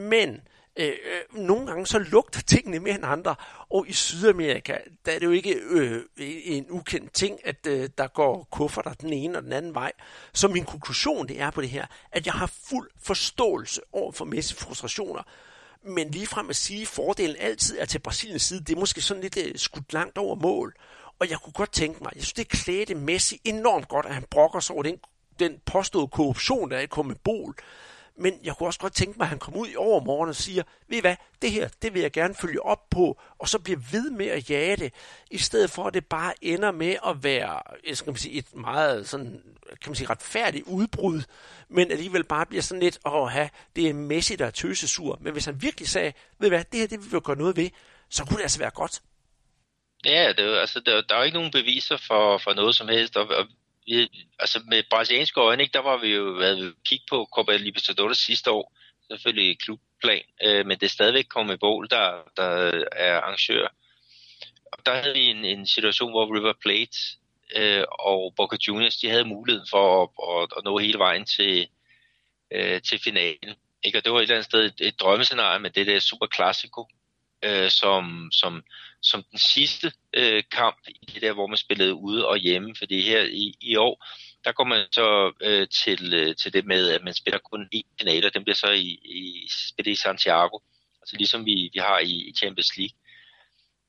[0.09, 0.41] men
[0.75, 3.35] Øh, øh, nogle gange så lugter tingene mere end andre,
[3.69, 8.07] og i Sydamerika, der er det jo ikke øh, en ukendt ting, at øh, der
[8.07, 9.91] går kufferter den ene og den anden vej.
[10.33, 14.25] Så min konklusion det er på det her, at jeg har fuld forståelse over for
[14.25, 15.23] Messi frustrationer,
[15.83, 19.01] men lige frem at sige, at fordelen altid er til Brasiliens side, det er måske
[19.01, 20.73] sådan lidt øh, skudt langt over mål.
[21.19, 24.25] Og jeg kunne godt tænke mig, jeg synes, det klædte Messi enormt godt, at han
[24.31, 24.97] brokker sig over den,
[25.39, 27.55] den påståede korruption, der er i Komebol.
[28.17, 30.63] Men jeg kunne også godt tænke mig, at han kom ud i overmorgen og siger,
[30.87, 33.79] ved I hvad, det her, det vil jeg gerne følge op på, og så bliver
[33.91, 34.93] ved med at jage det,
[35.31, 38.55] i stedet for at det bare ender med at være, jeg skal man sige, et
[38.55, 41.21] meget sådan, kan man sige, retfærdigt udbrud,
[41.69, 45.17] men alligevel bare bliver sådan lidt, åh, have, det er Messi, der er tøsesur.
[45.21, 47.57] Men hvis han virkelig sagde, ved I hvad, det her, det vil vi gøre noget
[47.57, 47.69] ved,
[48.09, 49.01] så kunne det altså være godt.
[50.05, 53.17] Ja, det altså, der, der er jo ikke nogen beviser for, for noget som helst,
[53.17, 53.47] og, og
[53.85, 58.17] vi, altså med brasilianske øjne, ikke, der var vi jo været kigge på Copa Libertadores
[58.17, 58.73] sidste år,
[59.07, 63.67] selvfølgelig klubplan, øh, men det er stadigvæk kommet bål, der, der er arrangør.
[64.71, 66.97] Og der havde vi en, en situation, hvor River Plate
[67.55, 70.09] øh, og Boca Juniors, de havde muligheden for at,
[70.41, 71.67] at, at nå hele vejen til,
[72.51, 73.55] øh, til finalen.
[73.83, 73.97] Ikke?
[73.97, 76.87] Og det var et eller andet sted et, et drømmescenarie med det der Super Classico,
[77.43, 78.63] øh, som, som,
[79.01, 82.75] som den sidste øh, kamp i det der, hvor man spillede ude og hjemme.
[82.77, 84.05] Fordi her i, i år,
[84.45, 87.95] der går man så øh, til, øh, til det med, at man spiller kun én
[87.99, 90.59] finale, og den bliver så i, i, spillet i Santiago.
[91.01, 92.97] Altså ligesom vi, vi har i, i Champions League.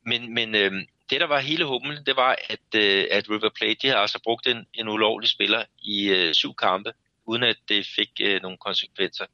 [0.06, 0.72] Men, men øh,
[1.10, 4.20] det, der var hele humlen, det var, at, øh, at River Plate, de har altså
[4.24, 6.92] brugt en, en ulovlig spiller i øh, syv kampe,
[7.26, 9.26] uden at det fik øh, nogle konsekvenser.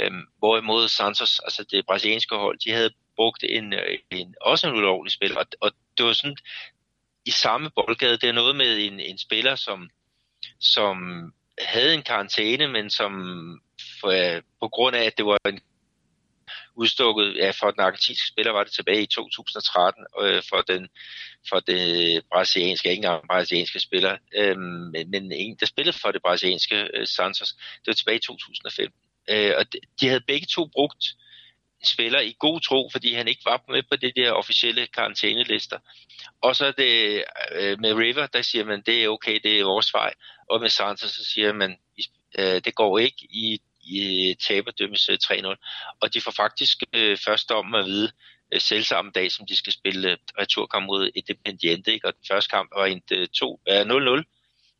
[0.00, 4.74] Øhm, hvorimod Santos, altså det brasilianske hold, de havde brugt en, øh, en, også en
[4.74, 5.36] ulovlig spiller.
[5.36, 6.36] Og, og det var sådan
[7.24, 8.18] i samme boldgade.
[8.18, 9.90] Det er noget med en, en spiller, som,
[10.60, 10.96] som
[11.58, 13.12] havde en karantæne, men som
[14.00, 15.60] for, øh, på grund af, at det var en
[16.76, 20.88] udstukket ja, for den argentinske spiller, var det tilbage i 2013 øh, for den
[21.48, 26.22] for det brasilianske, ikke engang brasilianske spiller, øh, men, men en, der spillede for det
[26.22, 29.00] brasilianske øh, Santos, det var tilbage i 2015.
[29.30, 31.04] Øh, og de, de havde begge to brugt
[31.84, 35.78] spiller i god tro, fordi han ikke var med på det der officielle karantænelister.
[36.42, 39.64] Og så er det øh, med River, der siger man, det er okay, det er
[39.64, 40.12] vores vej.
[40.50, 41.76] Og med Santos, så siger man,
[42.38, 45.46] øh, det går ikke, i, i taber dømmes 3-0.
[45.46, 45.56] Øh,
[46.00, 48.12] Og de får faktisk øh, først om at vide,
[48.52, 51.92] øh, selv samme dag, som de skal spille øh, returkamp mod Independiente.
[51.92, 52.06] Ikke?
[52.06, 53.02] Og den første kamp var en,
[53.34, 54.35] 2, øh, 0-0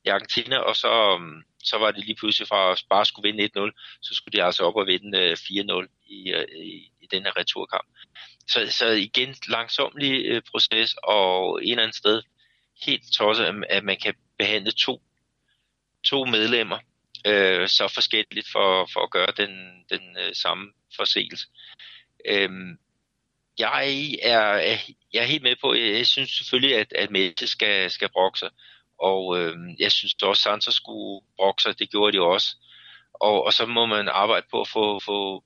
[0.07, 3.51] i Argentina, og så, um, så var det lige pludselig fra at bare skulle vinde
[3.59, 7.23] 1-0, så skulle de altså op og vinde øh, 4-0 i, øh, i, i den
[7.23, 7.87] her returkamp.
[8.49, 12.23] Så, så igen, langsomlig øh, proces, og en eller anden sted
[12.87, 15.03] helt tosset, at man kan behandle to,
[16.05, 16.79] to medlemmer
[17.27, 21.47] øh, så forskelligt for, for at gøre den, den øh, samme forseelse.
[22.29, 22.79] Øhm,
[23.59, 24.57] jeg er,
[25.13, 28.51] jeg er helt med på, jeg synes selvfølgelig, at, at Mette skal, skal brokke sig,
[28.99, 32.57] og øh, jeg synes også, Santos skulle brokke sig, det gjorde de også.
[33.13, 35.45] Og, og så må man arbejde på at få, få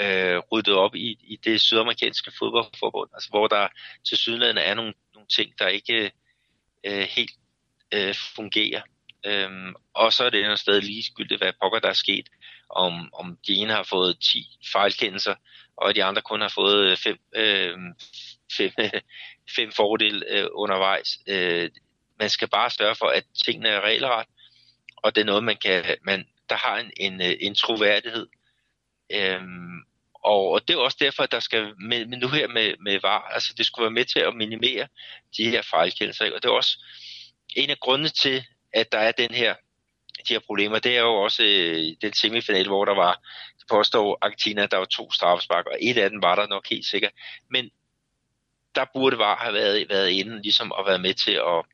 [0.00, 3.68] øh, ryddet op i, i det sydamerikanske fodboldforbund, altså hvor der
[4.08, 6.12] til sydlandet er nogle, nogle ting, der ikke
[6.86, 7.32] øh, helt
[7.94, 8.82] øh, fungerer.
[9.26, 12.28] Øhm, og så er det endnu stadig ligegyldigt, hvad pokker der er sket,
[12.70, 15.34] om, om de ene har fået 10 fejlkendelser,
[15.76, 17.76] og de andre kun har fået 5 øh,
[18.56, 18.90] fem, øh,
[19.56, 21.18] fem fordele øh, undervejs.
[21.26, 21.70] Øh,
[22.18, 24.26] man skal bare sørge for, at tingene er regelret,
[24.96, 28.26] og det er noget, man kan, man, der har en, en, øh, en troværdighed.
[29.12, 29.80] Øhm,
[30.14, 33.00] og, og det er også derfor, at der skal med, med nu her med, med
[33.02, 34.88] VAR, altså det skulle være med til at minimere
[35.36, 36.34] de her fejlkendelser.
[36.34, 36.78] Og det er også
[37.56, 39.54] en af grundene til, at der er den her,
[40.28, 40.78] de her problemer.
[40.78, 43.20] Det er jo også øh, den semifinal, hvor der var,
[43.58, 46.86] det påstår Argentina, der var to straffespark, og et af dem var der nok helt
[46.86, 47.12] sikkert.
[47.50, 47.70] Men
[48.74, 51.64] der burde VAR have været, været inde, ligesom at være med til at,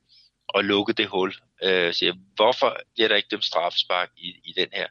[0.54, 1.34] at lukke det hul.
[1.62, 4.86] Øh, siger, hvorfor bliver der ikke dem straffespark i, i den her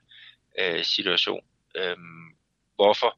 [0.60, 1.46] øh, situation?
[1.76, 1.98] Øh,
[2.76, 3.18] hvorfor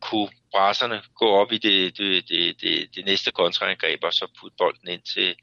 [0.00, 4.56] kunne brasserne gå op i det, det, det, det, det næste kontraangreb og så putte
[4.58, 5.36] bolden ind til,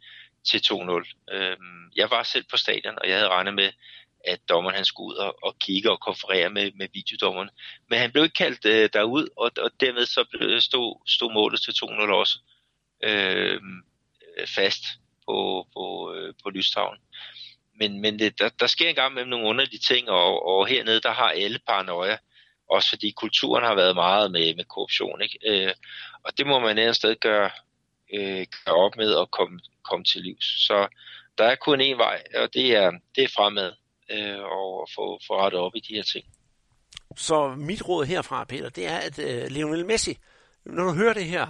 [0.47, 1.35] til 2-0.
[1.35, 1.57] Øh,
[1.95, 3.71] jeg var selv på stadion, og jeg havde regnet med,
[4.25, 7.49] at dommeren han skulle ud og, og kigge og konferere med, med videodommeren.
[7.89, 10.25] Men han blev ikke kaldt øh, derud, og, og dermed så
[10.59, 12.39] stod, stod målet til 2-0 også
[13.03, 13.61] øh,
[14.55, 14.83] fast
[15.27, 16.97] på, på, øh, på Lystavn.
[17.79, 21.11] Men, men det, der, der sker engang med nogle underlige ting, og, og hernede der
[21.11, 22.17] har alle paranoia
[22.69, 25.21] også fordi kulturen har været meget med, med korruption.
[25.21, 25.39] Ikke?
[25.45, 25.73] Øh,
[26.23, 27.49] og det må man et sted gøre,
[28.13, 30.65] øh, gøre op med og komme, komme til livs.
[30.67, 30.87] Så
[31.37, 33.73] der er kun én vej, og det er, det er fremad
[34.11, 36.25] øh, og få, få rettet op i de her ting.
[37.15, 40.17] Så mit råd herfra, Peter, det er, at øh, Lionel Messi,
[40.65, 41.45] når du hører det her,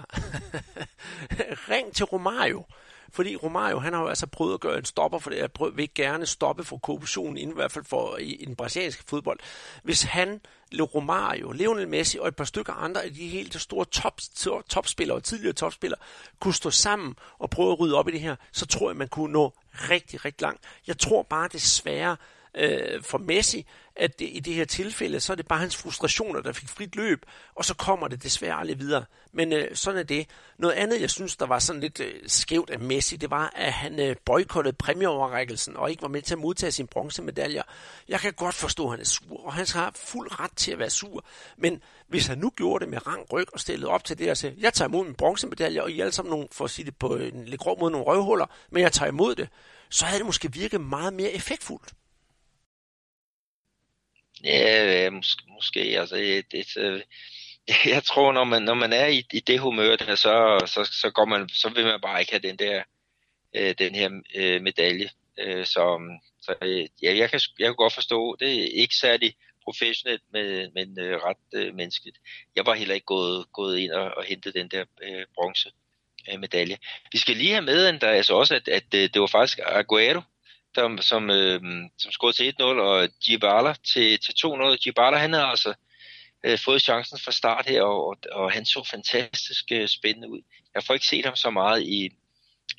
[1.72, 2.64] ring til Romario,
[3.12, 5.72] fordi Romario, han har jo altså prøvet at gøre en stopper for det, jeg prøver,
[5.72, 9.38] vil gerne stoppe for korruptionen, inden i hvert fald for i, i den brasilianske fodbold.
[9.82, 10.40] Hvis han,
[10.80, 14.20] Romario, Lionel Messi og et par stykker andre af de helt store top,
[14.68, 16.00] topspillere og tidligere topspillere,
[16.40, 19.08] kunne stå sammen og prøve at rydde op i det her, så tror jeg, man
[19.08, 20.64] kunne nå rigtig, rigtig langt.
[20.86, 22.16] Jeg tror bare desværre,
[22.58, 23.66] øh, for Messi,
[23.96, 26.96] at det, i det her tilfælde, så er det bare hans frustrationer, der fik frit
[26.96, 27.22] løb,
[27.54, 29.04] og så kommer det desværre aldrig videre.
[29.32, 30.26] Men øh, sådan er det.
[30.58, 33.72] Noget andet, jeg synes, der var sådan lidt øh, skævt af Messi, det var, at
[33.72, 37.62] han øh, boykottede præmieoverrækkelsen og ikke var med til at modtage sin bronzemedaljer.
[38.08, 40.78] Jeg kan godt forstå, at han er sur, og han har fuld ret til at
[40.78, 41.24] være sur.
[41.56, 44.36] Men hvis han nu gjorde det med rang ryg og stillede op til det og
[44.36, 46.96] sagde, jeg tager imod min bronzemedalje, og I alle sammen nogle, for at sige det
[46.96, 49.48] på en lidt grov måde, nogle røvhuller, men jeg tager imod det,
[49.90, 51.92] så havde det måske virket meget mere effektfuldt.
[54.44, 57.04] Ja, måske, måske altså, det, det,
[57.94, 61.10] jeg tror, når man, når man er i, i det humør, der, så, så, så,
[61.10, 62.82] går man, så vil man bare ikke have den der
[63.56, 65.10] øh, den her øh, medalje.
[65.38, 66.00] Øh, så
[66.42, 69.34] så øh, ja, jeg, kan, jeg kan godt forstå, det er ikke særlig
[69.64, 72.18] professionelt, men, men øh, ret øh, menneskeligt.
[72.56, 75.70] Jeg var heller ikke gået, gået ind og, og hentet den der øh, bronze
[76.32, 76.78] øh, medalje.
[77.12, 80.20] Vi skal lige have med, der, altså også, at, at, at det var faktisk Aguero,
[80.78, 81.60] som, som, øh,
[81.98, 84.76] som scorede til 1-0, og Gibala til, til 2-0.
[84.76, 85.74] Gibala, han havde altså
[86.44, 90.40] øh, fået chancen fra start her, og, og han så fantastisk øh, spændende ud.
[90.74, 92.10] Jeg får ikke set ham så meget i,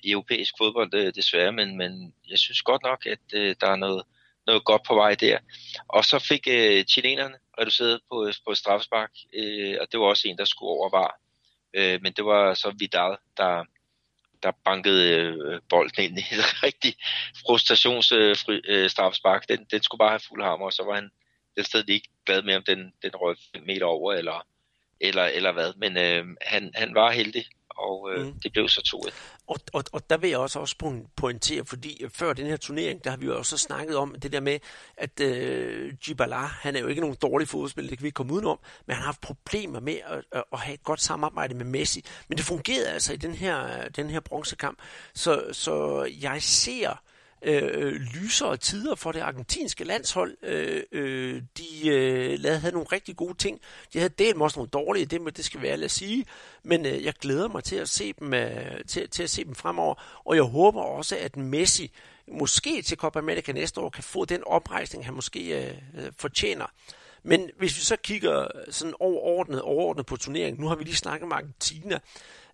[0.03, 3.75] i europæisk fodbold, øh, desværre, men, men jeg synes godt nok, at øh, der er
[3.75, 4.03] noget,
[4.47, 5.37] noget godt på vej der.
[5.87, 10.27] Og så fik øh, chilenerne reduceret på, øh, på straffespark, øh, og det var også
[10.27, 11.19] en, der skulle over var.
[11.73, 13.63] Øh, men det var så Vidal, der,
[14.43, 16.95] der bankede øh, bolden ind i et rigtig
[17.45, 19.49] frustrationsfri øh, øh, straffespark.
[19.49, 21.09] Den, den skulle bare have fuld hammer, og så var han
[21.55, 23.35] den sted ikke glad med, om den, den røg
[23.67, 24.47] meter over, eller,
[25.01, 25.73] eller, eller hvad.
[25.77, 27.45] Men øh, han, han var heldig,
[27.79, 28.39] og øh, mm.
[28.43, 29.13] det blev så 2-1.
[29.47, 33.09] Og, og, og der vil jeg også, også pointere, fordi før den her turnering, der
[33.09, 34.59] har vi jo også snakket om det der med,
[34.97, 38.33] at øh, Gibala, han er jo ikke nogen dårlig fodboldspiller, det kan vi ikke komme
[38.33, 41.65] udenom, men han har haft problemer med at, at, at have et godt samarbejde med
[41.65, 42.05] Messi.
[42.27, 44.79] Men det fungerede altså i den her, den her bronzekamp.
[45.13, 47.01] Så, så jeg ser
[47.41, 50.37] Øh, øh, lysere tider for det argentinske landshold.
[50.43, 53.59] Øh, øh, de øh, lavede, havde nogle rigtig gode ting.
[53.93, 56.25] De havde delt også nogle dårlige, det, det skal være at sige.
[56.63, 59.55] Men øh, jeg glæder mig til at se dem øh, til, til at se dem
[59.55, 60.21] fremover.
[60.25, 61.91] Og jeg håber også, at Messi
[62.31, 66.65] måske til Copa America næste år kan få den oprejsning, han måske øh, øh fortjener.
[67.23, 71.23] Men hvis vi så kigger sådan overordnet, overordnet på turneringen, nu har vi lige snakket
[71.25, 71.99] om Argentina,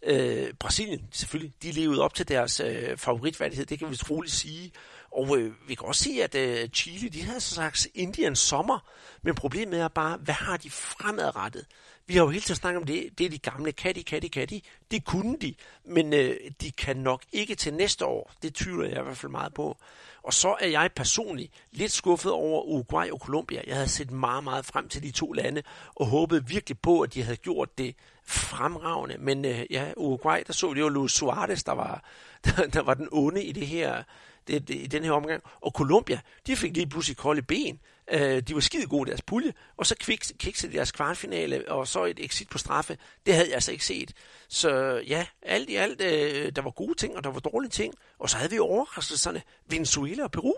[0.05, 4.71] øh, Brasilien selvfølgelig, de levede op til deres øh, favoritværdighed, det kan vi troligt sige.
[5.11, 8.79] Og øh, vi kan også se, at øh, Chile, de havde så sagt Indiens sommer,
[9.21, 11.65] men problemet er bare, hvad har de fremadrettet?
[12.07, 14.21] Vi har jo hele tiden snakket om det, det er de gamle, kan de, kan
[14.21, 14.61] de, kan de.
[14.91, 15.55] Det kunne de,
[15.85, 18.31] men øh, de kan nok ikke til næste år.
[18.41, 19.77] Det tvivler jeg i hvert fald meget på.
[20.23, 23.61] Og så er jeg personligt lidt skuffet over Uruguay og Colombia.
[23.67, 25.63] Jeg havde set meget, meget frem til de to lande,
[25.95, 27.95] og håbede virkelig på, at de havde gjort det
[28.25, 29.17] fremragende.
[29.19, 32.03] Men øh, ja, Uruguay, der så vi jo Luis Suarez, der var,
[32.45, 34.03] der, der var den onde i det her,
[34.47, 35.43] det, det, i den her omgang.
[35.61, 37.79] Og Colombia, de fik lige pludselig kolde ben.
[38.11, 39.95] Øh, de var skide gode i deres pulje, og så
[40.39, 42.97] kiksede deres kvartfinale, og så et exit på straffe.
[43.25, 44.13] Det havde jeg altså ikke set.
[44.47, 47.93] Så ja, alt i alt, øh, der var gode ting, og der var dårlige ting.
[48.19, 50.53] Og så havde vi overraskelserne Venezuela og Peru.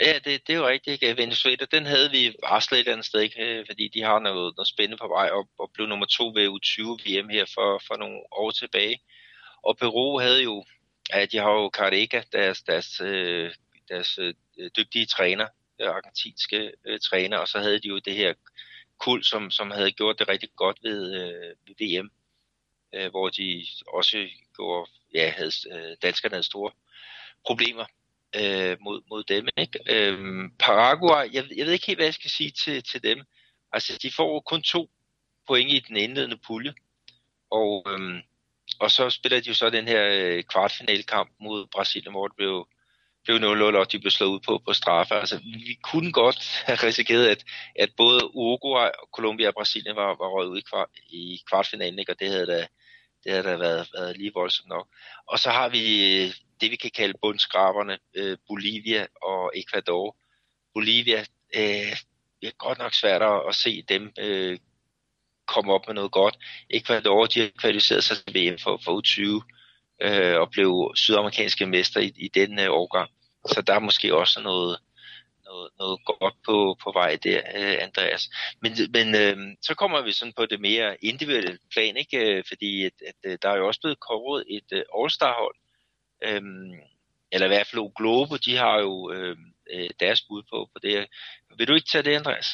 [0.00, 1.16] Ja, det, det er jo rigtigt.
[1.16, 3.42] Venezuela, den havde vi varslet et eller andet sted, ikke?
[3.44, 6.48] Øh, fordi de har noget, noget spændende på vej op og blev nummer to ved
[6.48, 9.00] U20 VM her for, for nogle år tilbage.
[9.62, 10.64] Og Peru havde jo,
[11.14, 13.50] ja, de har jo Carreca, deres, deres, øh,
[13.88, 15.46] deres, deres dygtige træner,
[15.80, 18.34] argentinske øh, træner, og så havde de jo det her
[18.98, 22.10] kul, som, som havde gjort det rigtig godt ved, øh, ved VM,
[22.94, 26.72] øh, hvor de også gjorde, ja, havde, øh, danskerne havde store
[27.46, 27.84] problemer
[28.36, 29.48] øh, mod, mod dem.
[29.56, 29.78] Ikke?
[29.88, 30.18] Øh,
[30.58, 33.18] Paraguay, jeg, jeg ved ikke helt, hvad jeg skal sige til, til dem.
[33.72, 34.90] Altså, de får kun to
[35.46, 36.74] point i den indledende pulje,
[37.50, 38.22] og, øh,
[38.80, 42.68] og så spiller de jo så den her øh, kvartfinalkamp mod Brasilien, hvor det blev,
[43.24, 45.14] blev 0-0, og de blev slået ud på, på straffe.
[45.14, 47.44] Altså, vi kunne godt have risikeret, at,
[47.76, 52.12] at både Uruguay, Colombia og Brasilien var, var røget ud i, kvart, i kvartfinalen, ikke?
[52.12, 52.66] og det havde da,
[53.26, 54.88] det har da været, været lige voldsomt nok.
[55.26, 55.82] Og så har vi
[56.22, 60.16] øh, det, vi kan kalde bundskraberne, øh, Bolivia og Ecuador.
[60.74, 61.20] Bolivia,
[61.56, 61.96] øh,
[62.40, 64.58] det er godt nok svært at, at se dem øh,
[65.46, 66.36] komme op med noget godt.
[66.70, 69.42] Ecuador, de har kvalificeret sig til VM for, for U20
[70.02, 73.10] øh, og blev sydamerikanske mester i, i den øh, årgang.
[73.46, 74.78] Så der er måske også noget,
[75.56, 78.30] noget, noget godt på, på vej der, øh, Andreas.
[78.62, 82.18] Men, men øh, så kommer vi sådan på det mere individuelle plan, ikke?
[82.18, 85.56] Øh, fordi at, at, øh, der er jo også blevet kåret et øh, All-Star-hold,
[86.26, 86.42] øh,
[87.32, 91.06] eller i hvert fald Globo, de har jo øhm, øh, deres bud på, på det.
[91.58, 92.46] Vil du ikke tage det, Andreas?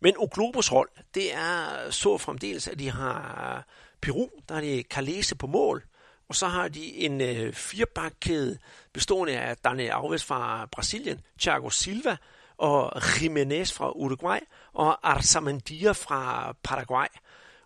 [0.00, 3.66] Men Oglobos hold, det er så fremdeles, at de har
[4.02, 5.84] Peru, der er det Carlese på mål,
[6.28, 8.58] og så har de en øh, firebakkæde
[8.92, 12.16] bestående af Daniel Alves fra Brasilien, Thiago Silva
[12.56, 14.38] og Jimenez fra Uruguay
[14.72, 17.06] og Arzamendia fra Paraguay.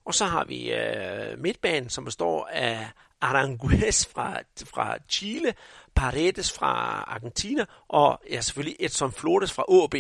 [0.05, 2.87] Og så har vi øh, midtbanen, som består af
[3.21, 5.55] Aranguez fra, fra Chile,
[5.95, 9.95] Paredes fra Argentina og ja, selvfølgelig Edson Flores fra AB.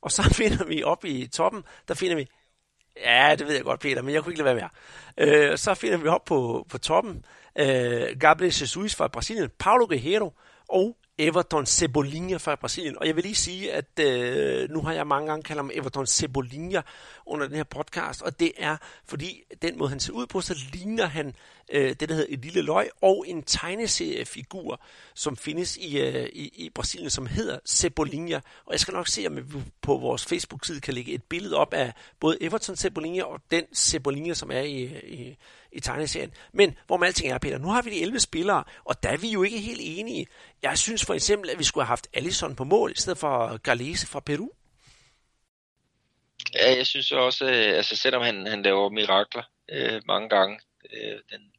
[0.00, 2.28] Og så finder vi op i toppen, der finder vi
[3.04, 4.70] Ja, det ved jeg godt, Peter, men jeg kunne ikke lade være
[5.16, 5.50] med.
[5.50, 7.24] Øh, så finder vi op på, på toppen
[7.58, 10.32] øh, Gabriel Jesus fra Brasilien, Paulo Guerrero
[10.68, 12.98] og Everton Cebolinha fra Brasilien.
[12.98, 16.06] Og jeg vil lige sige, at øh, nu har jeg mange gange kaldt ham Everton
[16.06, 16.80] Cebolinha
[17.26, 20.58] under den her podcast, og det er, fordi den måde han ser ud på, så
[20.72, 21.34] ligner han
[21.72, 24.80] øh, det, der hedder et lille løg, og en tegneseriefigur,
[25.14, 28.36] som findes i, øh, i, i Brasilien, som hedder Cebolinha.
[28.36, 29.42] Og jeg skal nok se, om vi
[29.82, 34.34] på vores Facebook-side kan lægge et billede op af både Everton Cebolinha og den Cebolinha,
[34.34, 35.36] som er i, i,
[35.72, 36.32] i tegneserien.
[36.52, 39.16] Men hvor med alting er, Peter, nu har vi de 11 spillere, og der er
[39.16, 40.26] vi jo ikke helt enige.
[40.62, 43.56] Jeg synes for eksempel, at vi skulle have haft Allison på mål, i stedet for
[43.56, 44.48] Galese fra Peru.
[46.54, 50.58] Ja, jeg synes også, øh, altså selvom han, han laver mirakler øh, mange gange,
[50.92, 51.52] øh, den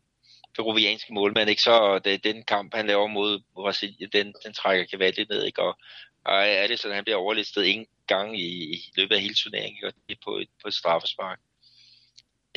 [0.58, 4.86] peruvianske målmand, ikke, så øh, det, den kamp, han laver mod Brasilien, den, den trækker
[4.86, 5.78] Cavalli ned, ikke, og,
[6.26, 9.76] og er det sådan, han bliver overlistet en gang i, i løbet af hele turneringen,
[9.76, 11.40] ikke, og det er på et, på et straffespark.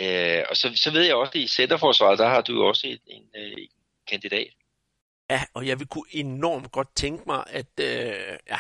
[0.00, 2.86] Øh, og så, så ved jeg også, at i centerforsvaret, der har du jo også
[2.86, 3.68] en, en, øh, en
[4.08, 4.52] kandidat.
[5.30, 8.58] Ja, og jeg vil kunne enormt godt tænke mig, at øh, ja,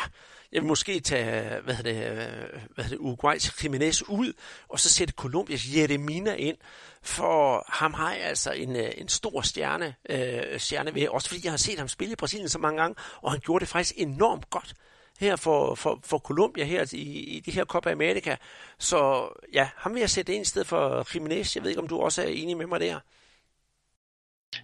[0.52, 2.28] jeg vil måske tage, hvad hedder det,
[2.74, 4.32] hvad hedder det Uruguay's Jiménez ud,
[4.68, 6.56] og så sætte Colombias Jeremina ind,
[7.02, 11.40] for ham har jeg altså en, øh, en stor stjerne, øh, stjerne ved, også fordi
[11.44, 13.94] jeg har set ham spille i Brasilien så mange gange, og han gjorde det faktisk
[13.96, 14.74] enormt godt
[15.20, 18.36] her for, for, for Colombia her i, i det her Copa America.
[18.78, 21.52] Så ja, ham vil jeg sætte ind i stedet for Jiménez.
[21.54, 23.00] Jeg ved ikke, om du også er enig med mig der.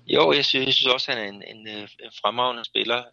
[0.06, 3.04] Jo, jeg synes, jeg synes også, at han er en, en, en fremragende spiller.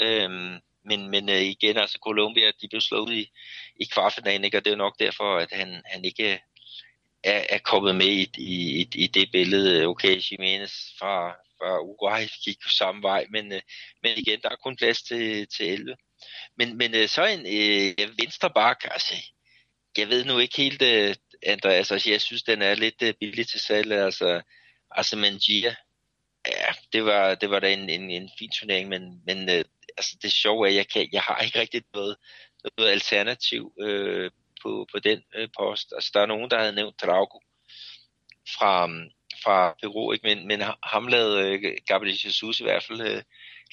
[0.00, 3.30] Øhm, men, men øh, igen, altså Colombia, de blev slået i,
[3.80, 4.56] i kvartfinalen, ikke?
[4.56, 6.38] og det er nok derfor, at han, han ikke øh,
[7.24, 9.86] er, er kommet med i, i, i det billede.
[9.86, 13.60] Okay, Jimenez fra, fra Uruguay gik jo samme vej, men, øh,
[14.02, 15.96] men igen, der er kun plads til, til 11.
[16.56, 19.14] Men, men øh, så en øh, venstre bak, altså,
[19.98, 23.48] jeg ved nu ikke helt, øh, Andreas, altså, jeg synes, den er lidt øh, billig
[23.48, 24.42] til salg, altså,
[24.90, 25.74] altså Mangia,
[26.46, 29.64] ja, det var, det var da en, en, en fin turnering, men, men øh,
[29.96, 32.16] altså det sjove er, at jeg, kan, jeg har ikke rigtig noget,
[32.78, 34.30] noget alternativ øh,
[34.62, 35.92] på, på den øh, post.
[35.96, 37.38] Altså der er nogen, der havde nævnt Drago
[38.58, 39.10] fra, mm,
[39.44, 40.26] fra Peru, ikke?
[40.26, 43.22] Men, men ham lavede øh, Gabriel Jesus i hvert fald øh,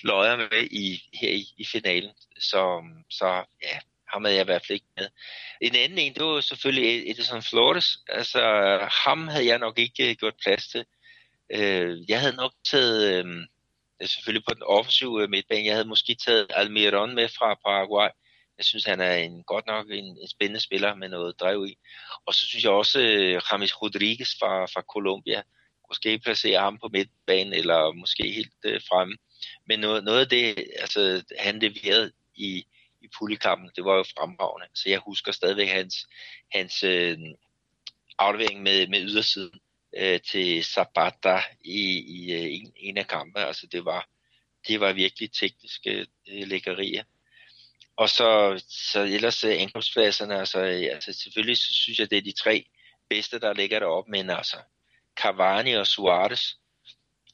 [0.03, 2.11] løjer med i, her i, i finalen.
[2.39, 3.25] Så, mm, så
[3.63, 5.07] ja, ham havde jeg i hvert fald ikke med.
[5.61, 7.97] En anden en, det var selvfølgelig e- Edison Flores.
[8.09, 8.41] Altså
[9.05, 10.85] ham havde jeg nok ikke øh, gjort plads til.
[11.53, 13.25] Øh, jeg havde nok taget...
[13.25, 13.47] Øh,
[14.01, 15.65] Øh, selvfølgelig på den offensive øh, midtbane.
[15.65, 18.09] Jeg havde måske taget Almiron med fra Paraguay.
[18.57, 21.75] Jeg synes, han er en godt nok en, en spændende spiller med noget drev i.
[22.25, 25.41] Og så synes jeg også, at James Rodriguez fra, fra Colombia.
[25.89, 29.17] Måske placere ham på midtbanen, eller måske helt øh, fremme.
[29.67, 32.65] Men noget, noget af det, altså, han leverede i,
[33.01, 34.67] i puljekampen, det var jo fremragende.
[34.75, 35.95] Så jeg husker stadigvæk hans,
[36.51, 37.17] hans øh,
[38.19, 39.59] aflevering med, med ydersiden
[39.97, 43.45] øh, til Zapata i, i øh, en, en af kampene.
[43.45, 44.07] Altså det var,
[44.67, 47.03] det var virkelig tekniske øh, lækkerier.
[47.95, 52.21] Og så, så ellers øh, angrebspladserne, altså, øh, altså selvfølgelig så synes jeg, det er
[52.21, 52.65] de tre
[53.09, 54.57] bedste, der ligger deroppe, men altså
[55.15, 56.53] Cavani og Suarez,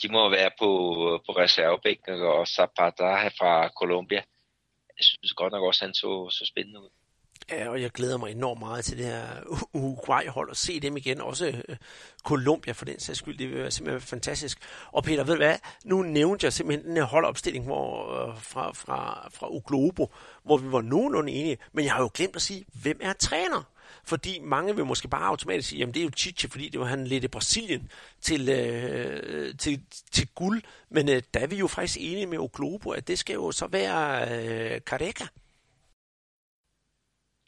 [0.02, 0.70] de må være på,
[1.14, 4.24] øh, på reservebænken, og Zapata fra Colombia.
[4.98, 6.90] Jeg synes godt nok også, han så, så spændende ud.
[7.52, 9.24] Ja, og jeg glæder mig enormt meget til det her
[9.74, 11.22] Uruguay-hold og se dem igen.
[11.22, 11.76] Også øh,
[12.24, 13.38] Colombia for den sags skyld.
[13.38, 14.60] Det vil være simpelthen fantastisk.
[14.92, 15.56] Og Peter, ved du hvad?
[15.84, 20.14] Nu nævnte jeg simpelthen den her holdopstilling hvor, øh, fra, fra, fra Uglobo,
[20.44, 21.58] hvor vi var nogenlunde enige.
[21.74, 23.64] Men jeg har jo glemt at sige, hvem er træner?
[24.04, 26.86] Fordi mange vil måske bare automatisk sige, jamen det er jo Chiche, fordi det var
[26.86, 29.82] han lidt i Brasilien til, øh, til,
[30.12, 30.62] til guld.
[30.90, 33.68] Men øh, der er vi jo faktisk enige med Oglobo, at det skal jo så
[33.68, 35.28] være øh, Careca.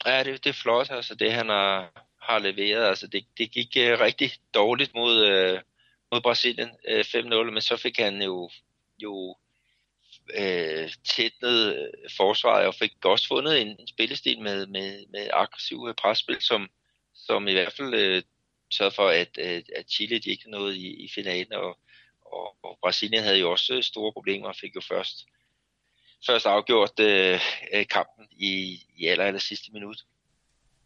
[0.06, 2.88] Ja, det, det er flot, altså det han har, har leveret.
[2.88, 5.60] Altså det, det gik uh, rigtig dårligt mod, uh,
[6.12, 8.50] mod Brasilien øh, uh, 5-0, men så fik han jo,
[9.02, 9.36] jo
[10.38, 16.40] uh, tætnede forsvaret og fik også fundet en, en spillestil med, med, med aggressiv presspil,
[16.40, 16.70] som,
[17.14, 18.22] som i hvert fald uh,
[18.70, 21.78] sørgede for, at, at, at Chile de ikke nåede i, i finalen, og,
[22.24, 25.26] og, og Brasilien havde jo også store problemer og fik jo først,
[26.26, 27.40] først afgjort øh,
[27.90, 30.04] kampen i, i aller, aller sidste minut.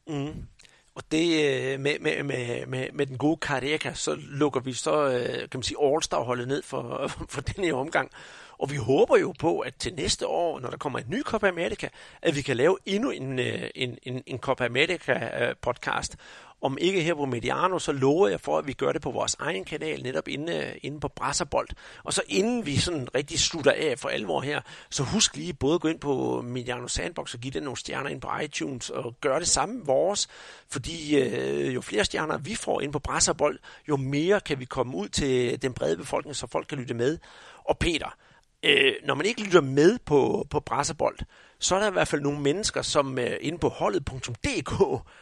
[0.06, 0.46] Mm.
[0.94, 5.08] Og det med, med, med, med, med den gode Carreca, så lukker vi så,
[5.38, 8.10] kan man sige, All-Star-holdet ned for, for den her omgang.
[8.58, 11.48] Og vi håber jo på, at til næste år, når der kommer en ny Copa
[11.48, 11.88] America,
[12.22, 16.16] at vi kan lave endnu en, en, en, en Copa America podcast,
[16.60, 19.36] om ikke her på Mediano, så lover jeg for, at vi gør det på vores
[19.38, 21.68] egen kanal, netop inde, øh, inde på Brasserbold.
[22.04, 24.60] Og så inden vi sådan rigtig slutter af for alvor her,
[24.90, 28.10] så husk lige både at gå ind på Mediano Sandbox og give den nogle stjerner
[28.10, 30.28] ind på iTunes, og gøre det samme vores,
[30.68, 33.58] fordi øh, jo flere stjerner vi får ind på Brasserbold,
[33.88, 37.18] jo mere kan vi komme ud til den brede befolkning, så folk kan lytte med.
[37.64, 38.16] Og Peter,
[38.62, 41.18] øh, når man ikke lytter med på, på Brasserbold,
[41.58, 44.70] så er der i hvert fald nogle mennesker, som øh, inde på holdet.dk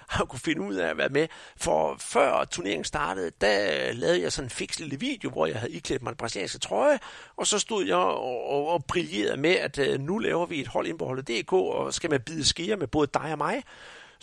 [0.09, 1.28] har kunne finde ud af at være med.
[1.56, 5.56] For før turneringen startede, der øh, lavede jeg sådan en fix lille video, hvor jeg
[5.56, 6.98] havde iklædt mig en brasilianske trøje,
[7.36, 10.69] og så stod jeg og, og, og brillerede med, at øh, nu laver vi et
[10.69, 13.62] hold inde på holdet.dk, og skal man bide skier med både dig og mig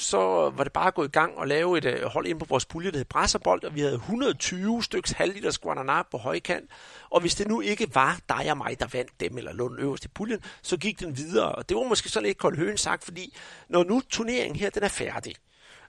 [0.01, 0.17] så
[0.55, 2.65] var det bare at gå i gang og lave et øh, hold ind på vores
[2.65, 6.69] pulje, der hed Brasserbold, og vi havde 120 styks halvliters Guaraná på højkant.
[7.11, 9.79] Og hvis det nu ikke var dig og mig, der vandt dem, eller lå den
[9.79, 11.51] øverste puljen, så gik den videre.
[11.51, 13.38] Og det var måske sådan lidt kold høen sagt, fordi
[13.69, 15.35] når nu turneringen her, den er færdig,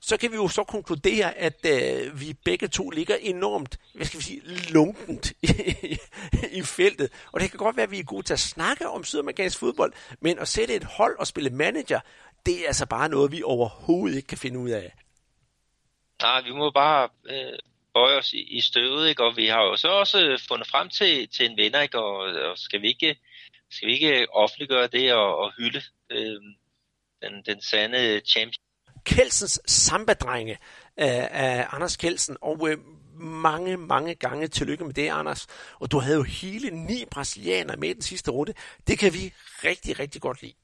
[0.00, 4.18] så kan vi jo så konkludere, at øh, vi begge to ligger enormt, hvad skal
[4.18, 4.40] vi sige,
[4.72, 5.98] lunkent i,
[6.52, 7.12] i feltet.
[7.32, 9.92] Og det kan godt være, at vi er gode til at snakke om sydamerikansk fodbold,
[10.20, 12.00] men at sætte et hold og spille manager,
[12.46, 14.94] det er altså bare noget, vi overhovedet ikke kan finde ud af.
[16.22, 17.58] Nej, vi må bare øh,
[17.94, 19.24] bøje os i, i støvet, ikke?
[19.24, 21.98] og vi har jo så også øh, fundet frem til, til en vinder, ikke?
[21.98, 22.16] Og,
[22.50, 23.16] og skal, vi ikke,
[23.70, 26.40] skal vi ikke offentliggøre det og, og hylde øh,
[27.22, 28.62] den, den sande champion?
[29.04, 30.58] Kelsens sambadrenge
[30.96, 32.78] af, af Anders Kelsen, og øh,
[33.20, 35.46] mange, mange gange tillykke med det, Anders.
[35.80, 38.54] Og du havde jo hele ni brasilianere med i den sidste runde.
[38.86, 39.32] Det kan vi
[39.64, 40.54] rigtig, rigtig godt lide.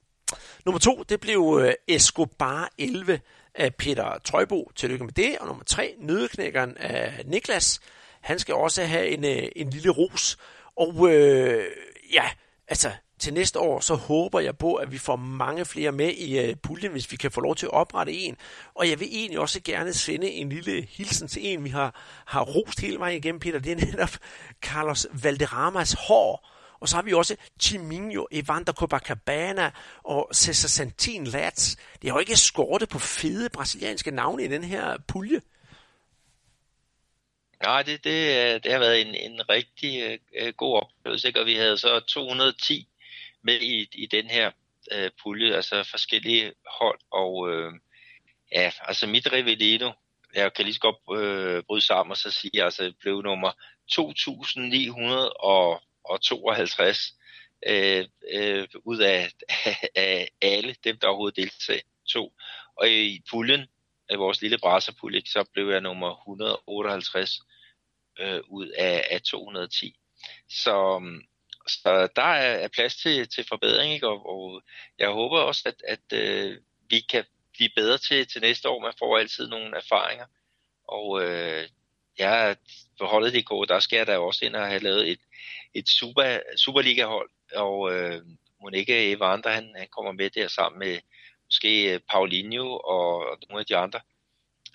[0.65, 3.21] Nummer to, det blev øh, Escobar 11
[3.55, 4.71] af Peter Trøjbo.
[4.75, 5.37] Tillykke med det.
[5.39, 7.79] Og nummer tre, Nødeknækkeren af Niklas.
[8.21, 10.37] Han skal også have en, øh, en lille ros.
[10.75, 11.63] Og øh,
[12.13, 12.29] ja,
[12.67, 16.39] altså til næste år, så håber jeg på, at vi får mange flere med i
[16.39, 18.37] øh, puljen, hvis vi kan få lov til at oprette en.
[18.75, 21.95] Og jeg vil egentlig også gerne sende en lille hilsen til en, vi har,
[22.25, 23.59] har rost hele vejen igennem, Peter.
[23.59, 24.17] Det er netop
[24.61, 26.48] Carlos Valderramas hår.
[26.79, 29.71] Og så har vi også Chiminho, Evander Copacabana
[30.03, 31.75] og Cesar Santin Lats.
[32.01, 35.41] Det har jo ikke skorte på fede brasilianske navne i den her pulje.
[37.63, 41.39] Nej, det, det, øh, det har været en, en rigtig øh, øh, god oplevelse, ikke?
[41.39, 42.87] og vi havde så 210
[43.41, 44.51] med i, i den her
[44.91, 47.73] øh, pulje, altså forskellige hold, og øh,
[48.51, 49.91] ja, altså mit Rivelino,
[50.35, 53.51] jeg kan lige så godt øh, bryde sammen og så sige, altså blev nummer
[53.89, 57.13] 2900 og og 52
[57.67, 59.31] øh, øh, ud af,
[59.95, 62.33] af alle dem, der overhovedet deltog.
[62.75, 63.67] Og i puljen,
[64.11, 67.39] i vores lille brasserpulje, så blev jeg nummer 158
[68.19, 69.95] øh, ud af, af 210.
[70.49, 71.01] Så,
[71.67, 74.07] så der er, er plads til, til forbedring, ikke?
[74.07, 74.61] Og, og
[74.99, 76.57] jeg håber også, at, at øh,
[76.89, 78.79] vi kan blive bedre til, til næste år.
[78.81, 80.25] Man får altid nogle erfaringer.
[80.87, 81.67] Og øh,
[82.19, 82.53] ja,
[82.97, 85.19] for holdet det går, der skal jeg da også ind og have lavet et,
[85.73, 88.21] et super, Superliga-hold, og øh,
[88.61, 90.99] Monique Evander, han, han kommer med der sammen med
[91.45, 93.99] måske øh, Paulinho og nogle af de andre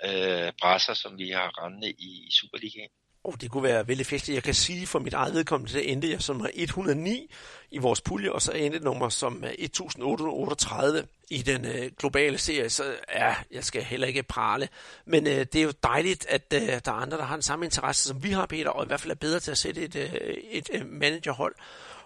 [0.04, 2.90] øh, brasser, som vi har rendende i, i Superligaen.
[3.24, 4.34] Oh, det kunne være vældig festligt.
[4.34, 7.30] Jeg kan sige for mit eget vedkommende, så endte jeg som 109
[7.70, 12.70] i vores pulje, og så endte nummer som øh, 1838 i den øh, globale serie.
[12.70, 12.84] Så
[13.14, 14.68] ja, jeg skal heller ikke prale.
[15.04, 17.64] Men øh, det er jo dejligt, at øh, der er andre, der har den samme
[17.64, 19.96] interesse, som vi har, Peter, og i hvert fald er bedre til at sætte et,
[19.96, 20.10] øh,
[20.50, 21.54] et øh, managerhold.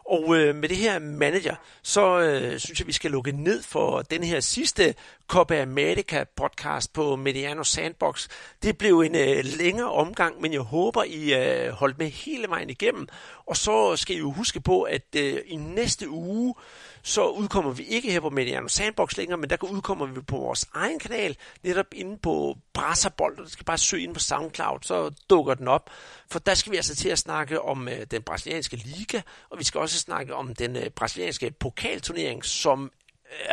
[0.08, 4.02] Og øh, med det her manager, så øh, synes jeg, vi skal lukke ned for
[4.02, 4.94] den her sidste
[5.26, 8.28] Copa America podcast på Mediano Sandbox.
[8.62, 12.70] Det blev en øh, længere omgang, men jeg håber, I øh, holdt med hele vejen
[12.70, 13.08] igennem.
[13.46, 16.54] Og så skal I jo huske på, at øh, i næste uge,
[17.02, 20.66] så udkommer vi ikke her på Mediano Sandbox længere, men der udkommer vi på vores
[20.74, 25.10] egen kanal, netop inde på Brasserbold, og du skal bare søge ind på SoundCloud, så
[25.30, 25.90] dukker den op.
[26.30, 29.20] For der skal vi altså til at snakke om øh, den brasilianske liga,
[29.50, 32.90] og vi skal også snakke om den øh, brasilianske pokalturnering, som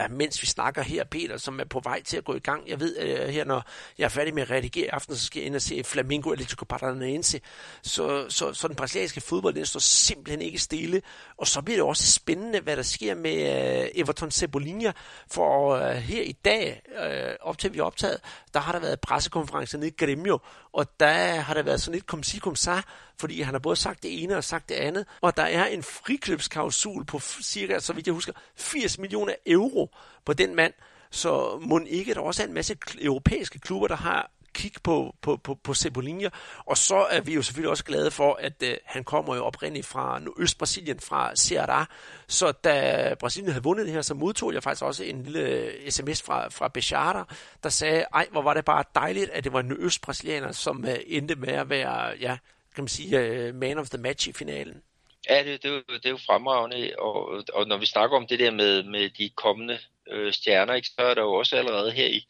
[0.09, 2.69] mens vi snakker her, Peter, som er på vej til at gå i gang.
[2.69, 5.39] Jeg ved uh, her, når jeg er færdig med at redigere i aften, så skal
[5.39, 7.41] jeg ind og se Flamingo Atletico Paranaense.
[7.81, 11.01] Så, så, så den brasilianske fodbold, den står simpelthen ikke stille.
[11.37, 14.91] Og så bliver det også spændende, hvad der sker med uh, Everton Cebolinha.
[15.31, 18.19] For uh, her i dag, uh, op til vi er optaget,
[18.53, 20.39] der har der været pressekonference nede i Gremio,
[20.73, 22.81] og der har der været sådan lidt kom si kom sa,
[23.19, 25.83] fordi han har både sagt det ene og sagt det andet, og der er en
[25.83, 30.73] frikøbsklausul på cirka, så vidt jeg husker, 80 millioner euro på den mand,
[31.11, 35.37] så må ikke der også er en masse europæiske klubber, der har kig på, på,
[35.37, 36.29] på, på Cebolinha.
[36.65, 39.85] Og så er vi jo selvfølgelig også glade for, at øh, han kommer jo oprindeligt
[39.85, 41.85] fra Øst-Brasilien, fra Ceará.
[42.27, 45.91] Så da Brasilien havde vundet det her, så modtog jeg faktisk også en lille øh,
[45.91, 49.59] sms fra, fra Bechara, der sagde, ej, hvor var det bare dejligt, at det var
[49.59, 50.05] en øst
[50.51, 52.37] som øh, endte med at være, ja,
[52.75, 54.83] kan man sige, øh, man of the match i finalen.
[55.29, 58.51] Ja, det, det, det er jo fremragende, og, og når vi snakker om det der
[58.51, 59.79] med, med de kommende
[60.11, 62.25] øh, stjerner, ikke, så er der jo også allerede her i,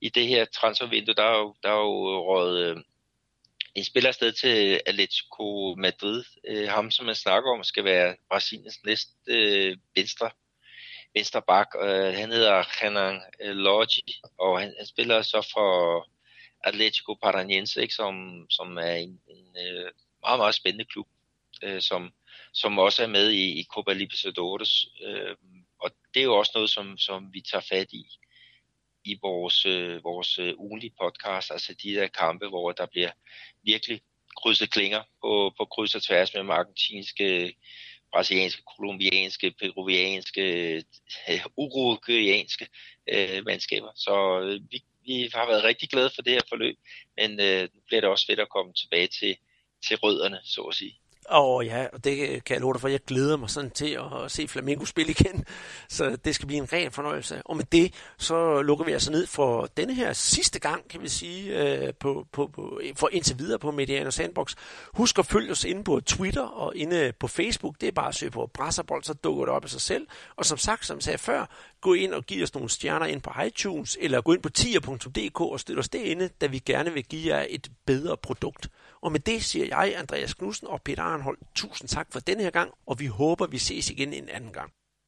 [0.00, 2.76] i det her transfervindue, der er jo, der er jo røget øh,
[3.74, 6.24] en spiller afsted til Atletico Madrid.
[6.48, 10.30] Øh, ham, som man snakker om, skal være Brasiliens næste øh, venstre,
[11.14, 11.68] venstre bak.
[11.80, 14.02] Øh, han hedder Renan Lodge,
[14.38, 15.68] og han, han spiller så for
[16.64, 19.90] Atletico Paranaense, ikke, som, som er en, en øh,
[20.22, 21.06] meget, meget spændende klub,
[21.62, 22.12] øh, som,
[22.52, 24.86] som også er med i, i Copa Libertadores.
[25.04, 25.36] Øh,
[25.78, 28.06] og det er jo også noget, som, som vi tager fat i
[29.04, 33.10] i vores, øh, vores øh, ugenlige podcast, altså de der kampe, hvor der bliver
[33.62, 34.00] virkelig
[34.36, 37.54] krydset klinger på, på kryds og tværs med argentinske,
[38.12, 40.44] brasilianske, kolumbianske, peruvianske,
[41.28, 42.66] øh, uruguayanske
[43.12, 43.92] øh, mandskaber.
[43.96, 46.76] Så øh, vi, vi har været rigtig glade for det her forløb,
[47.18, 49.36] men øh, nu bliver det også fedt at komme tilbage til,
[49.86, 50.94] til rødderne, så at sige.
[51.28, 53.98] Og ja, og det øh, kan jeg love dig for, jeg glæder mig sådan til
[54.24, 55.44] at se Flamengo spille igen.
[55.88, 57.42] Så det skal blive en ren fornøjelse.
[57.44, 61.08] Og med det, så lukker vi altså ned for denne her sidste gang, kan vi
[61.08, 64.54] sige, øh, på, på, på, for indtil videre på Mediano Sandbox.
[64.94, 67.80] Husk at følge os inde på Twitter og inde på Facebook.
[67.80, 70.06] Det er bare at søge på Brasserbold, så dukker det op af sig selv.
[70.36, 71.46] Og som sagt, som jeg sagde før,
[71.80, 75.40] gå ind og giv os nogle stjerner ind på iTunes, eller gå ind på tier.dk
[75.40, 78.68] og støt os derinde, da vi gerne vil give jer et bedre produkt.
[79.00, 82.50] Og med det siger jeg, Andreas Knudsen og Peter Arnhold, tusind tak for denne her
[82.50, 84.72] gang, og vi håber, vi ses igen en anden gang.